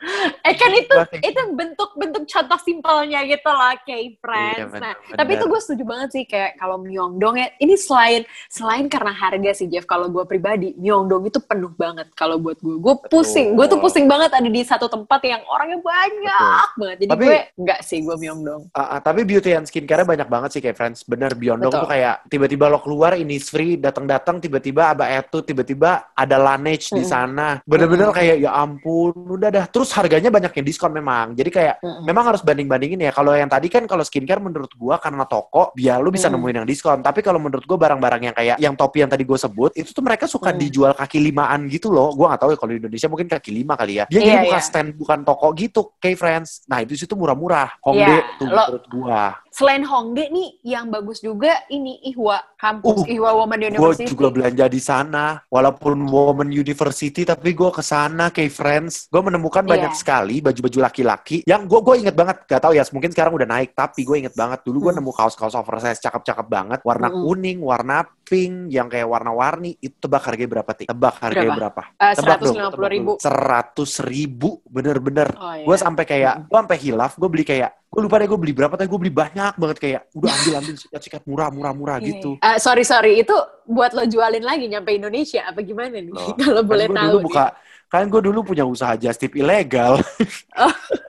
Eh 0.46 0.54
kan 0.54 0.70
itu 0.70 0.96
itu 1.26 1.40
bentuk-bentuk 1.50 2.24
contoh 2.30 2.58
simpelnya 2.62 3.20
gitu 3.26 3.50
loh, 3.50 3.74
kayak 3.82 4.22
friends. 4.22 4.58
Iya, 4.62 4.66
bener, 4.70 4.82
nah, 4.82 4.94
bener. 4.94 5.16
tapi 5.18 5.30
itu 5.34 5.44
gue 5.50 5.60
setuju 5.60 5.82
banget 5.82 6.08
sih 6.14 6.22
kayak 6.22 6.50
kalau 6.54 6.76
Myeongdong 6.78 7.34
ya, 7.34 7.48
ini 7.58 7.74
selain 7.74 8.22
selain 8.46 8.86
karena 8.86 9.10
harga 9.10 9.50
sih 9.58 9.66
Jeff, 9.66 9.90
kalau 9.90 10.06
gue 10.06 10.22
pribadi 10.22 10.72
Myeongdong 10.78 11.26
itu 11.26 11.42
penuh 11.42 11.74
banget 11.74 12.06
kalau 12.14 12.38
buat 12.38 12.62
gue. 12.62 12.78
Gue 12.78 12.94
pusing, 13.10 13.58
gue 13.58 13.66
tuh 13.66 13.82
pusing 13.82 14.06
banget 14.06 14.30
ada 14.30 14.46
di 14.46 14.62
satu 14.62 14.86
tempat 14.86 15.18
yang 15.26 15.42
orangnya 15.50 15.82
banyak 15.82 16.68
banget. 16.78 16.96
Jadi 17.02 17.10
Tapi- 17.10 17.26
gue 17.26 17.38
enggak 17.58 17.80
sih 17.82 17.98
gue 18.06 18.14
Myeongdong. 18.14 18.62
Ah, 18.70 18.96
ah, 18.96 19.00
tapi 19.02 19.26
beauty 19.26 19.50
and 19.50 19.66
skincare 19.66 20.06
banyak 20.06 20.28
banget 20.30 20.50
sih 20.54 20.60
kayak 20.62 20.78
friends. 20.78 21.02
Bener 21.02 21.34
Betul. 21.34 21.82
tuh 21.82 21.90
kayak 21.90 22.14
tiba-tiba 22.30 22.70
lo 22.70 22.78
keluar 22.78 23.18
ini 23.18 23.42
free, 23.42 23.74
datang-datang 23.74 24.38
tiba-tiba 24.38 24.94
Aba 24.94 25.10
Etu, 25.10 25.42
tiba-tiba 25.42 26.12
ada 26.14 26.36
Laneige 26.38 26.94
di 26.94 27.02
Mm-mm. 27.02 27.10
sana. 27.10 27.48
Bener-bener 27.66 28.12
Mm-mm. 28.12 28.18
kayak 28.22 28.36
ya 28.42 28.50
ampun, 28.54 29.12
udah 29.14 29.50
dah. 29.50 29.66
Terus 29.66 29.90
harganya 29.96 30.30
banyak 30.36 30.52
yang 30.52 30.66
diskon 30.66 30.92
memang. 30.92 31.32
Jadi 31.32 31.48
kayak 31.48 31.74
Mm-mm. 31.80 32.04
memang 32.04 32.24
harus 32.28 32.44
banding-bandingin 32.44 33.00
ya. 33.00 33.10
Kalau 33.10 33.32
yang 33.32 33.48
tadi 33.48 33.66
kan 33.66 33.84
kalau 33.84 34.04
skincare 34.04 34.38
menurut 34.38 34.68
gua 34.76 35.00
karena 35.00 35.24
toko, 35.24 35.72
biar 35.72 35.98
lu 35.98 36.12
bisa 36.12 36.28
Mm. 36.28 36.36
nemuin 36.36 36.56
yang 36.60 36.68
diskon. 36.68 36.98
Tapi 37.00 37.20
kalau 37.20 37.40
menurut 37.40 37.64
gua 37.64 37.78
barang-barang 37.80 38.22
yang 38.22 38.34
kayak 38.34 38.56
yang 38.58 38.74
topi 38.74 39.00
yang 39.00 39.08
tadi 39.08 39.24
gue 39.24 39.34
sebut, 39.34 39.72
itu 39.72 39.90
tuh 39.90 40.04
mereka 40.04 40.28
suka 40.28 40.52
Mm. 40.52 40.58
dijual 40.60 40.92
kaki 40.92 41.18
limaan 41.18 41.64
gitu 41.66 41.88
loh. 41.88 42.12
Gua 42.12 42.30
nggak 42.30 42.40
tahu 42.42 42.50
ya 42.52 42.58
kalau 42.58 42.70
di 42.70 42.78
Indonesia 42.78 43.08
mungkin 43.08 43.26
kaki 43.26 43.50
lima 43.50 43.74
kali 43.74 43.92
ya. 43.96 44.04
Dia 44.06 44.20
Iya, 44.20 44.26
jadi 44.26 44.38
bukan 44.44 44.60
iya. 44.60 44.68
stand, 44.68 44.88
bukan 44.94 45.18
toko 45.24 45.46
gitu, 45.54 45.80
kayak 45.96 46.18
friends. 46.18 46.60
Nah 46.66 46.84
itu 46.84 46.92
situ 46.92 47.16
murah-murah. 47.16 47.80
Hongdae 47.80 48.04
Iya, 48.12 48.20
tuh 48.36 48.46
lo- 48.46 48.66
menurut 48.68 48.84
gua. 48.92 49.22
Selain 49.56 49.80
Hongdae 49.80 50.28
nih, 50.28 50.48
yang 50.68 50.92
bagus 50.92 51.24
juga 51.24 51.48
ini 51.72 51.96
Ihwa 52.04 52.36
kampus, 52.60 53.08
Uh, 53.08 53.08
Ihwa 53.08 53.32
Women 53.40 53.56
Gue 53.56 53.68
University. 53.72 54.04
juga 54.04 54.28
belanja 54.28 54.68
di 54.68 54.76
sana, 54.76 55.40
walaupun 55.48 55.96
Women 56.04 56.52
University, 56.52 57.24
tapi 57.24 57.56
gue 57.56 57.72
ke 57.72 57.80
sana 57.80 58.28
kayak 58.28 58.52
friends. 58.52 59.08
Gue 59.08 59.24
menemukan 59.24 59.64
Iya. 59.64 59.72
banyak 59.72 59.92
sekali 59.96 60.44
baju-baju 60.44 60.78
laki-laki 60.84 61.40
yang 61.48 61.64
gue 61.64 61.80
gue 61.80 61.94
inget 61.96 62.12
banget, 62.12 62.44
gak 62.44 62.60
tau 62.60 62.76
ya, 62.76 62.84
mungkin 62.92 63.08
sekarang 63.08 63.32
udah 63.32 63.48
naik, 63.48 63.72
tapi 63.72 64.04
gue 64.04 64.16
inget 64.20 64.36
banget 64.36 64.60
dulu 64.60 64.76
gue 64.76 64.92
Hmm. 64.92 65.00
nemu 65.00 65.12
kaos-kaos 65.16 65.56
oversize 65.56 66.04
cakep-cakep 66.04 66.46
banget, 66.46 66.80
warna 66.84 67.08
Mm-mm. 67.08 67.24
kuning, 67.24 67.58
warna 67.64 68.04
pink, 68.28 68.68
yang 68.68 68.92
kayak 68.92 69.08
warna-warni. 69.08 69.80
Itu 69.80 70.04
tebak 70.04 70.20
harganya 70.28 70.52
berapa 70.52 70.70
ti? 70.74 70.84
Tebak 70.84 71.14
harganya 71.22 71.56
berapa? 71.56 71.82
Eh, 71.96 72.12
Tebak 72.12 72.38
dong, 72.42 72.56
150 72.60 72.74
tebak 72.76 72.90
ribu. 72.92 73.12
dulu. 73.16 73.22
Seratus 73.24 73.92
ribu, 74.04 74.50
bener-bener. 74.68 75.28
Oh, 75.32 75.54
iya. 75.54 75.64
Gue 75.64 75.76
sampai 75.78 76.04
kayak, 76.04 76.34
gue 76.44 76.58
sampai 76.58 76.76
hilaf, 76.76 77.16
gue 77.16 77.28
beli 77.30 77.46
kayak, 77.46 77.70
gue 77.96 78.04
lupa 78.04 78.20
deh 78.20 78.28
gue 78.28 78.36
beli 78.36 78.52
berapa, 78.52 78.76
tapi 78.76 78.92
gue 78.92 79.00
beli 79.00 79.14
banyak 79.16 79.56
banget 79.56 79.76
kayak, 79.80 80.00
udah 80.12 80.28
ambil 80.28 80.52
ambil 80.60 80.74
sikat-sikat 80.76 81.24
murah 81.24 81.48
murah 81.48 81.72
murah 81.72 81.96
Iya, 81.96 82.08
gitu. 82.12 82.30
Eh, 82.44 82.60
sorry 82.60 82.84
sorry 82.84 83.24
itu 83.24 83.32
buat 83.66 83.90
lo 83.92 84.04
jualin 84.04 84.40
lagi 84.40 84.66
nyampe 84.66 84.90
Indonesia 84.90 85.44
apa 85.44 85.60
gimana 85.60 85.98
nih? 85.98 86.08
Loh, 86.08 86.34
kalau 86.42 86.62
boleh 86.62 86.86
kan 86.86 86.92
gue 86.92 86.98
tahu 86.98 87.10
dulu 87.12 87.26
buka 87.26 87.46
kan 87.86 88.02
gue 88.04 88.18
dulu 88.18 88.42
punya 88.42 88.66
usaha 88.66 88.94
just 88.94 89.18
tip 89.18 89.34
ilegal. 89.34 89.98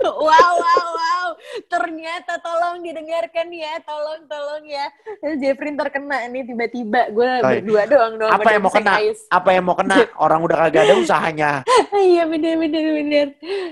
Wow 0.08 0.54
wow 0.56 0.86
wow. 0.90 1.28
Ternyata 1.68 2.40
tolong 2.40 2.80
didengarkan 2.80 3.48
ya 3.50 3.76
tolong 3.82 4.24
tolong 4.26 4.64
ya. 4.64 4.88
Jeffrey 5.36 5.76
terkena 5.76 6.26
nih 6.28 6.48
tiba-tiba. 6.48 7.12
Gue 7.12 7.28
berdua 7.40 7.84
doang 7.86 8.14
dong 8.18 8.32
apa 8.32 8.50
yang 8.50 8.64
mau 8.64 8.72
kena? 8.72 8.94
apa 9.30 9.50
yang 9.52 9.64
mau 9.64 9.76
kena? 9.76 9.98
Orang 10.16 10.42
udah 10.44 10.58
kagak 10.64 10.88
ada 10.88 10.96
usahanya. 10.96 11.52
Iya 11.98 12.24
bener 12.24 12.56
bener 12.56 12.84
bener. 12.94 13.28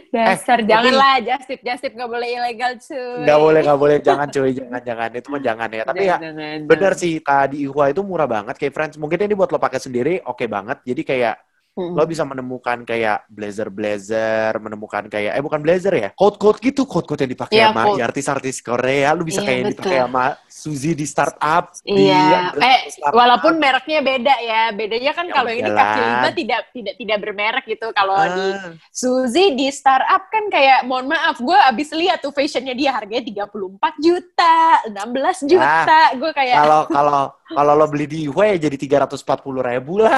Dasar 0.10 0.60
tapi- 0.60 0.68
janganlah. 0.68 1.18
just 1.22 1.46
tip 1.46 1.62
just 1.62 1.82
tip 1.82 1.94
nggak 1.94 2.10
boleh 2.10 2.28
ilegal 2.28 2.72
cuy. 2.78 3.22
Nggak 3.24 3.40
boleh 3.40 3.60
nggak 3.64 3.80
boleh. 3.80 3.98
Jangan 4.02 4.28
cuy. 4.28 4.52
Jangan 4.52 4.82
jangan. 4.82 5.10
Itu 5.14 5.28
mah 5.32 5.42
jangan 5.42 5.70
ya. 5.72 5.84
Tapi 5.86 6.04
ya 6.04 6.18
Jangan, 6.20 6.58
bener 6.68 6.92
jangan. 6.92 7.02
sih 7.02 7.14
tadi 7.22 7.56
Ihwa 7.64 7.86
itu 7.88 8.02
murah 8.04 8.28
banget 8.28 8.56
kayak 8.60 8.74
friends 8.76 9.00
mungkin 9.00 9.24
ini 9.24 9.34
buat 9.34 9.48
lo 9.48 9.58
pakai 9.58 9.80
sendiri 9.80 10.20
oke 10.22 10.44
banget 10.46 10.84
jadi 10.84 11.02
kayak 11.02 11.36
Mm-mm. 11.76 11.92
lo 11.92 12.08
bisa 12.08 12.24
menemukan 12.24 12.88
kayak 12.88 13.28
blazer 13.28 13.68
blazer 13.68 14.56
menemukan 14.64 15.12
kayak 15.12 15.36
eh 15.36 15.44
bukan 15.44 15.60
blazer 15.60 15.92
ya 15.92 16.10
coat 16.16 16.40
coat 16.40 16.56
gitu 16.60 16.88
coat 16.88 17.04
coat 17.04 17.20
yang 17.20 17.28
dipakai 17.30 17.60
Iya, 17.60 17.68
sama 17.68 17.84
coat. 17.84 18.00
artis-artis 18.00 18.64
Korea 18.64 19.12
lu 19.12 19.28
bisa 19.28 19.44
Iya, 19.44 19.48
kayak 19.52 19.60
betul. 19.60 19.72
dipakai 19.76 20.00
sama 20.00 20.26
Suzy 20.48 20.96
di 20.96 21.04
startup 21.04 21.76
di 21.84 22.08
Iya, 22.08 22.56
eh 22.56 22.80
startup. 22.88 23.12
walaupun 23.12 23.60
mereknya 23.60 24.00
beda 24.00 24.36
ya. 24.40 24.62
Bedanya 24.72 25.12
kan 25.12 25.28
Ya 25.28 25.34
kalau 25.36 25.52
ini 25.52 25.68
kaki 25.68 26.00
lima 26.00 26.30
tidak 26.32 26.62
tidak 26.72 26.96
tidak 26.96 27.18
bermerek 27.20 27.66
gitu. 27.68 27.88
Kalau 27.92 28.16
di 28.24 28.46
Ah. 28.56 28.72
Suzy 28.88 29.46
di 29.52 29.68
startup 29.68 30.32
kan 30.32 30.48
kayak 30.48 30.88
mohon 30.88 31.12
maaf, 31.12 31.36
gue 31.38 31.60
abis 31.68 31.92
lihat 31.92 32.24
tuh 32.24 32.32
fashionnya 32.32 32.72
dia 32.72 32.96
harganya 32.96 33.20
34 33.20 34.00
juta, 34.00 34.56
16 34.88 35.44
juta. 35.44 36.00
Gue 36.16 36.32
kayak 36.32 36.56
kalau 36.56 36.82
kalau 36.88 37.24
kalau 37.46 37.74
lo 37.74 37.86
beli 37.86 38.06
di 38.06 38.18
Ihwa 38.26 38.50
ya 38.50 38.58
jadi 38.58 38.74
tiga 38.74 38.98
ratus 39.06 39.22
empat 39.22 39.42
puluh 39.42 39.62
ribu 39.62 40.02
lah 40.02 40.18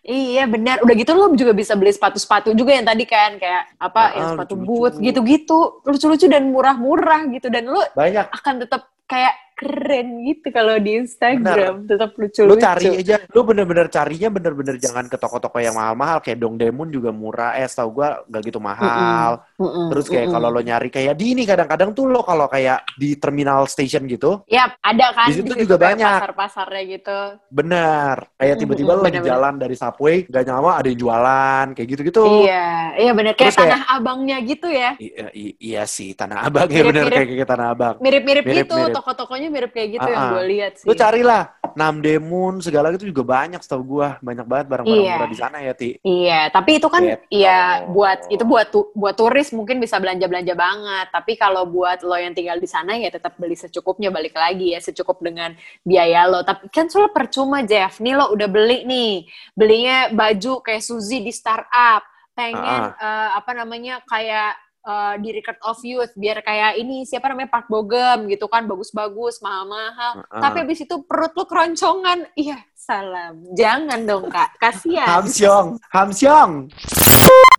iya 0.00 0.46
benar. 0.46 0.78
Udah 0.80 0.94
gitu 0.94 1.10
lo 1.12 1.34
juga 1.34 1.50
bisa 1.50 1.74
beli 1.74 1.90
sepatu-sepatu 1.90 2.54
juga 2.54 2.72
yang 2.72 2.86
tadi 2.86 3.04
kan 3.04 3.36
kayak 3.36 3.74
apa 3.76 4.00
Ah, 4.00 4.08
yang 4.14 4.28
sepatu 4.34 4.54
lucu-lucu. 4.54 4.70
boot 4.70 4.94
gitu-gitu, 4.98 5.58
lucu-lucu 5.82 6.26
dan 6.26 6.42
murah-murah 6.48 7.26
gitu 7.30 7.46
dan 7.46 7.66
lo 7.66 7.82
banyak 7.92 8.26
akan 8.30 8.54
tetap 8.60 8.86
kayak 9.10 9.34
keren 9.52 10.24
gitu 10.24 10.48
kalau 10.48 10.80
di 10.80 10.96
Instagram, 10.96 11.84
tetap 11.84 12.16
lucu-lucu. 12.16 12.48
lu 12.48 12.56
cari 12.56 12.96
aja 12.96 13.20
lu 13.28 13.44
bener-bener 13.44 13.92
carinya 13.92 14.32
bener-bener 14.32 14.80
jangan 14.80 15.04
ke 15.04 15.20
toko-toko 15.20 15.60
yang 15.60 15.76
mahal-mahal 15.76 16.24
kayak 16.24 16.40
Dongdaemun 16.40 16.88
juga 16.88 17.12
murah 17.12 17.52
eh 17.54 17.68
setahu 17.68 17.92
gua 17.92 18.24
gak 18.24 18.40
gitu 18.42 18.56
mahal 18.56 19.44
Mm-mm, 19.60 19.92
terus 19.92 20.08
kayak 20.08 20.32
mm-mm. 20.32 20.34
kalau 20.34 20.48
lo 20.48 20.64
nyari 20.64 20.88
kayak 20.88 21.12
di 21.12 21.36
ini 21.36 21.44
kadang-kadang 21.44 21.92
tuh 21.92 22.08
lo 22.08 22.24
kalau 22.24 22.48
kayak 22.48 22.88
di 22.96 23.20
terminal 23.20 23.68
station 23.68 24.08
gitu 24.08 24.40
Yap, 24.48 24.80
ada 24.80 25.06
kan 25.12 25.28
Di 25.28 25.36
situ 25.36 25.52
juga 25.52 25.76
kayak 25.76 25.84
banyak. 25.92 26.18
Pasar-pasarnya 26.24 26.82
gitu. 26.88 27.18
bener 27.52 28.16
kayak 28.32 28.54
Mm, 28.56 28.60
tiba-tiba 28.64 28.90
mm, 28.90 28.96
lo 28.96 29.02
lagi 29.04 29.20
jalan 29.20 29.54
dari 29.56 29.76
subway 29.76 30.16
gak 30.24 30.44
nyama 30.48 30.70
ada 30.72 30.88
yang 30.88 30.96
jualan 30.98 31.66
kayak 31.76 31.88
gitu-gitu 31.90 32.24
Iya, 32.48 32.66
iya 32.96 33.10
bener. 33.12 33.36
Kayak 33.36 33.44
Terus 33.44 33.56
kayak- 33.60 33.72
tanah 33.76 33.82
abangnya 33.92 34.36
gitu 34.40 34.68
ya. 34.72 34.96
I- 34.96 35.12
i- 35.36 35.56
iya 35.60 35.84
sih 35.84 36.16
tanah 36.16 36.48
abang 36.48 36.64
ya 36.66 36.80
bener 36.80 37.04
kayak, 37.06 37.28
kayak 37.28 37.44
tanah 37.46 37.66
abang 37.68 37.94
Mirip-mirip 38.00 38.44
gitu, 38.48 38.56
Mirip-mirip. 38.72 38.96
Toko-tokonya 39.00 39.48
mirip 39.48 39.72
kayak 39.72 39.96
gitu 39.96 40.04
Ah, 40.04 40.12
yang 40.12 40.20
ah. 40.20 40.30
gue 40.30 40.44
lihat 40.46 40.72
sih. 40.76 40.84
lu 40.84 40.92
carilah 40.94 41.42
Namdemun 41.72 42.60
segala 42.60 42.90
itu 42.90 43.06
juga 43.06 43.22
banyak 43.24 43.58
setahu 43.58 43.82
gua 43.96 44.18
banyak 44.20 44.42
banget 44.42 44.66
barang-barang 44.68 45.00
Iya. 45.00 45.14
murah 45.16 45.30
di 45.30 45.38
sana 45.38 45.56
ya 45.58 45.72
ti 45.72 45.96
Iya, 46.02 46.50
tapi 46.50 46.76
itu 46.76 46.88
kan 46.90 46.98
Gitu. 47.00 47.24
iya 47.32 47.86
buat 47.86 48.26
itu 48.26 48.44
buat 48.44 48.66
tu- 48.68 48.90
buat 48.92 49.14
turis 49.14 49.48
mungkin 49.50 49.78
bisa 49.78 49.96
belanja-belanja 49.96 50.52
banget. 50.52 51.06
Tapi 51.08 51.32
kalau 51.34 51.64
buat 51.64 52.02
lo 52.02 52.14
yang 52.14 52.34
tinggal 52.34 52.58
di 52.58 52.66
sana 52.66 52.94
ya 52.94 53.08
tetap 53.08 53.34
beli 53.34 53.54
secukupnya 53.54 54.10
balik 54.10 54.34
lagi 54.34 54.74
ya 54.74 54.80
secukup 54.82 55.18
dengan 55.20 55.54
biaya 55.80 56.26
lo. 56.26 56.42
Tapi 56.42 56.68
kan 56.68 56.86
soal 56.86 57.08
percuma 57.08 57.62
Jeff. 57.62 57.96
Nih 57.98 58.12
lo 58.12 58.30
udah 58.30 58.46
beli 58.46 58.82
nih, 58.82 59.12
belinya 59.54 60.10
baju 60.10 60.60
kayak 60.60 60.82
Suzy 60.82 61.22
di 61.22 61.30
startup, 61.30 62.02
pengen 62.32 62.92
eh, 62.92 63.30
apa 63.32 63.50
namanya 63.52 64.02
kayak 64.04 64.58
eh, 64.84 65.14
di 65.20 65.28
Record 65.36 65.60
of 65.66 65.78
Youth 65.84 66.12
biar 66.16 66.40
kayak 66.40 66.80
ini 66.80 67.04
siapa 67.04 67.28
namanya 67.28 67.52
Park 67.52 67.68
Bogem 67.68 68.28
gitu 68.28 68.48
kan 68.48 68.64
bagus-bagus 68.64 69.44
mahal-mahal. 69.44 70.24
Heeh. 70.24 70.40
Tapi 70.40 70.56
habis 70.64 70.80
itu 70.80 70.96
perut 71.04 71.32
lo 71.36 71.44
keroncongan. 71.44 72.32
Iya, 72.34 72.58
salam. 72.72 73.44
Jangan 73.52 74.00
dong 74.08 74.32
kak, 74.32 74.56
kasihan. 74.56 75.20
Hamsyong 75.20 75.76
Hamsyong 75.92 76.72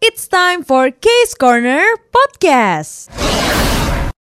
It's 0.02 0.26
time 0.26 0.66
for 0.66 0.90
Case 0.90 1.38
Corner 1.38 1.86
Podcast. 2.10 3.14